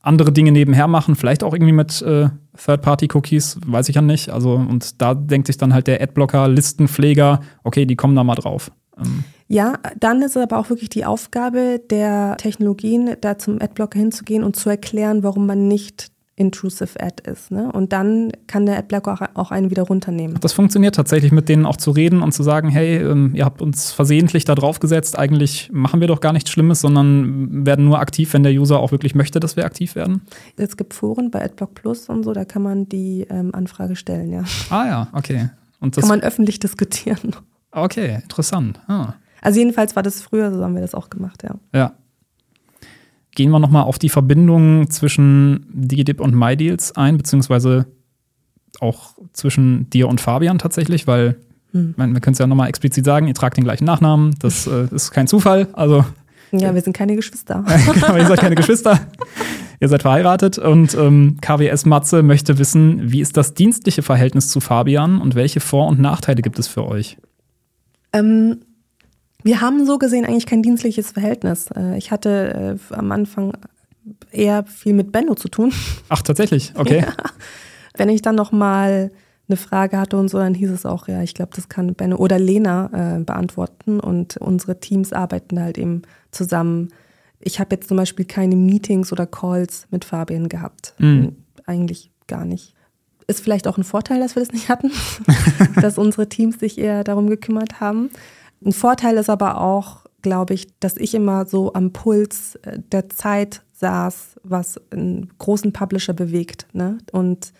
andere 0.01 0.31
Dinge 0.31 0.53
nebenher 0.53 0.87
machen, 0.87 1.15
vielleicht 1.15 1.43
auch 1.43 1.53
irgendwie 1.53 1.73
mit 1.73 2.01
äh, 2.01 2.29
Third-Party-Cookies, 2.57 3.59
weiß 3.65 3.89
ich 3.89 3.95
ja 3.95 4.01
nicht. 4.01 4.29
Also, 4.29 4.53
und 4.53 5.01
da 5.01 5.13
denkt 5.13 5.47
sich 5.47 5.57
dann 5.57 5.73
halt 5.73 5.87
der 5.87 6.01
Adblocker, 6.01 6.47
Listenpfleger, 6.47 7.41
okay, 7.63 7.85
die 7.85 7.97
kommen 7.97 8.15
da 8.15 8.23
mal 8.23 8.35
drauf. 8.35 8.71
Ähm. 8.97 9.25
Ja, 9.49 9.73
dann 9.99 10.21
ist 10.21 10.37
es 10.37 10.43
aber 10.43 10.57
auch 10.57 10.69
wirklich 10.69 10.89
die 10.89 11.03
Aufgabe 11.03 11.81
der 11.89 12.37
Technologien, 12.37 13.15
da 13.19 13.37
zum 13.37 13.61
Adblocker 13.61 13.99
hinzugehen 13.99 14.43
und 14.43 14.55
zu 14.55 14.69
erklären, 14.69 15.21
warum 15.23 15.47
man 15.47 15.67
nicht 15.67 16.11
intrusive 16.39 16.99
Ad 16.99 17.29
ist. 17.29 17.51
Ne? 17.51 17.69
Und 17.71 17.91
dann 17.91 18.31
kann 18.47 18.65
der 18.65 18.77
Adblocker 18.77 19.13
auch, 19.13 19.35
auch 19.35 19.51
einen 19.51 19.69
wieder 19.69 19.83
runternehmen. 19.83 20.37
Das 20.39 20.53
funktioniert 20.53 20.95
tatsächlich, 20.95 21.31
mit 21.31 21.49
denen 21.49 21.65
auch 21.65 21.77
zu 21.77 21.91
reden 21.91 22.21
und 22.21 22.31
zu 22.31 22.43
sagen, 22.43 22.69
hey, 22.69 22.97
ähm, 22.97 23.31
ihr 23.35 23.43
habt 23.43 23.61
uns 23.61 23.91
versehentlich 23.91 24.45
da 24.45 24.55
drauf 24.55 24.79
gesetzt, 24.79 25.19
eigentlich 25.19 25.69
machen 25.73 25.99
wir 25.99 26.07
doch 26.07 26.21
gar 26.21 26.31
nichts 26.31 26.49
Schlimmes, 26.49 26.79
sondern 26.81 27.65
werden 27.65 27.85
nur 27.85 27.99
aktiv, 27.99 28.33
wenn 28.33 28.43
der 28.43 28.53
User 28.53 28.79
auch 28.79 28.91
wirklich 28.91 29.15
möchte, 29.15 29.39
dass 29.39 29.57
wir 29.57 29.65
aktiv 29.65 29.95
werden. 29.95 30.21
Es 30.55 30.77
gibt 30.77 30.93
Foren 30.93 31.29
bei 31.29 31.43
Adblock 31.43 31.75
Plus 31.75 32.07
und 32.07 32.23
so, 32.23 32.33
da 32.33 32.45
kann 32.45 32.61
man 32.61 32.87
die 32.87 33.27
ähm, 33.29 33.53
Anfrage 33.53 33.97
stellen, 33.97 34.31
ja. 34.31 34.43
Ah 34.69 34.85
ja, 34.87 35.07
okay. 35.11 35.49
Und 35.81 35.97
das 35.97 36.01
kann 36.01 36.09
man 36.09 36.21
öffentlich 36.21 36.59
diskutieren. 36.59 37.35
Okay, 37.71 38.19
interessant. 38.23 38.79
Ah. 38.87 39.13
Also 39.41 39.59
jedenfalls 39.59 39.95
war 39.95 40.03
das 40.03 40.21
früher, 40.21 40.51
so 40.51 40.63
haben 40.63 40.73
wir 40.73 40.81
das 40.81 40.95
auch 40.95 41.09
gemacht, 41.09 41.43
ja. 41.43 41.55
Ja. 41.73 41.93
Gehen 43.39 43.51
wir 43.51 43.59
nochmal 43.59 43.83
auf 43.83 43.97
die 43.97 44.09
Verbindung 44.09 44.89
zwischen 44.89 45.65
Digidip 45.69 46.19
und 46.19 46.35
MyDeals 46.35 46.97
ein, 46.97 47.15
beziehungsweise 47.15 47.85
auch 48.81 49.11
zwischen 49.31 49.89
dir 49.91 50.09
und 50.09 50.19
Fabian 50.19 50.59
tatsächlich, 50.59 51.07
weil 51.07 51.37
hm. 51.71 51.93
man, 51.95 52.13
wir 52.13 52.19
können 52.19 52.33
es 52.33 52.39
ja 52.39 52.47
nochmal 52.47 52.67
explizit 52.67 53.05
sagen, 53.05 53.29
ihr 53.29 53.33
tragt 53.33 53.55
den 53.55 53.63
gleichen 53.63 53.85
Nachnamen, 53.85 54.35
das 54.39 54.67
äh, 54.67 54.93
ist 54.93 55.11
kein 55.11 55.25
Zufall. 55.25 55.69
Also, 55.71 56.03
ja, 56.51 56.75
wir 56.75 56.81
sind 56.81 56.91
keine 56.91 57.15
Geschwister. 57.15 57.63
genau, 57.93 58.17
ihr 58.17 58.27
seid 58.27 58.41
keine 58.41 58.55
Geschwister. 58.55 58.99
Ihr 59.79 59.87
seid 59.87 60.01
verheiratet 60.01 60.57
und 60.57 60.93
ähm, 60.95 61.37
KWS 61.39 61.85
Matze 61.85 62.23
möchte 62.23 62.57
wissen, 62.57 63.09
wie 63.09 63.21
ist 63.21 63.37
das 63.37 63.53
dienstliche 63.53 64.01
Verhältnis 64.01 64.49
zu 64.49 64.59
Fabian 64.59 65.21
und 65.21 65.35
welche 65.35 65.61
Vor- 65.61 65.87
und 65.87 66.01
Nachteile 66.01 66.41
gibt 66.41 66.59
es 66.59 66.67
für 66.67 66.85
euch? 66.85 67.15
Ähm, 68.11 68.57
wir 69.43 69.61
haben 69.61 69.85
so 69.85 69.97
gesehen 69.97 70.25
eigentlich 70.25 70.45
kein 70.45 70.61
dienstliches 70.61 71.11
Verhältnis. 71.11 71.67
Äh, 71.75 71.97
ich 71.97 72.11
hatte 72.11 72.77
äh, 72.91 72.93
am 72.93 73.11
Anfang 73.11 73.53
eher 74.31 74.65
viel 74.65 74.93
mit 74.93 75.11
Benno 75.11 75.35
zu 75.35 75.49
tun. 75.49 75.71
Ach, 76.09 76.21
tatsächlich? 76.21 76.73
Okay. 76.75 77.01
Ja. 77.01 77.13
Wenn 77.95 78.09
ich 78.09 78.21
dann 78.21 78.35
noch 78.35 78.51
mal 78.51 79.11
eine 79.47 79.57
Frage 79.57 79.97
hatte 79.97 80.17
und 80.17 80.29
so, 80.29 80.37
dann 80.37 80.53
hieß 80.53 80.69
es 80.69 80.85
auch, 80.85 81.07
ja, 81.07 81.23
ich 81.23 81.33
glaube, 81.33 81.51
das 81.55 81.69
kann 81.69 81.95
Benno 81.95 82.17
oder 82.17 82.37
Lena 82.37 83.17
äh, 83.17 83.23
beantworten 83.23 83.99
und 83.99 84.37
unsere 84.37 84.79
Teams 84.79 85.11
arbeiten 85.11 85.59
halt 85.59 85.77
eben 85.77 86.03
zusammen. 86.31 86.89
Ich 87.39 87.59
habe 87.59 87.75
jetzt 87.75 87.87
zum 87.87 87.97
Beispiel 87.97 88.25
keine 88.25 88.55
Meetings 88.55 89.11
oder 89.11 89.25
Calls 89.25 89.87
mit 89.89 90.05
Fabian 90.05 90.49
gehabt. 90.49 90.93
Mhm. 90.99 91.37
Eigentlich 91.65 92.11
gar 92.27 92.45
nicht. 92.45 92.75
Ist 93.27 93.41
vielleicht 93.41 93.67
auch 93.67 93.77
ein 93.77 93.83
Vorteil, 93.83 94.19
dass 94.19 94.35
wir 94.35 94.43
das 94.43 94.51
nicht 94.51 94.69
hatten, 94.69 94.91
dass 95.81 95.97
unsere 95.97 96.29
Teams 96.29 96.59
sich 96.59 96.77
eher 96.77 97.03
darum 97.03 97.27
gekümmert 97.27 97.79
haben. 97.79 98.09
Ein 98.63 98.73
Vorteil 98.73 99.17
ist 99.17 99.29
aber 99.29 99.61
auch, 99.61 100.05
glaube 100.21 100.53
ich, 100.53 100.67
dass 100.79 100.97
ich 100.97 101.13
immer 101.13 101.45
so 101.45 101.73
am 101.73 101.91
Puls 101.91 102.55
äh, 102.63 102.79
der 102.91 103.09
Zeit 103.09 103.61
saß, 103.73 104.39
was 104.43 104.79
einen 104.91 105.29
großen 105.37 105.71
Publisher 105.71 106.13
bewegt. 106.13 106.67
Ne? 106.73 106.97
Und 107.11 107.53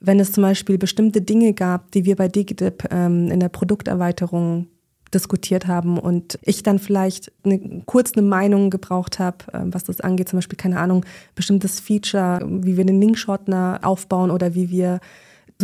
wenn 0.00 0.20
es 0.20 0.32
zum 0.32 0.42
Beispiel 0.42 0.76
bestimmte 0.76 1.22
Dinge 1.22 1.54
gab, 1.54 1.90
die 1.92 2.04
wir 2.04 2.16
bei 2.16 2.28
Digidip 2.28 2.86
ähm, 2.90 3.30
in 3.30 3.40
der 3.40 3.48
Produkterweiterung 3.48 4.66
diskutiert 5.14 5.66
haben 5.66 5.98
und 5.98 6.38
ich 6.42 6.62
dann 6.62 6.78
vielleicht 6.78 7.32
eine, 7.44 7.82
kurz 7.86 8.12
eine 8.12 8.26
Meinung 8.26 8.68
gebraucht 8.68 9.18
habe, 9.18 9.38
äh, 9.52 9.60
was 9.64 9.84
das 9.84 10.00
angeht, 10.00 10.28
zum 10.28 10.38
Beispiel, 10.38 10.58
keine 10.58 10.78
Ahnung, 10.78 11.06
bestimmtes 11.34 11.80
Feature, 11.80 12.40
wie 12.46 12.76
wir 12.76 12.84
den 12.84 13.00
Linkshortener 13.00 13.80
aufbauen 13.82 14.30
oder 14.30 14.54
wie 14.54 14.70
wir 14.70 15.00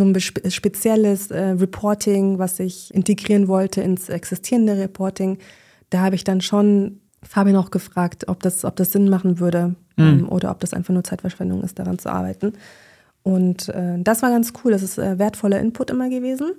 so 0.01 0.07
ein 0.07 0.51
spezielles 0.51 1.29
äh, 1.31 1.49
Reporting, 1.51 2.39
was 2.39 2.59
ich 2.59 2.93
integrieren 2.93 3.47
wollte 3.47 3.81
ins 3.81 4.09
existierende 4.09 4.77
Reporting. 4.77 5.37
Da 5.89 6.01
habe 6.01 6.15
ich 6.15 6.23
dann 6.23 6.41
schon 6.41 6.99
Fabian 7.21 7.55
auch 7.55 7.71
gefragt, 7.71 8.27
ob 8.27 8.41
das, 8.41 8.65
ob 8.65 8.75
das 8.75 8.91
Sinn 8.91 9.09
machen 9.09 9.39
würde 9.39 9.75
mhm. 9.97 10.03
ähm, 10.03 10.29
oder 10.29 10.51
ob 10.51 10.59
das 10.59 10.73
einfach 10.73 10.93
nur 10.93 11.03
Zeitverschwendung 11.03 11.61
ist, 11.61 11.77
daran 11.77 11.99
zu 11.99 12.09
arbeiten. 12.09 12.53
Und 13.23 13.69
äh, 13.69 13.99
das 13.99 14.23
war 14.23 14.31
ganz 14.31 14.53
cool. 14.63 14.71
Das 14.71 14.81
ist 14.81 14.97
äh, 14.97 15.19
wertvoller 15.19 15.59
Input 15.59 15.91
immer 15.91 16.09
gewesen. 16.09 16.53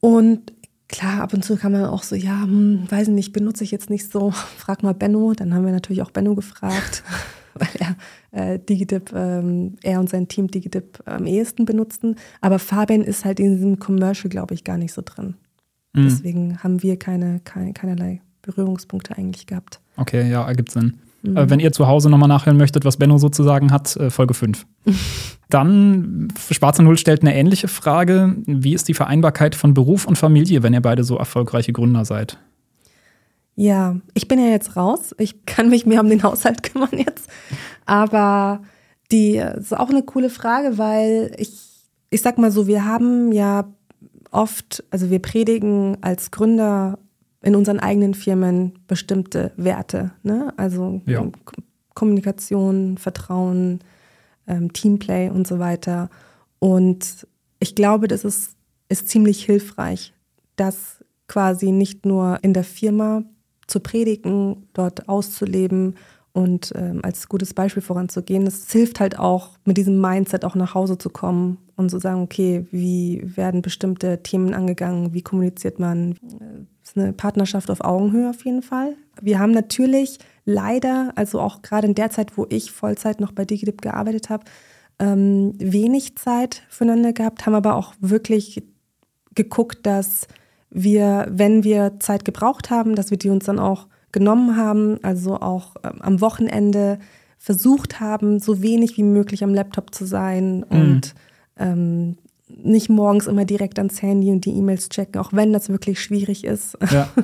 Und 0.00 0.52
klar, 0.88 1.20
ab 1.22 1.34
und 1.34 1.44
zu 1.44 1.56
kann 1.56 1.72
man 1.72 1.84
auch 1.84 2.02
so, 2.02 2.14
ja, 2.14 2.42
hm, 2.42 2.90
weiß 2.90 3.08
ich 3.08 3.14
nicht, 3.14 3.32
benutze 3.34 3.64
ich 3.64 3.70
jetzt 3.70 3.90
nicht 3.90 4.10
so. 4.10 4.30
Frag 4.56 4.82
mal 4.82 4.94
Benno. 4.94 5.34
Dann 5.34 5.52
haben 5.52 5.66
wir 5.66 5.72
natürlich 5.72 6.00
auch 6.00 6.10
Benno 6.10 6.34
gefragt. 6.34 7.02
weil 7.58 7.96
er 8.32 8.54
äh, 8.54 8.58
Digidip, 8.58 9.12
ähm, 9.14 9.76
er 9.82 10.00
und 10.00 10.08
sein 10.08 10.28
Team 10.28 10.48
Digidip 10.48 11.00
am 11.06 11.26
ehesten 11.26 11.64
benutzten. 11.64 12.16
Aber 12.40 12.58
Fabian 12.58 13.02
ist 13.02 13.24
halt 13.24 13.40
in 13.40 13.54
diesem 13.54 13.78
Commercial, 13.78 14.28
glaube 14.28 14.54
ich, 14.54 14.64
gar 14.64 14.78
nicht 14.78 14.92
so 14.92 15.02
drin. 15.04 15.34
Mhm. 15.92 16.04
Deswegen 16.04 16.62
haben 16.62 16.82
wir 16.82 16.98
keine, 16.98 17.40
keine, 17.44 17.72
keinerlei 17.72 18.20
Berührungspunkte 18.42 19.16
eigentlich 19.16 19.46
gehabt. 19.46 19.80
Okay, 19.96 20.28
ja, 20.30 20.46
ergibt 20.46 20.70
Sinn. 20.70 20.94
Mhm. 21.22 21.50
Wenn 21.50 21.60
ihr 21.60 21.72
zu 21.72 21.86
Hause 21.86 22.10
nochmal 22.10 22.28
nachhören 22.28 22.58
möchtet, 22.58 22.84
was 22.84 22.98
Benno 22.98 23.16
sozusagen 23.16 23.72
hat, 23.72 23.96
äh, 23.96 24.10
Folge 24.10 24.34
5. 24.34 24.66
Dann, 25.48 26.28
Schwarze 26.50 26.82
Null 26.82 26.98
stellt 26.98 27.22
eine 27.22 27.34
ähnliche 27.34 27.68
Frage. 27.68 28.34
Wie 28.46 28.74
ist 28.74 28.88
die 28.88 28.94
Vereinbarkeit 28.94 29.54
von 29.54 29.72
Beruf 29.72 30.06
und 30.06 30.18
Familie, 30.18 30.62
wenn 30.62 30.74
ihr 30.74 30.82
beide 30.82 31.04
so 31.04 31.16
erfolgreiche 31.16 31.72
Gründer 31.72 32.04
seid? 32.04 32.38
Ja, 33.56 33.96
ich 34.14 34.28
bin 34.28 34.38
ja 34.38 34.46
jetzt 34.46 34.76
raus. 34.76 35.14
Ich 35.18 35.46
kann 35.46 35.68
mich 35.68 35.86
mehr 35.86 36.00
um 36.00 36.08
den 36.08 36.22
Haushalt 36.22 36.62
kümmern 36.72 36.98
jetzt. 36.98 37.28
Aber 37.86 38.62
die 39.12 39.36
ist 39.36 39.76
auch 39.76 39.90
eine 39.90 40.02
coole 40.02 40.30
Frage, 40.30 40.78
weil 40.78 41.34
ich, 41.38 41.52
ich 42.10 42.22
sag 42.22 42.38
mal 42.38 42.50
so, 42.50 42.66
wir 42.66 42.84
haben 42.84 43.32
ja 43.32 43.68
oft, 44.30 44.82
also 44.90 45.10
wir 45.10 45.20
predigen 45.20 45.98
als 46.00 46.30
Gründer 46.30 46.98
in 47.42 47.54
unseren 47.54 47.78
eigenen 47.78 48.14
Firmen 48.14 48.78
bestimmte 48.88 49.52
Werte. 49.56 50.12
Ne? 50.22 50.52
Also 50.56 51.02
ja. 51.06 51.24
Kommunikation, 51.94 52.98
Vertrauen, 52.98 53.80
ähm, 54.46 54.72
Teamplay 54.72 55.28
und 55.28 55.46
so 55.46 55.58
weiter. 55.58 56.10
Und 56.58 57.26
ich 57.60 57.74
glaube, 57.74 58.08
das 58.08 58.24
ist, 58.24 58.56
ist 58.88 59.08
ziemlich 59.08 59.44
hilfreich, 59.44 60.12
das 60.56 61.04
quasi 61.28 61.70
nicht 61.70 62.04
nur 62.04 62.38
in 62.42 62.52
der 62.54 62.64
Firma 62.64 63.22
zu 63.66 63.80
predigen, 63.80 64.68
dort 64.72 65.08
auszuleben 65.08 65.94
und 66.32 66.72
ähm, 66.74 67.00
als 67.02 67.28
gutes 67.28 67.54
Beispiel 67.54 67.82
voranzugehen. 67.82 68.46
Es 68.46 68.70
hilft 68.72 68.98
halt 68.98 69.18
auch, 69.18 69.50
mit 69.64 69.76
diesem 69.76 70.00
Mindset 70.00 70.44
auch 70.44 70.56
nach 70.56 70.74
Hause 70.74 70.98
zu 70.98 71.08
kommen 71.08 71.58
und 71.76 71.90
zu 71.90 72.00
sagen, 72.00 72.22
okay, 72.22 72.66
wie 72.72 73.22
werden 73.36 73.62
bestimmte 73.62 74.22
Themen 74.22 74.52
angegangen, 74.52 75.14
wie 75.14 75.22
kommuniziert 75.22 75.78
man. 75.78 76.16
Es 76.82 76.90
ist 76.90 76.98
eine 76.98 77.12
Partnerschaft 77.12 77.70
auf 77.70 77.82
Augenhöhe 77.82 78.28
auf 78.30 78.44
jeden 78.44 78.62
Fall. 78.62 78.96
Wir 79.22 79.38
haben 79.38 79.52
natürlich 79.52 80.18
leider, 80.44 81.12
also 81.14 81.40
auch 81.40 81.62
gerade 81.62 81.86
in 81.86 81.94
der 81.94 82.10
Zeit, 82.10 82.36
wo 82.36 82.46
ich 82.48 82.72
Vollzeit 82.72 83.20
noch 83.20 83.30
bei 83.30 83.44
Digidip 83.44 83.80
gearbeitet 83.80 84.28
habe, 84.28 84.44
ähm, 84.98 85.54
wenig 85.58 86.16
Zeit 86.16 86.62
füreinander 86.68 87.12
gehabt, 87.12 87.46
haben 87.46 87.54
aber 87.54 87.76
auch 87.76 87.94
wirklich 88.00 88.64
geguckt, 89.34 89.86
dass 89.86 90.26
wir, 90.74 91.26
wenn 91.30 91.64
wir 91.64 91.98
Zeit 92.00 92.24
gebraucht 92.24 92.68
haben, 92.68 92.94
dass 92.96 93.10
wir 93.10 93.16
die 93.16 93.30
uns 93.30 93.46
dann 93.46 93.58
auch 93.58 93.86
genommen 94.12 94.56
haben, 94.56 94.98
also 95.02 95.40
auch 95.40 95.76
ähm, 95.82 96.02
am 96.02 96.20
Wochenende 96.20 96.98
versucht 97.38 98.00
haben, 98.00 98.40
so 98.40 98.60
wenig 98.60 98.96
wie 98.96 99.02
möglich 99.02 99.44
am 99.44 99.54
Laptop 99.54 99.94
zu 99.94 100.04
sein 100.04 100.58
mhm. 100.58 100.64
und 100.70 101.14
ähm, 101.58 102.16
nicht 102.48 102.88
morgens 102.88 103.26
immer 103.26 103.44
direkt 103.44 103.78
ans 103.78 104.02
Handy 104.02 104.30
und 104.30 104.44
die 104.44 104.52
E-Mails 104.52 104.88
checken, 104.88 105.20
auch 105.20 105.32
wenn 105.32 105.52
das 105.52 105.68
wirklich 105.68 106.00
schwierig 106.02 106.44
ist. 106.44 106.76
Ja. 106.90 107.08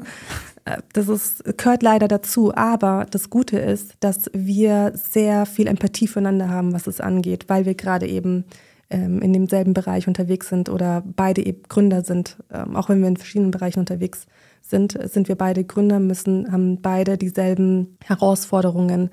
Das 0.92 1.08
ist, 1.08 1.42
gehört 1.56 1.82
leider 1.82 2.06
dazu. 2.06 2.54
Aber 2.54 3.06
das 3.10 3.30
Gute 3.30 3.58
ist, 3.58 3.94
dass 4.00 4.30
wir 4.32 4.92
sehr 4.94 5.46
viel 5.46 5.66
Empathie 5.66 6.06
füreinander 6.06 6.48
haben, 6.48 6.72
was 6.72 6.86
es 6.86 7.00
angeht, 7.00 7.46
weil 7.48 7.64
wir 7.64 7.74
gerade 7.74 8.06
eben 8.06 8.44
ähm, 8.90 9.22
in 9.22 9.32
demselben 9.32 9.72
Bereich 9.72 10.08
unterwegs 10.08 10.48
sind 10.48 10.68
oder 10.68 11.02
beide 11.04 11.44
eben 11.44 11.62
Gründer 11.68 12.02
sind, 12.02 12.36
ähm, 12.52 12.76
auch 12.76 12.88
wenn 12.88 13.00
wir 13.00 13.08
in 13.08 13.16
verschiedenen 13.16 13.50
Bereichen 13.50 13.80
unterwegs 13.80 14.26
sind, 14.62 14.98
sind 15.10 15.28
wir 15.28 15.36
beide 15.36 15.64
Gründer, 15.64 16.00
müssen, 16.00 16.52
haben 16.52 16.80
beide 16.82 17.16
dieselben 17.16 17.96
Herausforderungen 18.04 19.10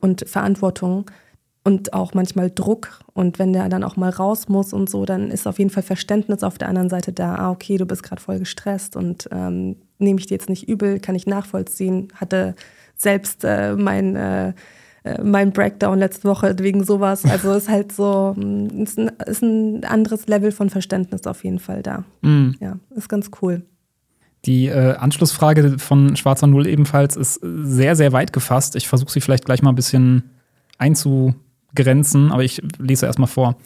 und 0.00 0.28
Verantwortung 0.28 1.10
und 1.64 1.92
auch 1.92 2.14
manchmal 2.14 2.50
Druck. 2.50 3.00
Und 3.12 3.38
wenn 3.38 3.52
der 3.52 3.68
dann 3.68 3.84
auch 3.84 3.96
mal 3.96 4.10
raus 4.10 4.48
muss 4.48 4.72
und 4.72 4.88
so, 4.88 5.04
dann 5.04 5.30
ist 5.30 5.46
auf 5.46 5.58
jeden 5.58 5.70
Fall 5.70 5.82
Verständnis 5.82 6.42
auf 6.42 6.58
der 6.58 6.68
anderen 6.68 6.88
Seite 6.88 7.12
da. 7.12 7.34
Ah, 7.36 7.50
okay, 7.50 7.76
du 7.76 7.86
bist 7.86 8.02
gerade 8.02 8.20
voll 8.20 8.38
gestresst 8.38 8.96
und 8.96 9.28
ähm, 9.30 9.76
nehme 9.98 10.18
ich 10.18 10.26
dir 10.26 10.34
jetzt 10.34 10.48
nicht 10.48 10.68
übel, 10.68 11.00
kann 11.00 11.14
ich 11.14 11.26
nachvollziehen. 11.26 12.08
Hatte 12.14 12.54
selbst 12.96 13.44
äh, 13.44 13.74
mein 13.76 14.16
äh, 14.16 14.54
mein 15.22 15.52
Breakdown 15.52 15.98
letzte 15.98 16.28
Woche 16.28 16.54
wegen 16.58 16.84
sowas. 16.84 17.24
Also 17.24 17.52
ist 17.54 17.68
halt 17.68 17.92
so, 17.92 18.34
mm, 18.36 18.82
ist 18.82 18.98
ein, 18.98 19.10
ist 19.26 19.42
ein 19.42 19.84
anderes 19.84 20.26
Level 20.26 20.52
von 20.52 20.70
Verständnis 20.70 21.26
auf 21.26 21.44
jeden 21.44 21.58
Fall 21.58 21.82
da. 21.82 22.04
Mm. 22.22 22.50
Ja, 22.60 22.78
ist 22.94 23.08
ganz 23.08 23.30
cool. 23.40 23.62
Die 24.46 24.66
äh, 24.66 24.94
Anschlussfrage 24.96 25.78
von 25.78 26.16
Schwarzer 26.16 26.46
Null 26.46 26.66
ebenfalls 26.66 27.16
ist 27.16 27.40
sehr, 27.42 27.94
sehr 27.94 28.12
weit 28.12 28.32
gefasst. 28.32 28.74
Ich 28.76 28.88
versuche 28.88 29.12
sie 29.12 29.20
vielleicht 29.20 29.44
gleich 29.44 29.62
mal 29.62 29.70
ein 29.70 29.76
bisschen 29.76 30.30
einzugrenzen, 30.78 32.32
aber 32.32 32.42
ich 32.42 32.62
lese 32.78 33.06
erstmal 33.06 33.28
vor. 33.28 33.56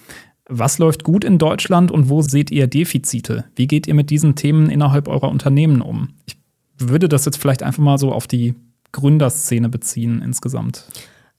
Was 0.48 0.78
läuft 0.78 1.04
gut 1.04 1.24
in 1.24 1.38
Deutschland 1.38 1.90
und 1.90 2.08
wo 2.10 2.22
seht 2.22 2.50
ihr 2.50 2.66
Defizite? 2.66 3.44
Wie 3.56 3.66
geht 3.66 3.86
ihr 3.86 3.94
mit 3.94 4.10
diesen 4.10 4.34
Themen 4.34 4.68
innerhalb 4.68 5.08
eurer 5.08 5.30
Unternehmen 5.30 5.80
um? 5.80 6.10
Ich 6.26 6.36
würde 6.78 7.08
das 7.08 7.24
jetzt 7.24 7.38
vielleicht 7.38 7.62
einfach 7.62 7.82
mal 7.82 7.98
so 7.98 8.12
auf 8.12 8.26
die 8.26 8.54
Gründerszene 8.92 9.68
beziehen 9.68 10.22
insgesamt. 10.22 10.86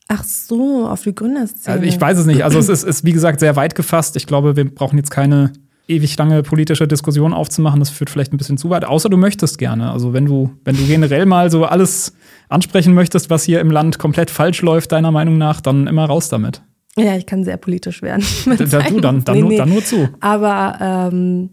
Ach 0.08 0.24
so, 0.24 0.88
auf 0.88 1.04
die 1.04 1.16
Gründerszene. 1.16 1.78
Also 1.78 1.88
ich 1.88 2.00
weiß 2.00 2.20
es 2.20 2.26
nicht. 2.26 2.44
Also 2.44 2.60
es 2.60 2.70
ist, 2.70 2.84
ist, 2.84 3.06
wie 3.06 3.12
gesagt, 3.12 3.40
sehr 3.40 3.56
weit 3.56 3.76
gefasst. 3.76 4.16
Ich 4.16 4.28
glaube, 4.28 4.56
wir 4.56 4.70
brauchen 4.74 4.98
jetzt 4.98 5.10
keine 5.10 5.52
ewig 5.88 6.18
lange 6.18 6.44
politische 6.44 6.88
Diskussion 6.88 7.34
aufzumachen. 7.34 7.80
Das 7.80 7.90
führt 7.90 8.10
vielleicht 8.10 8.34
ein 8.34 8.38
bisschen 8.38 8.58
zu 8.58 8.70
weit. 8.70 8.86
Außer 8.86 9.10
du 9.10 9.18
möchtest 9.18 9.58
gerne. 9.58 9.92
Also 9.92 10.14
wenn 10.14 10.26
du, 10.26 10.52
wenn 10.64 10.76
du 10.76 10.84
generell 10.84 11.26
mal 11.26 11.50
so 11.50 11.66
alles 11.66 12.14
ansprechen 12.50 12.94
möchtest, 12.94 13.30
was 13.30 13.44
hier 13.44 13.60
im 13.62 13.72
Land 13.72 13.98
komplett 13.98 14.30
falsch 14.30 14.62
läuft, 14.62 14.92
deiner 14.92 15.12
Meinung 15.12 15.38
nach, 15.38 15.62
dann 15.62 15.88
immer 15.88 16.06
raus 16.06 16.30
damit. 16.30 16.62
Ja, 16.98 17.16
ich 17.18 17.26
kann 17.26 17.44
sehr 17.44 17.58
politisch 17.58 18.02
werden. 18.02 18.24
Da, 18.46 18.82
du 18.82 19.02
dann, 19.02 19.24
dann, 19.24 19.36
nee, 19.36 19.42
nur, 19.42 19.50
nee. 19.50 19.58
dann 19.58 19.70
nur 19.70 19.84
zu. 19.84 20.10
Aber 20.22 20.78
ähm, 21.12 21.50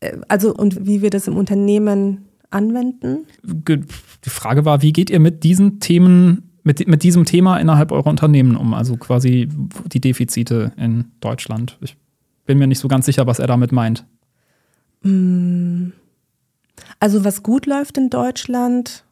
äh, 0.00 0.12
also 0.28 0.54
und 0.54 0.86
wie 0.86 1.02
wir 1.02 1.10
das 1.10 1.26
im 1.26 1.36
Unternehmen 1.36 2.26
anwenden? 2.50 3.26
Die 3.42 4.30
Frage 4.30 4.64
war, 4.64 4.82
wie 4.82 4.92
geht 4.92 5.10
ihr 5.10 5.20
mit 5.20 5.44
diesen 5.44 5.80
Themen, 5.80 6.47
mit, 6.62 6.86
mit 6.86 7.02
diesem 7.02 7.24
Thema 7.24 7.58
innerhalb 7.58 7.92
eurer 7.92 8.08
Unternehmen 8.08 8.56
um? 8.56 8.74
Also 8.74 8.96
quasi 8.96 9.48
die 9.86 10.00
Defizite 10.00 10.72
in 10.76 11.06
Deutschland. 11.20 11.78
Ich 11.80 11.96
bin 12.46 12.58
mir 12.58 12.66
nicht 12.66 12.78
so 12.78 12.88
ganz 12.88 13.06
sicher, 13.06 13.26
was 13.26 13.38
er 13.38 13.46
damit 13.46 13.72
meint. 13.72 14.04
Mm. 15.02 15.88
Also 17.00 17.24
was 17.24 17.42
gut 17.42 17.66
läuft 17.66 17.98
in 17.98 18.10
Deutschland, 18.10 19.04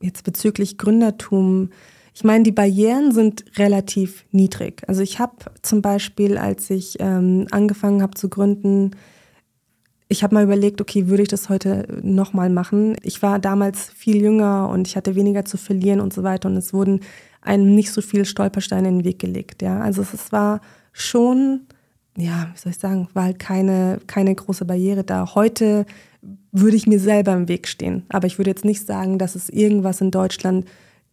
jetzt 0.00 0.24
bezüglich 0.24 0.78
Gründertum, 0.78 1.70
ich 2.14 2.22
meine, 2.22 2.44
die 2.44 2.52
Barrieren 2.52 3.12
sind 3.12 3.44
relativ 3.58 4.24
niedrig. 4.30 4.82
Also 4.86 5.02
ich 5.02 5.18
habe 5.18 5.34
zum 5.62 5.82
Beispiel, 5.82 6.38
als 6.38 6.70
ich 6.70 6.96
ähm, 7.00 7.48
angefangen 7.50 8.02
habe 8.02 8.14
zu 8.14 8.28
gründen, 8.28 8.92
ich 10.08 10.22
habe 10.22 10.34
mal 10.34 10.44
überlegt, 10.44 10.80
okay, 10.80 11.08
würde 11.08 11.22
ich 11.22 11.28
das 11.28 11.48
heute 11.48 11.86
nochmal 12.02 12.50
machen? 12.50 12.96
Ich 13.02 13.22
war 13.22 13.38
damals 13.38 13.90
viel 13.90 14.20
jünger 14.20 14.68
und 14.68 14.86
ich 14.86 14.96
hatte 14.96 15.14
weniger 15.14 15.44
zu 15.44 15.56
verlieren 15.56 16.00
und 16.00 16.12
so 16.12 16.22
weiter 16.22 16.48
und 16.48 16.56
es 16.56 16.72
wurden 16.72 17.00
einem 17.40 17.74
nicht 17.74 17.92
so 17.92 18.00
viel 18.00 18.24
Stolpersteine 18.24 18.88
in 18.88 18.98
den 18.98 19.04
Weg 19.04 19.18
gelegt. 19.18 19.62
Ja, 19.62 19.80
also 19.80 20.02
es 20.02 20.32
war 20.32 20.60
schon, 20.92 21.62
ja, 22.16 22.48
wie 22.52 22.58
soll 22.58 22.72
ich 22.72 22.78
sagen, 22.78 23.08
war 23.14 23.24
halt 23.24 23.38
keine, 23.38 23.98
keine 24.06 24.34
große 24.34 24.64
Barriere 24.64 25.04
da. 25.04 25.34
Heute 25.34 25.86
würde 26.52 26.76
ich 26.76 26.86
mir 26.86 27.00
selber 27.00 27.34
im 27.34 27.48
Weg 27.48 27.66
stehen, 27.66 28.04
aber 28.08 28.26
ich 28.26 28.38
würde 28.38 28.50
jetzt 28.50 28.64
nicht 28.64 28.86
sagen, 28.86 29.18
dass 29.18 29.34
es 29.34 29.48
irgendwas 29.48 30.00
in 30.00 30.10
Deutschland 30.10 30.66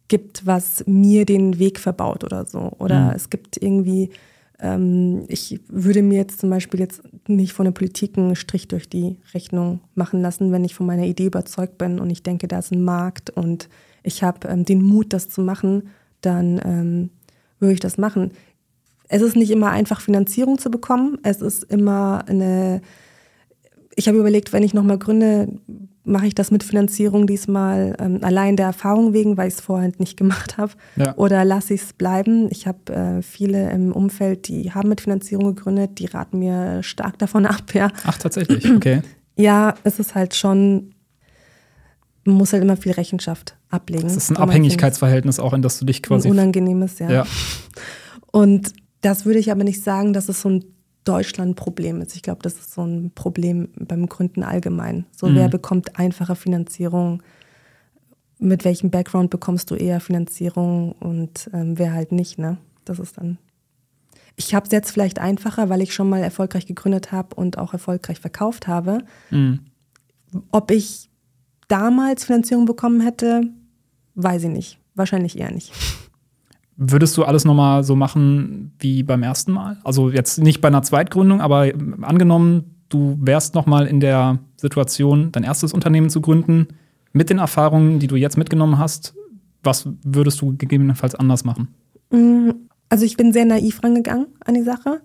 gibt, 0.08 0.46
was 0.46 0.84
mir 0.86 1.24
den 1.24 1.58
Weg 1.58 1.78
verbaut 1.78 2.24
oder 2.24 2.44
so. 2.46 2.72
Oder 2.78 3.06
mhm. 3.06 3.16
es 3.16 3.30
gibt 3.30 3.56
irgendwie, 3.62 4.10
ähm, 4.62 5.24
ich 5.28 5.60
würde 5.68 6.02
mir 6.02 6.16
jetzt 6.16 6.40
zum 6.40 6.48
Beispiel 6.48 6.80
jetzt 6.80 7.02
nicht 7.28 7.52
von 7.52 7.64
der 7.64 7.72
Politik 7.72 8.16
einen 8.16 8.36
Strich 8.36 8.68
durch 8.68 8.88
die 8.88 9.18
Rechnung 9.34 9.80
machen 9.94 10.22
lassen, 10.22 10.52
wenn 10.52 10.64
ich 10.64 10.74
von 10.74 10.86
meiner 10.86 11.04
Idee 11.04 11.26
überzeugt 11.26 11.76
bin 11.76 11.98
und 11.98 12.08
ich 12.08 12.22
denke, 12.22 12.48
da 12.48 12.60
ist 12.60 12.72
ein 12.72 12.82
Markt 12.82 13.28
und 13.30 13.68
ich 14.02 14.22
habe 14.22 14.48
ähm, 14.48 14.64
den 14.64 14.82
Mut, 14.82 15.12
das 15.12 15.28
zu 15.28 15.42
machen, 15.42 15.88
dann 16.22 16.60
ähm, 16.64 17.10
würde 17.58 17.74
ich 17.74 17.80
das 17.80 17.98
machen. 17.98 18.30
Es 19.08 19.20
ist 19.20 19.36
nicht 19.36 19.50
immer 19.50 19.70
einfach, 19.70 20.00
Finanzierung 20.00 20.58
zu 20.58 20.70
bekommen. 20.70 21.18
Es 21.22 21.42
ist 21.42 21.64
immer 21.64 22.24
eine 22.26 22.80
ich 23.94 24.08
habe 24.08 24.18
überlegt, 24.18 24.52
wenn 24.52 24.62
ich 24.62 24.74
nochmal 24.74 24.98
gründe, 24.98 25.48
mache 26.04 26.26
ich 26.26 26.34
das 26.34 26.50
mit 26.50 26.64
Finanzierung 26.64 27.26
diesmal 27.26 27.94
ähm, 28.00 28.18
allein 28.22 28.56
der 28.56 28.66
Erfahrung 28.66 29.12
wegen, 29.12 29.36
weil 29.36 29.48
ich 29.48 29.54
es 29.54 29.60
vorher 29.60 29.92
nicht 29.98 30.16
gemacht 30.16 30.58
habe. 30.58 30.72
Ja. 30.96 31.14
Oder 31.16 31.44
lasse 31.44 31.74
ich 31.74 31.82
es 31.82 31.92
bleiben? 31.92 32.48
Ich 32.50 32.66
habe 32.66 32.92
äh, 32.92 33.22
viele 33.22 33.70
im 33.70 33.92
Umfeld, 33.92 34.48
die 34.48 34.72
haben 34.72 34.88
mit 34.88 35.00
Finanzierung 35.00 35.54
gegründet, 35.54 35.98
die 35.98 36.06
raten 36.06 36.40
mir 36.40 36.82
stark 36.82 37.18
davon 37.18 37.46
ab. 37.46 37.72
Ja. 37.74 37.90
Ach, 38.04 38.18
tatsächlich, 38.18 38.68
okay. 38.70 39.02
ja, 39.36 39.74
es 39.84 39.98
ist 39.98 40.14
halt 40.14 40.34
schon, 40.34 40.94
man 42.24 42.36
muss 42.36 42.52
halt 42.52 42.62
immer 42.62 42.76
viel 42.76 42.92
Rechenschaft 42.92 43.56
ablegen. 43.70 44.06
Es 44.06 44.16
ist 44.16 44.30
ein 44.30 44.36
Abhängigkeitsverhältnis 44.36 45.38
auch, 45.38 45.52
in 45.52 45.62
das 45.62 45.78
du 45.78 45.84
dich 45.84 46.02
quasi. 46.02 46.28
Ein 46.28 46.32
unangenehmes, 46.32 46.98
ja. 46.98 47.10
ja. 47.10 47.26
Und 48.32 48.72
das 49.02 49.24
würde 49.24 49.38
ich 49.38 49.50
aber 49.52 49.64
nicht 49.64 49.82
sagen, 49.82 50.12
dass 50.12 50.28
es 50.28 50.40
so 50.42 50.48
ein 50.48 50.64
Deutschland-Problem 51.04 52.00
ist. 52.00 52.14
Ich 52.14 52.22
glaube, 52.22 52.42
das 52.42 52.54
ist 52.54 52.72
so 52.74 52.82
ein 52.82 53.10
Problem 53.14 53.68
beim 53.76 54.06
Gründen 54.08 54.42
allgemein. 54.42 55.06
So, 55.10 55.26
mhm. 55.26 55.36
wer 55.36 55.48
bekommt 55.48 55.98
einfache 55.98 56.36
Finanzierung? 56.36 57.22
Mit 58.38 58.64
welchem 58.64 58.90
Background 58.90 59.30
bekommst 59.30 59.70
du 59.70 59.74
eher 59.74 60.00
Finanzierung 60.00 60.92
und 60.92 61.50
ähm, 61.52 61.78
wer 61.78 61.92
halt 61.92 62.12
nicht, 62.12 62.38
ne? 62.38 62.58
Das 62.84 62.98
ist 62.98 63.18
dann. 63.18 63.38
Ich 64.36 64.54
habe 64.54 64.66
es 64.66 64.72
jetzt 64.72 64.90
vielleicht 64.90 65.18
einfacher, 65.18 65.68
weil 65.68 65.82
ich 65.82 65.94
schon 65.94 66.08
mal 66.08 66.22
erfolgreich 66.22 66.66
gegründet 66.66 67.12
habe 67.12 67.34
und 67.36 67.58
auch 67.58 67.72
erfolgreich 67.72 68.18
verkauft 68.18 68.66
habe. 68.66 69.04
Mhm. 69.30 69.60
Ob 70.50 70.70
ich 70.70 71.10
damals 71.68 72.24
Finanzierung 72.24 72.64
bekommen 72.64 73.00
hätte, 73.00 73.42
weiß 74.14 74.44
ich 74.44 74.50
nicht. 74.50 74.78
Wahrscheinlich 74.94 75.38
eher 75.38 75.52
nicht. 75.52 75.72
Würdest 76.76 77.16
du 77.16 77.24
alles 77.24 77.44
nochmal 77.44 77.84
so 77.84 77.94
machen 77.94 78.72
wie 78.78 79.02
beim 79.02 79.22
ersten 79.22 79.52
Mal? 79.52 79.76
Also 79.84 80.10
jetzt 80.10 80.38
nicht 80.38 80.60
bei 80.60 80.68
einer 80.68 80.82
Zweitgründung, 80.82 81.40
aber 81.40 81.70
angenommen, 82.00 82.76
du 82.88 83.18
wärst 83.20 83.54
nochmal 83.54 83.86
in 83.86 84.00
der 84.00 84.38
Situation, 84.56 85.32
dein 85.32 85.44
erstes 85.44 85.72
Unternehmen 85.72 86.10
zu 86.10 86.20
gründen, 86.20 86.68
mit 87.12 87.30
den 87.30 87.38
Erfahrungen, 87.38 87.98
die 87.98 88.06
du 88.06 88.16
jetzt 88.16 88.38
mitgenommen 88.38 88.78
hast, 88.78 89.14
was 89.62 89.88
würdest 90.02 90.40
du 90.40 90.56
gegebenenfalls 90.56 91.14
anders 91.14 91.44
machen? 91.44 91.68
Mm, 92.10 92.50
also 92.88 93.04
ich 93.04 93.16
bin 93.16 93.32
sehr 93.32 93.44
naiv 93.44 93.82
rangegangen 93.82 94.26
an 94.44 94.54
die 94.54 94.62
Sache. 94.62 95.00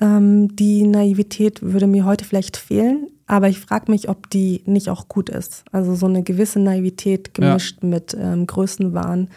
Ähm, 0.00 0.56
die 0.56 0.84
Naivität 0.84 1.62
würde 1.62 1.86
mir 1.86 2.04
heute 2.04 2.24
vielleicht 2.24 2.56
fehlen, 2.56 3.08
aber 3.26 3.48
ich 3.48 3.60
frage 3.60 3.90
mich, 3.90 4.08
ob 4.08 4.30
die 4.30 4.62
nicht 4.66 4.88
auch 4.88 5.08
gut 5.08 5.28
ist. 5.28 5.64
Also 5.70 5.94
so 5.94 6.06
eine 6.06 6.22
gewisse 6.22 6.58
Naivität 6.58 7.34
gemischt 7.34 7.78
ja. 7.82 7.88
mit 7.88 8.16
ähm, 8.18 8.46
Größenwahn 8.46 9.28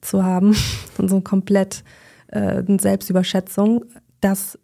zu 0.00 0.24
haben 0.24 0.56
und 0.98 1.08
so 1.08 1.20
komplett 1.20 1.84
äh, 2.28 2.62
eine 2.66 2.78
Selbstüberschätzung, 2.80 3.84
dass 4.20 4.58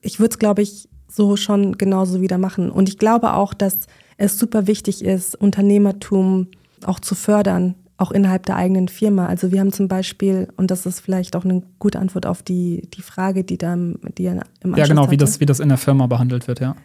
ich 0.00 0.20
würde 0.20 0.32
es, 0.32 0.38
glaube 0.38 0.62
ich, 0.62 0.88
so 1.08 1.36
schon 1.36 1.78
genauso 1.78 2.20
wieder 2.20 2.38
machen. 2.38 2.70
Und 2.70 2.88
ich 2.88 2.98
glaube 2.98 3.34
auch, 3.34 3.54
dass 3.54 3.86
es 4.16 4.38
super 4.38 4.66
wichtig 4.66 5.04
ist, 5.04 5.34
Unternehmertum 5.34 6.48
auch 6.84 7.00
zu 7.00 7.14
fördern, 7.14 7.74
auch 7.96 8.12
innerhalb 8.12 8.46
der 8.46 8.56
eigenen 8.56 8.88
Firma. 8.88 9.26
Also 9.26 9.50
wir 9.50 9.60
haben 9.60 9.72
zum 9.72 9.88
Beispiel, 9.88 10.48
und 10.56 10.70
das 10.70 10.86
ist 10.86 11.00
vielleicht 11.00 11.34
auch 11.34 11.44
eine 11.44 11.62
gute 11.78 11.98
Antwort 11.98 12.26
auf 12.26 12.42
die, 12.42 12.88
die 12.94 13.02
Frage, 13.02 13.42
die 13.42 13.58
da 13.58 13.74
die 13.74 14.26
im 14.26 14.38
Anschluss 14.38 14.78
Ja, 14.78 14.86
genau, 14.86 15.10
wie 15.10 15.16
das, 15.16 15.40
wie 15.40 15.46
das 15.46 15.58
in 15.60 15.68
der 15.68 15.78
Firma 15.78 16.06
behandelt 16.06 16.46
wird, 16.46 16.60
ja. 16.60 16.76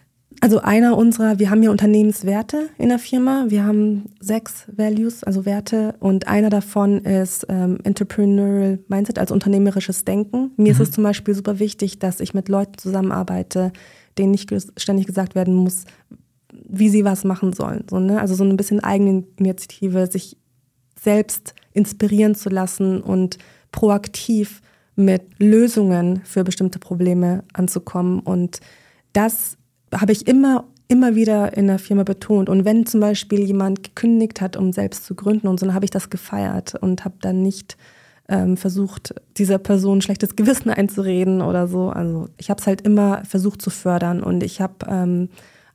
Also 0.42 0.60
einer 0.60 0.98
unserer, 0.98 1.40
wir 1.40 1.50
haben 1.50 1.62
hier 1.62 1.72
Unternehmenswerte 1.72 2.70
in 2.78 2.90
der 2.90 3.00
Firma. 3.00 3.46
Wir 3.48 3.64
haben 3.66 4.06
sechs 4.20 4.66
Values, 4.68 5.24
also 5.24 5.46
Werte, 5.46 5.96
und 6.00 6.28
einer 6.28 6.50
davon 6.50 7.00
ist 7.00 7.46
ähm, 7.50 7.78
Entrepreneurial 7.84 8.80
Mindset, 8.88 9.20
also 9.20 9.34
unternehmerisches 9.34 10.06
Denken. 10.06 10.52
Mir 10.58 10.66
mhm. 10.66 10.72
ist 10.72 10.80
es 10.80 10.92
zum 10.92 11.04
Beispiel 11.04 11.34
super 11.34 11.60
wichtig, 11.60 12.00
dass 12.00 12.20
ich 12.20 12.34
mit 12.34 12.50
Leuten 12.50 12.78
zusammenarbeite, 12.78 13.72
denen 14.18 14.32
nicht 14.32 14.54
ständig 14.78 15.08
gesagt 15.08 15.36
werden 15.36 15.54
muss, 15.54 15.86
wie 16.52 16.90
sie 16.90 17.06
was 17.06 17.24
machen 17.24 17.54
sollen. 17.54 17.86
So, 17.90 18.00
ne? 18.00 18.20
Also 18.20 18.36
so 18.36 18.44
ein 18.44 18.58
bisschen 18.58 18.82
eigene 18.82 19.24
Initiative, 19.38 20.08
sich 20.08 20.38
selbst 21.00 21.54
inspirieren 21.74 22.36
zu 22.36 22.50
lassen 22.50 23.02
und 23.02 23.38
proaktiv 23.72 24.62
mit 24.96 25.24
Lösungen 25.40 26.22
für 26.24 26.44
bestimmte 26.44 26.80
Probleme 26.80 27.44
anzukommen. 27.54 28.20
Und 28.20 28.60
das 29.14 29.58
habe 30.00 30.12
ich 30.12 30.28
immer, 30.28 30.66
immer 30.88 31.16
wieder 31.16 31.56
in 31.56 31.68
der 31.68 31.80
Firma 31.80 32.04
betont. 32.04 32.50
Und 32.50 32.66
wenn 32.66 32.86
zum 32.86 33.00
Beispiel 33.00 33.42
jemand 33.42 33.84
gekündigt 33.84 34.42
hat, 34.42 34.58
um 34.58 34.74
selbst 34.74 35.06
zu 35.06 35.16
gründen 35.16 35.48
und 35.48 35.60
so, 35.60 35.66
dann 35.66 35.76
habe 35.76 35.86
ich 35.86 35.92
das 35.92 36.10
gefeiert 36.10 36.76
und 36.76 37.06
habe 37.06 37.16
dann 37.22 37.42
nicht 37.42 37.78
ähm, 38.30 38.58
versucht, 38.58 39.14
dieser 39.38 39.58
Person 39.58 40.02
schlechtes 40.02 40.36
Gewissen 40.36 40.70
einzureden 40.70 41.42
oder 41.42 41.68
so. 41.68 41.90
Also 41.90 42.30
ich 42.38 42.50
habe 42.50 42.60
es 42.62 42.68
halt 42.68 42.82
immer 42.82 43.24
versucht 43.26 43.62
zu 43.62 43.70
fördern 43.70 44.24
und 44.24 44.44
ich 44.44 44.62
habe 44.62 44.74
ähm, 44.88 45.30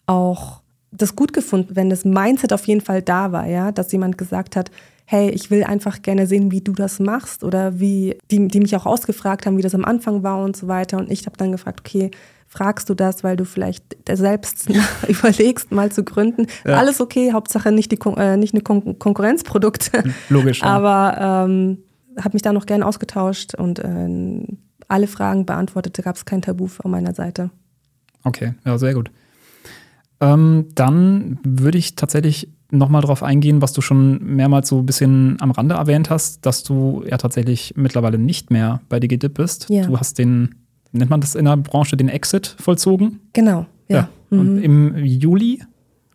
auch 0.07 0.63
das 0.91 1.15
gut 1.15 1.33
gefunden, 1.33 1.77
wenn 1.77 1.91
das 1.91 2.05
Mindset 2.05 2.53
auf 2.53 2.67
jeden 2.67 2.81
Fall 2.81 3.03
da 3.03 3.33
war, 3.33 3.47
ja, 3.47 3.73
dass 3.73 3.93
jemand 3.93 4.17
gesagt 4.17 4.57
hat, 4.57 4.71
hey, 5.05 5.31
ich 5.31 5.51
will 5.51 5.65
einfach 5.65 6.03
gerne 6.03 6.27
sehen, 6.27 6.51
wie 6.51 6.61
du 6.61 6.73
das 6.73 7.01
machst 7.01 7.45
oder 7.45 7.79
wie 7.79 8.19
die, 8.31 8.49
die 8.49 8.61
mich 8.61 8.77
auch 8.77 8.87
ausgefragt 8.87 9.47
haben, 9.47 9.57
wie 9.57 9.63
das 9.63 9.75
am 9.75 9.85
Anfang 9.85 10.23
war 10.23 10.43
und 10.43 10.57
so 10.57 10.69
weiter. 10.69 10.99
Und 10.99 11.11
ich 11.11 11.27
habe 11.27 11.37
dann 11.37 11.53
gefragt, 11.53 11.81
okay, 11.81 12.11
fragst 12.49 12.89
du 12.89 12.95
das, 12.95 13.23
weil 13.23 13.37
du 13.37 13.45
vielleicht 13.45 13.97
selbst 14.11 14.69
überlegst, 15.09 15.71
mal 15.71 15.93
zu 15.93 16.03
gründen. 16.03 16.47
Ja. 16.67 16.79
Alles 16.79 17.01
okay, 17.01 17.33
Hauptsache 17.33 17.71
nicht, 17.71 17.93
die, 17.93 17.99
äh, 18.17 18.37
nicht 18.37 18.55
eine 18.55 18.63
Kon 18.63 18.99
Konkurrenzprodukte. 18.99 20.03
Logisch. 20.29 20.63
Ja. 20.63 20.67
Aber 20.67 21.47
ähm, 21.47 21.79
habe 22.19 22.35
mich 22.35 22.43
da 22.43 22.53
noch 22.53 22.67
gern 22.67 22.83
ausgetauscht 22.83 23.55
und 23.55 23.79
äh, 23.79 24.47
alle 24.89 25.07
Fragen 25.07 25.47
beantwortet. 25.47 25.99
Da 25.99 26.03
gab 26.03 26.17
es 26.17 26.25
kein 26.25 26.43
Tabu 26.43 26.67
von 26.67 26.91
meiner 26.91 27.15
Seite. 27.15 27.51
Okay, 28.25 28.55
ja, 28.65 28.79
sehr 28.79 28.95
gut. 28.95 29.11
Ähm, 30.21 30.67
dann 30.75 31.39
würde 31.45 31.79
ich 31.79 31.95
tatsächlich 31.95 32.51
nochmal 32.71 33.03
darauf 33.03 33.23
eingehen, 33.23 33.63
was 33.63 33.73
du 33.73 33.81
schon 33.81 34.23
mehrmals 34.25 34.69
so 34.69 34.79
ein 34.81 34.87
bisschen 34.87 35.37
am 35.41 35.53
Rande 35.53 35.77
erwähnt 35.77 36.11
hast, 36.11 36.45
dass 36.45 36.65
du 36.65 37.05
ja 37.09 37.17
tatsächlich 37.17 37.75
mittlerweile 37.77 38.19
nicht 38.19 38.51
mehr 38.51 38.81
bei 38.89 39.01
DigiDip 39.01 39.35
bist. 39.35 39.69
Ja. 39.71 39.87
Du 39.87 39.99
hast 39.99 40.19
den 40.19 40.55
nennt 40.93 41.11
man 41.11 41.21
das 41.21 41.35
in 41.35 41.45
der 41.45 41.57
Branche, 41.57 41.97
den 41.97 42.09
Exit 42.09 42.57
vollzogen. 42.59 43.21
Genau, 43.33 43.67
ja. 43.89 43.97
ja. 43.97 44.09
Mhm. 44.31 44.63
Im 44.63 44.97
Juli, 45.05 45.63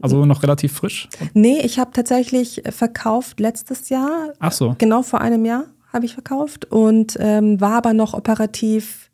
also 0.02 0.26
noch 0.26 0.44
relativ 0.44 0.74
frisch. 0.74 1.10
Nee, 1.34 1.60
ich 1.64 1.80
habe 1.80 1.92
tatsächlich 1.94 2.62
verkauft 2.70 3.40
letztes 3.40 3.90
Jahr. 3.90 4.34
Ach 4.40 4.52
so. 4.52 4.76
Genau 4.78 5.02
vor 5.02 5.22
einem 5.22 5.46
Jahr 5.46 5.66
habe 5.92 6.06
ich 6.06 6.14
verkauft 6.14 6.66
und 6.66 7.18
ähm, 7.20 7.62
war 7.62 7.78
aber 7.78 7.94
noch 7.94 8.14
operativ 8.14 9.10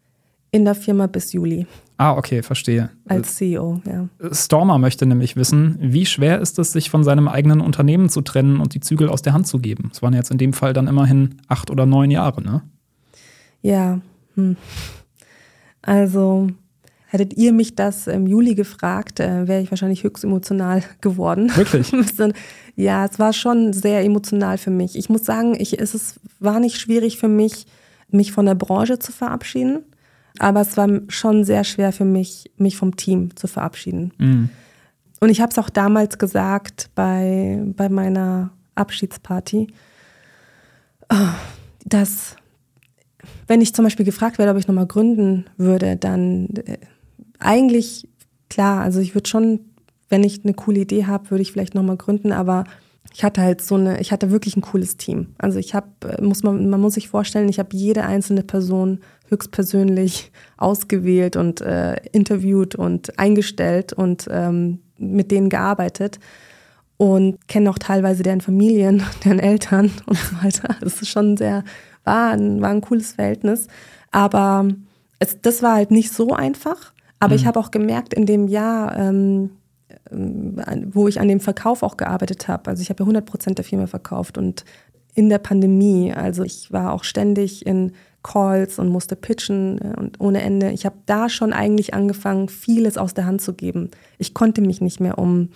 in 0.51 0.66
der 0.66 0.76
Firma 0.76 1.07
bis 1.07 1.34
Juli. 1.34 1.68
Ah, 1.97 2.16
okay, 2.16 2.41
verstehe. 2.41 2.89
Als 3.07 3.36
CEO, 3.36 3.82
ja. 3.86 4.07
Stormer 4.32 4.78
möchte 4.78 5.05
nämlich 5.05 5.36
wissen, 5.36 5.78
wie 5.82 6.05
schwer 6.05 6.39
ist 6.39 6.57
es, 6.57 6.72
sich 6.72 6.89
von 6.89 7.03
seinem 7.03 7.28
eigenen 7.28 7.60
Unternehmen 7.60 8.07
zu 8.07 8.22
trennen 8.22 8.62
und 8.62 8.74
die 8.74 8.80
Zügel 8.80 9.10
aus 9.10 9.22
der 9.22 9.34
Hand 9.34 9.47
zu 9.47 9.60
geben? 9.60 9.89
Es 9.91 10.01
waren 10.01 10.14
jetzt 10.14 10.32
in 10.32 10.38
dem 10.38 10.53
Fall 10.53 10.72
dann 10.72 10.88
immerhin 10.88 11.36
acht 11.49 11.70
oder 11.70 11.86
neun 11.86 12.10
Jahre, 12.10 12.41
ne? 12.41 12.62
Ja, 13.62 13.99
hm. 14.36 14.55
Also 15.82 16.50
hättet 17.08 17.34
ihr 17.38 17.54
mich 17.54 17.76
das 17.76 18.08
im 18.08 18.28
Juli 18.28 18.54
gefragt, 18.56 19.20
äh, 19.20 19.48
wäre 19.48 19.62
ich 19.62 19.72
wahrscheinlich 19.72 20.04
höchst 20.04 20.24
emotional 20.24 20.84
geworden. 21.02 21.52
Wirklich? 21.56 21.92
ja, 22.76 23.06
es 23.06 23.20
war 23.20 23.34
schon 23.34 23.74
sehr 23.74 24.04
emotional 24.04 24.58
für 24.58 24.72
mich. 24.72 24.96
Ich 24.96 25.10
muss 25.10 25.26
sagen, 25.26 25.56
ich, 25.60 25.80
es 25.80 25.96
ist, 25.96 26.20
war 26.40 26.60
nicht 26.60 26.80
schwierig 26.80 27.18
für 27.18 27.28
mich, 27.28 27.66
mich 28.10 28.32
von 28.32 28.46
der 28.46 28.56
Branche 28.56 29.00
zu 29.00 29.12
verabschieden. 29.12 29.84
Aber 30.38 30.62
es 30.62 30.78
war 30.78 30.88
schon 31.10 31.44
sehr 31.44 31.64
schwer 31.64 31.92
für 31.92 32.06
mich, 32.06 32.52
mich 32.58 32.78
vom 32.78 32.96
Team 32.96 33.36
zu 33.36 33.48
verabschieden. 33.48 34.14
Mhm. 34.20 34.50
Und 35.20 35.30
ich 35.30 35.42
habe 35.42 35.52
es 35.52 35.58
auch 35.58 35.70
damals 35.70 36.18
gesagt 36.18 36.92
bei, 36.96 37.62
bei 37.76 37.90
meiner 37.90 38.52
Abschiedsparty, 38.76 39.68
dass 41.86 42.36
wenn 43.48 43.62
ich 43.62 43.74
zum 43.74 43.84
Beispiel 43.84 44.06
gefragt 44.06 44.38
werde, 44.38 44.52
ob 44.52 44.58
ich 44.58 44.68
nochmal 44.68 44.88
gründen 44.88 45.46
würde, 45.58 45.96
dann 45.98 46.50
äh, 46.66 46.78
eigentlich 47.40 48.08
klar, 48.50 48.82
also 48.82 49.00
ich 49.00 49.16
würde 49.16 49.30
schon, 49.30 49.62
wenn 50.10 50.24
ich 50.24 50.44
eine 50.44 50.54
coole 50.54 50.82
Idee 50.82 51.06
habe, 51.06 51.32
würde 51.32 51.42
ich 51.42 51.52
vielleicht 51.52 51.76
nochmal 51.76 51.98
gründen, 51.98 52.32
aber 52.32 52.66
ich 53.14 53.24
hatte 53.24 53.42
halt 53.42 53.62
so 53.62 53.76
eine, 53.76 54.00
ich 54.02 54.12
hatte 54.12 54.32
wirklich 54.32 54.56
ein 54.56 54.62
cooles 54.62 54.98
Team. 54.98 55.34
Also 55.38 55.58
ich 55.60 55.74
habe, 55.74 55.88
äh, 56.08 56.22
muss 56.22 56.44
man, 56.44 56.70
man 56.70 56.80
muss 56.80 56.94
sich 56.94 57.10
vorstellen, 57.10 57.50
ich 57.50 57.60
habe 57.60 57.76
jede 57.76 58.04
einzelne 58.04 58.44
Person 58.44 59.00
höchstpersönlich 59.30 60.32
ausgewählt 60.58 61.36
und 61.36 61.62
äh, 61.62 61.96
interviewt 62.12 62.76
und 62.76 63.18
eingestellt 63.18 63.94
und 63.94 64.28
ähm, 64.32 64.80
mit 64.98 65.32
denen 65.32 65.50
gearbeitet 65.50 66.20
und 66.98 67.48
kenne 67.48 67.70
auch 67.70 67.80
teilweise 67.80 68.24
deren 68.24 68.42
Familien, 68.42 69.04
deren 69.26 69.40
Eltern 69.40 69.92
und 70.06 70.18
so 70.18 70.36
weiter. 70.44 70.76
Das 70.82 71.02
ist 71.02 71.10
schon 71.10 71.38
sehr, 71.38 71.64
war 72.10 72.32
ein, 72.32 72.62
war 72.62 72.70
ein 72.70 72.82
cooles 72.82 73.14
Verhältnis. 73.14 73.68
Aber 74.12 74.68
es, 75.20 75.39
das 75.41 75.62
war 75.62 75.76
halt 75.76 75.91
nicht 75.91 76.12
so 76.12 76.34
einfach. 76.34 76.93
Aber 77.20 77.34
mhm. 77.34 77.39
ich 77.39 77.45
habe 77.45 77.60
auch 77.60 77.72
gemerkt, 77.72 78.14
in 78.14 78.26
dem 78.26 78.47
Jahr, 78.47 78.97
ähm, 78.97 79.51
äh, 80.10 80.82
wo 80.91 81.07
ich 81.07 81.20
an 81.20 81.28
dem 81.28 81.39
Verkauf 81.39 81.84
auch 81.84 81.97
gearbeitet 81.97 82.47
habe, 82.47 82.70
also 82.70 82.82
ich 82.82 82.89
habe 82.89 83.03
ja 83.03 83.05
100 83.05 83.26
Prozent 83.26 83.57
der 83.57 83.66
Firma 83.66 83.88
verkauft 83.88 84.38
und 84.38 84.66
in 85.14 85.30
der 85.30 85.39
Pandemie, 85.39 86.14
also 86.14 86.43
ich 86.43 86.72
war 86.72 86.93
auch 86.93 87.03
ständig 87.03 87.66
in 87.66 87.93
Calls 88.24 88.80
und 88.80 88.89
musste 88.89 89.16
pitchen 89.16 89.80
äh, 89.80 89.99
und 89.99 90.20
ohne 90.20 90.41
Ende. 90.41 90.72
Ich 90.72 90.86
habe 90.86 90.97
da 91.05 91.30
schon 91.30 91.53
eigentlich 91.53 91.93
angefangen, 91.93 92.49
vieles 92.49 92.97
aus 92.97 93.14
der 93.14 93.26
Hand 93.26 93.41
zu 93.41 93.53
geben. 93.53 93.91
Ich 94.18 94.34
konnte 94.34 94.62
mich 94.62 94.82
nicht 94.82 94.99
mehr 94.99 95.18
um, 95.18 95.49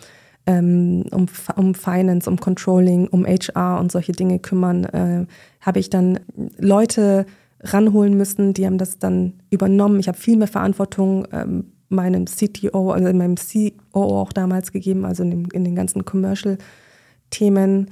ähm, 0.46 1.06
um, 1.12 1.28
um 1.56 1.76
Finance, 1.76 2.30
um 2.30 2.38
Controlling, 2.39 3.08
um 3.08 3.26
HR 3.26 3.80
und 3.80 3.91
solche 3.91 4.12
Dinge 4.12 4.39
kümmern. 4.39 4.86
Äh, 4.86 5.26
habe 5.62 5.80
ich 5.80 5.89
dann 5.89 6.20
Leute 6.58 7.26
ranholen 7.62 8.16
müssen, 8.16 8.54
die 8.54 8.66
haben 8.66 8.78
das 8.78 9.00
dann 9.00 9.34
übernommen. 9.50 10.00
Ich 10.00 10.08
habe 10.08 10.18
viel 10.18 10.38
mehr 10.38 10.48
Verantwortung 10.48 11.28
ähm, 11.32 11.72
meinem 11.88 12.26
CTO, 12.26 12.91
also 12.91 13.14
meinem 13.14 13.36
COO 13.36 14.20
auch 14.20 14.34
damals 14.34 14.72
gegeben, 14.72 15.06
also 15.06 15.24
in, 15.24 15.30
dem, 15.30 15.46
in 15.54 15.64
den 15.64 15.76
ganzen 15.76 16.04
Commercial-Themen 16.04 17.89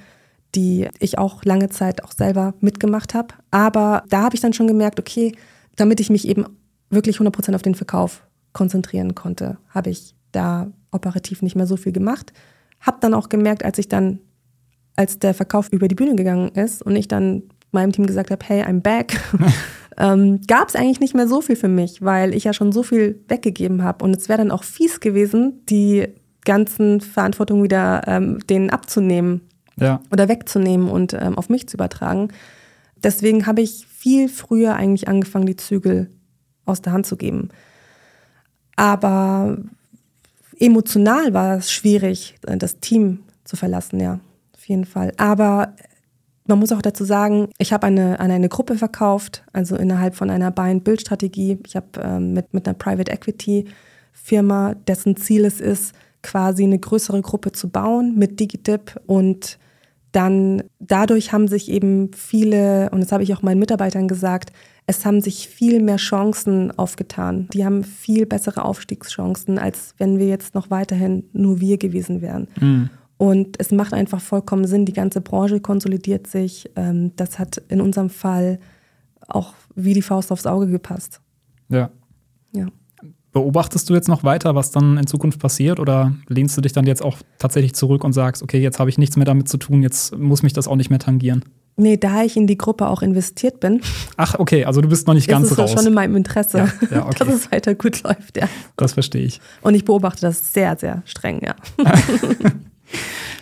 die 0.56 0.88
ich 1.00 1.18
auch 1.18 1.44
lange 1.46 1.70
Zeit 1.70 2.04
auch 2.04 2.12
selber 2.12 2.54
mitgemacht 2.60 3.14
habe. 3.14 3.34
Aber 3.52 4.04
da 4.10 4.24
habe 4.24 4.36
ich 4.36 4.42
dann 4.42 4.54
schon 4.54 4.68
gemerkt, 4.68 5.00
okay, 5.00 5.34
damit 5.76 6.00
ich 6.00 6.10
mich 6.10 6.28
eben 6.28 6.46
wirklich 6.90 7.18
100% 7.18 7.56
auf 7.56 7.62
den 7.62 7.76
Verkauf 7.76 8.28
konzentrieren 8.54 9.16
konnte, 9.16 9.58
habe 9.70 9.90
ich 9.90 10.14
da 10.32 10.70
operativ 10.92 11.42
nicht 11.42 11.56
mehr 11.56 11.68
so 11.68 11.78
viel 11.78 11.92
gemacht. 11.92 12.34
Habe 12.80 12.98
dann 13.02 13.14
auch 13.14 13.30
gemerkt, 13.30 13.64
als 13.64 13.78
ich 13.78 13.88
dann, 13.88 14.20
als 14.96 15.20
der 15.20 15.34
Verkauf 15.34 15.70
über 15.70 15.88
die 15.88 15.96
Bühne 15.96 16.16
gegangen 16.16 16.50
ist 16.50 16.82
und 16.82 16.96
ich 16.96 17.08
dann 17.08 17.44
meinem 17.72 17.92
Team 17.92 18.06
gesagt 18.06 18.32
habe, 18.32 18.46
hey, 18.46 18.64
I'm 18.64 18.82
back, 18.82 19.20
ähm, 19.98 20.42
gab 20.48 20.70
es 20.70 20.76
eigentlich 20.76 21.00
nicht 21.00 21.16
mehr 21.16 21.28
so 21.28 21.42
viel 21.42 21.56
für 21.56 21.68
mich, 21.68 22.02
weil 22.02 22.34
ich 22.34 22.44
ja 22.44 22.54
schon 22.54 22.72
so 22.72 22.84
viel 22.84 23.24
weggegeben 23.28 23.84
habe. 23.84 24.04
Und 24.04 24.16
es 24.16 24.30
wäre 24.30 24.40
dann 24.40 24.52
auch 24.52 24.64
fies 24.64 25.00
gewesen, 25.00 25.66
die 25.70 26.08
ganzen 26.44 27.02
Verantwortung 27.02 27.64
wieder 27.64 28.02
ähm, 28.08 28.40
denen 28.48 28.70
abzunehmen 28.70 29.42
ja. 29.78 30.02
oder 30.12 30.28
wegzunehmen 30.28 30.90
und 30.90 31.14
ähm, 31.14 31.38
auf 31.38 31.50
mich 31.50 31.68
zu 31.68 31.78
übertragen. 31.78 32.30
Deswegen 33.04 33.46
habe 33.46 33.62
ich 33.62 33.88
viel 33.88 34.30
früher 34.30 34.76
eigentlich 34.76 35.08
angefangen, 35.08 35.46
die 35.46 35.56
Zügel 35.56 36.10
aus 36.66 36.82
der 36.82 36.94
Hand 36.94 37.06
zu 37.06 37.18
geben. 37.18 37.50
Aber 38.76 39.58
emotional 40.62 41.34
war 41.34 41.58
es 41.58 41.72
schwierig, 41.72 42.36
äh, 42.48 42.58
das 42.58 42.80
Team 42.80 43.24
zu 43.44 43.56
verlassen, 43.56 44.00
ja, 44.00 44.20
auf 44.56 44.66
jeden 44.66 44.86
Fall. 44.86 45.12
Aber 45.18 45.76
man 46.46 46.60
muss 46.60 46.72
auch 46.72 46.82
dazu 46.82 47.04
sagen, 47.04 47.50
ich 47.58 47.74
habe 47.74 47.88
eine, 47.88 48.20
an 48.20 48.32
eine 48.32 48.50
Gruppe 48.50 48.76
verkauft, 48.76 49.44
also 49.54 49.76
innerhalb 49.76 50.16
von 50.16 50.30
einer 50.30 50.52
Buy-and-Build-Strategie. 50.52 51.60
Ich 51.66 51.76
habe 51.76 51.88
ähm, 52.02 52.34
mit, 52.34 52.54
mit 52.54 52.68
einer 52.68 52.78
Private 52.78 53.12
Equity-Firma, 53.12 54.76
dessen 54.88 55.18
Ziel 55.18 55.46
es 55.46 55.60
ist, 55.60 55.94
quasi 56.24 56.64
eine 56.64 56.78
größere 56.78 57.22
Gruppe 57.22 57.52
zu 57.52 57.70
bauen 57.70 58.18
mit 58.18 58.40
DigiDip 58.40 59.00
und 59.08 59.58
dann 60.12 60.64
dadurch 60.80 61.32
haben 61.32 61.48
sich 61.48 61.70
eben 61.70 62.12
viele, 62.14 62.90
und 62.92 63.02
das 63.02 63.12
habe 63.12 63.24
ich 63.24 63.34
auch 63.34 63.42
meinen 63.42 63.60
Mitarbeitern 63.60 64.08
gesagt, 64.08 64.52
es 64.88 65.06
haben 65.06 65.22
sich 65.22 65.48
viel 65.48 65.82
mehr 65.82 65.98
Chancen 65.98 66.78
aufgetan. 66.78 67.48
Die 67.54 67.64
haben 67.64 67.84
viel 67.84 68.26
bessere 68.26 68.66
Aufstiegschancen, 68.66 69.58
als 69.58 69.94
wenn 69.98 70.20
wir 70.20 70.28
jetzt 70.28 70.54
noch 70.54 70.70
weiterhin 70.70 71.24
nur 71.34 71.62
wir 71.62 71.78
gewesen 71.78 72.22
wären. 72.22 72.48
Mhm. 72.60 72.90
Und 73.18 73.58
es 73.60 73.72
macht 73.72 73.94
einfach 73.94 74.20
vollkommen 74.20 74.66
Sinn, 74.66 74.86
die 74.86 74.94
ganze 74.94 75.22
Branche 75.22 75.60
konsolidiert 75.60 76.28
sich. 76.28 76.72
Ähm, 76.76 77.12
das 77.16 77.38
hat 77.38 77.62
in 77.70 77.80
unserem 77.80 78.10
Fall 78.10 78.60
auch 79.28 79.54
wie 79.76 79.94
die 79.94 80.02
Faust 80.02 80.32
aufs 80.32 80.48
Auge 80.48 80.68
gepasst. 80.68 81.22
Ja. 81.70 81.78
Ja. 81.78 81.90
Beobachtest 83.34 83.90
du 83.90 83.94
jetzt 83.94 84.10
noch 84.10 84.26
weiter, 84.26 84.56
was 84.56 84.72
dann 84.72 84.98
in 84.98 85.08
Zukunft 85.08 85.40
passiert 85.40 85.80
oder 85.80 86.14
lehnst 86.28 86.58
du 86.58 86.62
dich 86.62 86.74
dann 86.74 86.86
jetzt 86.86 87.02
auch 87.02 87.18
tatsächlich 87.40 87.74
zurück 87.74 88.04
und 88.04 88.12
sagst, 88.12 88.44
okay, 88.44 88.60
jetzt 88.60 88.78
habe 88.80 88.90
ich 88.90 88.98
nichts 88.98 89.16
mehr 89.16 89.26
damit 89.26 89.48
zu 89.48 89.58
tun, 89.58 89.82
jetzt 89.82 90.18
muss 90.18 90.44
mich 90.44 90.52
das 90.52 90.68
auch 90.68 90.76
nicht 90.76 90.90
mehr 90.90 91.00
tangieren? 91.00 91.46
Nee, 91.78 91.96
da 91.96 92.24
ich 92.24 92.36
in 92.36 92.48
die 92.48 92.58
Gruppe 92.58 92.88
auch 92.88 93.02
investiert 93.02 93.62
bin. 93.62 93.82
Ach, 94.18 94.36
okay, 94.38 94.66
also 94.66 94.82
du 94.82 94.90
bist 94.90 95.08
noch 95.08 95.14
nicht 95.14 95.30
ganz 95.30 95.50
raus. 95.52 95.58
Das 95.58 95.72
ist 95.72 95.78
schon 95.78 95.88
in 95.88 95.94
meinem 95.94 96.18
Interesse, 96.18 96.58
ja, 96.58 96.68
ja, 96.92 97.06
okay. 97.06 97.16
dass 97.20 97.30
es 97.30 97.52
weiter 97.52 97.74
gut 97.74 98.04
läuft, 98.04 98.38
ja. 98.38 98.50
Das 98.76 98.94
verstehe 98.94 99.24
ich. 99.24 99.40
Und 99.62 99.76
ich 99.76 99.86
beobachte 99.86 100.22
das 100.22 100.54
sehr, 100.54 100.76
sehr 100.78 101.02
streng, 101.06 101.42
ja. 101.44 101.56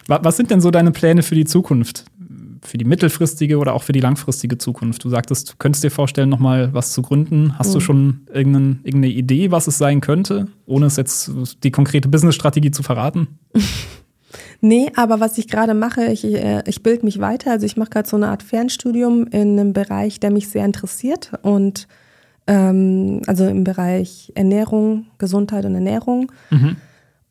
was 0.08 0.38
sind 0.38 0.52
denn 0.52 0.62
so 0.62 0.70
deine 0.70 0.92
Pläne 0.92 1.24
für 1.24 1.36
die 1.36 1.46
Zukunft? 1.46 2.06
Für 2.62 2.78
die 2.78 2.86
mittelfristige 2.86 3.58
oder 3.58 3.74
auch 3.74 3.84
für 3.84 3.92
die 3.92 4.00
langfristige 4.00 4.58
Zukunft? 4.58 5.04
Du 5.04 5.10
sagtest, 5.10 5.52
du 5.52 5.54
könntest 5.58 5.84
dir 5.84 5.92
vorstellen, 5.92 6.30
nochmal 6.30 6.74
was 6.74 6.94
zu 6.94 7.02
gründen. 7.02 7.58
Hast 7.58 7.70
mhm. 7.70 7.74
du 7.74 7.80
schon 7.80 8.22
irgendeine 8.34 9.08
Idee, 9.08 9.52
was 9.52 9.68
es 9.68 9.78
sein 9.78 10.02
könnte, 10.02 10.48
ohne 10.66 10.88
es 10.88 10.98
jetzt 10.98 11.32
die 11.64 11.72
konkrete 11.72 12.10
Business-Strategie 12.10 12.72
zu 12.72 12.84
verraten? 12.84 13.40
Nee, 14.62 14.92
aber 14.96 15.20
was 15.20 15.38
ich 15.38 15.48
gerade 15.48 15.74
mache, 15.74 16.06
ich, 16.06 16.24
äh, 16.26 16.62
ich 16.68 16.84
bilde 16.84 17.06
mich 17.06 17.20
weiter. 17.20 17.52
Also 17.52 17.66
ich 17.66 17.78
mache 17.78 17.90
gerade 17.90 18.10
so 18.10 18.18
eine 18.18 18.28
Art 18.28 18.44
Fernstudium 18.44 19.26
in 19.28 19.58
einem 19.58 19.74
Bereich, 19.74 20.20
der 20.20 20.32
mich 20.32 20.50
sehr 20.50 20.66
interessiert. 20.66 21.32
Und 21.42 21.88
ähm, 22.46 23.22
also 23.26 23.48
im 23.48 23.64
Bereich 23.64 24.32
Ernährung, 24.36 25.08
Gesundheit 25.18 25.66
und 25.66 25.76
Ernährung. 25.76 26.32
Mhm. 26.50 26.76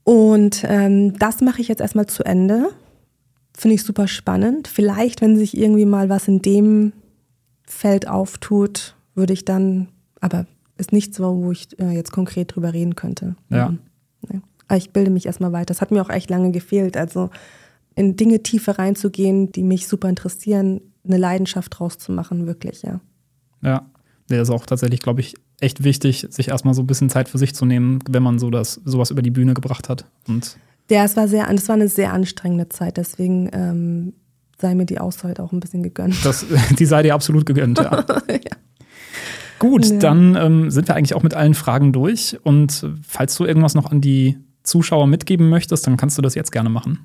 Und 0.04 0.64
ähm, 0.66 1.18
das 1.18 1.40
mache 1.40 1.60
ich 1.60 1.68
jetzt 1.68 1.80
erstmal 1.80 2.06
zu 2.06 2.24
Ende. 2.24 2.70
Finde 3.58 3.74
ich 3.74 3.82
super 3.82 4.06
spannend. 4.06 4.68
Vielleicht, 4.68 5.20
wenn 5.20 5.36
sich 5.36 5.56
irgendwie 5.58 5.84
mal 5.84 6.08
was 6.08 6.28
in 6.28 6.40
dem 6.40 6.92
Feld 7.64 8.06
auftut, 8.06 8.94
würde 9.16 9.32
ich 9.32 9.44
dann, 9.44 9.88
aber 10.20 10.46
ist 10.76 10.92
nichts, 10.92 11.16
so, 11.16 11.42
wo 11.42 11.50
ich 11.50 11.76
äh, 11.80 11.90
jetzt 11.90 12.12
konkret 12.12 12.54
drüber 12.54 12.72
reden 12.72 12.94
könnte. 12.94 13.34
Ja. 13.50 13.74
Nee. 14.30 14.42
Aber 14.68 14.76
ich 14.76 14.90
bilde 14.90 15.10
mich 15.10 15.26
erstmal 15.26 15.50
weiter. 15.50 15.66
Das 15.66 15.80
hat 15.80 15.90
mir 15.90 16.00
auch 16.00 16.08
echt 16.08 16.30
lange 16.30 16.52
gefehlt. 16.52 16.96
Also 16.96 17.30
in 17.96 18.14
Dinge 18.14 18.44
tiefer 18.44 18.78
reinzugehen, 18.78 19.50
die 19.50 19.64
mich 19.64 19.88
super 19.88 20.08
interessieren, 20.08 20.80
eine 21.04 21.16
Leidenschaft 21.16 21.80
draus 21.80 21.98
zu 21.98 22.12
machen, 22.12 22.46
wirklich, 22.46 22.82
ja. 22.82 23.00
Ja, 23.60 23.90
der 24.30 24.42
ist 24.42 24.50
auch 24.50 24.66
tatsächlich, 24.66 25.00
glaube 25.00 25.20
ich, 25.20 25.34
echt 25.58 25.82
wichtig, 25.82 26.28
sich 26.30 26.46
erstmal 26.46 26.74
so 26.74 26.82
ein 26.82 26.86
bisschen 26.86 27.10
Zeit 27.10 27.28
für 27.28 27.38
sich 27.38 27.56
zu 27.56 27.64
nehmen, 27.64 27.98
wenn 28.08 28.22
man 28.22 28.38
so 28.38 28.50
das, 28.50 28.74
sowas 28.84 29.10
über 29.10 29.22
die 29.22 29.32
Bühne 29.32 29.54
gebracht 29.54 29.88
hat. 29.88 30.04
Und 30.28 30.58
ja, 30.90 31.04
es 31.04 31.16
war 31.16 31.28
sehr, 31.28 31.48
es 31.50 31.68
war 31.68 31.74
eine 31.74 31.88
sehr 31.88 32.12
anstrengende 32.12 32.68
Zeit, 32.68 32.96
deswegen 32.96 33.50
ähm, 33.52 34.12
sei 34.60 34.74
mir 34.74 34.86
die 34.86 34.98
Auszeit 34.98 35.40
auch 35.40 35.52
ein 35.52 35.60
bisschen 35.60 35.82
gegönnt. 35.82 36.24
Das, 36.24 36.46
die 36.78 36.86
sei 36.86 37.02
dir 37.02 37.14
absolut 37.14 37.46
gegönnt, 37.46 37.78
ja. 37.78 38.04
ja. 38.28 38.56
Gut, 39.58 39.86
ja. 39.86 39.98
dann 39.98 40.36
ähm, 40.36 40.70
sind 40.70 40.88
wir 40.88 40.94
eigentlich 40.94 41.14
auch 41.14 41.22
mit 41.22 41.34
allen 41.34 41.54
Fragen 41.54 41.92
durch. 41.92 42.38
Und 42.44 42.86
falls 43.06 43.34
du 43.36 43.44
irgendwas 43.44 43.74
noch 43.74 43.90
an 43.90 44.00
die 44.00 44.38
Zuschauer 44.62 45.06
mitgeben 45.06 45.48
möchtest, 45.48 45.86
dann 45.86 45.96
kannst 45.96 46.16
du 46.16 46.22
das 46.22 46.34
jetzt 46.34 46.52
gerne 46.52 46.68
machen. 46.68 47.00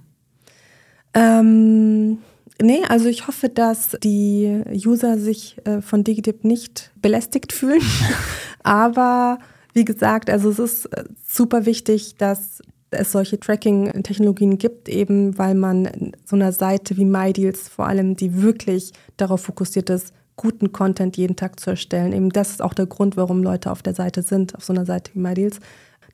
Ähm, 1.15 2.19
Nee, 2.61 2.84
also 2.88 3.07
ich 3.09 3.27
hoffe, 3.27 3.49
dass 3.49 3.97
die 4.03 4.61
User 4.86 5.17
sich 5.17 5.57
äh, 5.65 5.81
von 5.81 6.03
Digidip 6.03 6.43
nicht 6.43 6.91
belästigt 7.01 7.51
fühlen. 7.51 7.81
Aber 8.63 9.39
wie 9.73 9.86
gesagt, 9.86 10.29
also 10.29 10.49
es 10.49 10.59
ist 10.59 10.86
äh, 10.93 11.03
super 11.27 11.65
wichtig, 11.65 12.15
dass 12.17 12.61
es 12.93 13.11
solche 13.11 13.39
Tracking-Technologien 13.39 14.57
gibt, 14.57 14.89
eben 14.89 15.37
weil 15.37 15.55
man 15.55 16.13
so 16.25 16.35
einer 16.35 16.51
Seite 16.51 16.97
wie 16.97 17.05
MyDeals 17.05 17.67
vor 17.67 17.87
allem, 17.87 18.15
die 18.15 18.41
wirklich 18.41 18.91
darauf 19.17 19.41
fokussiert 19.41 19.89
ist, 19.89 20.13
guten 20.35 20.71
Content 20.71 21.17
jeden 21.17 21.35
Tag 21.35 21.59
zu 21.59 21.71
erstellen. 21.71 22.13
Eben 22.13 22.29
das 22.29 22.51
ist 22.51 22.61
auch 22.61 22.73
der 22.73 22.87
Grund, 22.87 23.17
warum 23.17 23.43
Leute 23.43 23.71
auf 23.71 23.83
der 23.83 23.93
Seite 23.93 24.21
sind, 24.23 24.55
auf 24.55 24.63
so 24.63 24.73
einer 24.73 24.85
Seite 24.85 25.11
wie 25.13 25.19
MyDeals, 25.19 25.59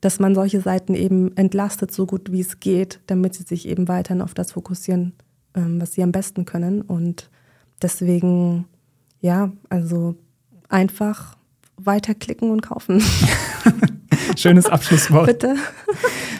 dass 0.00 0.18
man 0.18 0.34
solche 0.34 0.60
Seiten 0.60 0.94
eben 0.94 1.36
entlastet, 1.36 1.92
so 1.92 2.06
gut 2.06 2.32
wie 2.32 2.40
es 2.40 2.60
geht, 2.60 3.00
damit 3.06 3.34
sie 3.34 3.44
sich 3.44 3.68
eben 3.68 3.88
weiterhin 3.88 4.22
auf 4.22 4.34
das 4.34 4.52
fokussieren 4.52 5.14
ähm, 5.54 5.80
was 5.80 5.92
sie 5.92 6.02
am 6.02 6.12
besten 6.12 6.44
können. 6.44 6.82
Und 6.82 7.30
deswegen, 7.82 8.66
ja, 9.20 9.52
also 9.68 10.16
einfach 10.68 11.36
weiterklicken 11.76 12.50
und 12.50 12.62
kaufen. 12.62 13.02
Schönes 14.36 14.66
Abschlusswort. 14.66 15.26
Bitte. 15.26 15.56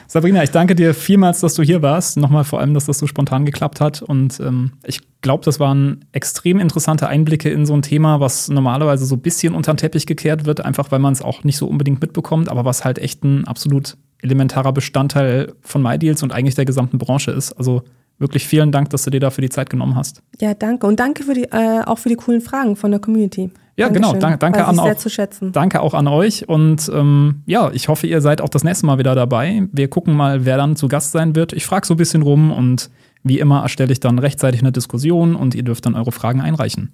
Sabrina, 0.06 0.42
ich 0.42 0.50
danke 0.50 0.74
dir 0.74 0.94
vielmals, 0.94 1.40
dass 1.40 1.54
du 1.54 1.62
hier 1.62 1.82
warst. 1.82 2.16
Nochmal 2.16 2.44
vor 2.44 2.60
allem, 2.60 2.74
dass 2.74 2.86
das 2.86 2.98
so 2.98 3.06
spontan 3.06 3.44
geklappt 3.44 3.80
hat. 3.80 4.02
Und 4.02 4.40
ähm, 4.40 4.72
ich 4.84 5.00
glaube, 5.20 5.44
das 5.44 5.60
waren 5.60 6.04
extrem 6.12 6.58
interessante 6.58 7.08
Einblicke 7.08 7.50
in 7.50 7.66
so 7.66 7.74
ein 7.74 7.82
Thema, 7.82 8.20
was 8.20 8.48
normalerweise 8.48 9.06
so 9.06 9.16
ein 9.16 9.20
bisschen 9.20 9.54
unter 9.54 9.72
den 9.72 9.78
Teppich 9.78 10.06
gekehrt 10.06 10.46
wird, 10.46 10.64
einfach 10.64 10.90
weil 10.90 10.98
man 10.98 11.12
es 11.12 11.22
auch 11.22 11.44
nicht 11.44 11.56
so 11.56 11.66
unbedingt 11.66 12.00
mitbekommt, 12.00 12.48
aber 12.48 12.64
was 12.64 12.84
halt 12.84 12.98
echt 12.98 13.22
ein 13.24 13.46
absolut 13.46 13.96
elementarer 14.22 14.72
Bestandteil 14.72 15.52
von 15.60 15.82
MyDeals 15.82 16.22
und 16.22 16.32
eigentlich 16.32 16.54
der 16.54 16.64
gesamten 16.64 16.98
Branche 16.98 17.30
ist. 17.30 17.52
Also 17.52 17.82
wirklich 18.18 18.46
vielen 18.46 18.70
Dank, 18.70 18.90
dass 18.90 19.02
du 19.02 19.10
dir 19.10 19.20
dafür 19.20 19.42
die 19.42 19.48
Zeit 19.48 19.70
genommen 19.70 19.96
hast. 19.96 20.22
Ja, 20.40 20.54
danke. 20.54 20.86
Und 20.86 21.00
danke 21.00 21.24
für 21.24 21.34
die, 21.34 21.44
äh, 21.44 21.82
auch 21.84 21.98
für 21.98 22.08
die 22.08 22.16
coolen 22.16 22.40
Fragen 22.40 22.76
von 22.76 22.90
der 22.90 23.00
Community. 23.00 23.50
Ja, 23.80 23.88
genau. 23.88 24.12
Dankeschön. 24.12 24.20
genau. 24.20 24.36
Dank, 24.36 24.40
danke, 24.40 24.66
an 24.66 24.78
auch, 24.78 24.96
zu 24.96 25.08
schätzen. 25.08 25.52
danke 25.52 25.80
auch 25.80 25.94
an 25.94 26.06
euch. 26.06 26.46
Und 26.46 26.90
ähm, 26.94 27.42
ja, 27.46 27.70
ich 27.72 27.88
hoffe, 27.88 28.06
ihr 28.06 28.20
seid 28.20 28.42
auch 28.42 28.50
das 28.50 28.62
nächste 28.62 28.84
Mal 28.84 28.98
wieder 28.98 29.14
dabei. 29.14 29.66
Wir 29.72 29.88
gucken 29.88 30.14
mal, 30.14 30.44
wer 30.44 30.58
dann 30.58 30.76
zu 30.76 30.86
Gast 30.86 31.12
sein 31.12 31.34
wird. 31.34 31.54
Ich 31.54 31.64
frage 31.64 31.86
so 31.86 31.94
ein 31.94 31.96
bisschen 31.96 32.20
rum 32.20 32.52
und 32.52 32.90
wie 33.22 33.38
immer 33.38 33.62
erstelle 33.62 33.90
ich 33.90 34.00
dann 34.00 34.18
rechtzeitig 34.18 34.60
eine 34.60 34.70
Diskussion 34.70 35.34
und 35.34 35.54
ihr 35.54 35.62
dürft 35.62 35.86
dann 35.86 35.94
eure 35.94 36.12
Fragen 36.12 36.42
einreichen. 36.42 36.92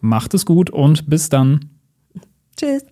Macht 0.00 0.32
es 0.32 0.46
gut 0.46 0.70
und 0.70 1.08
bis 1.08 1.28
dann. 1.28 1.70
Tschüss. 2.56 2.84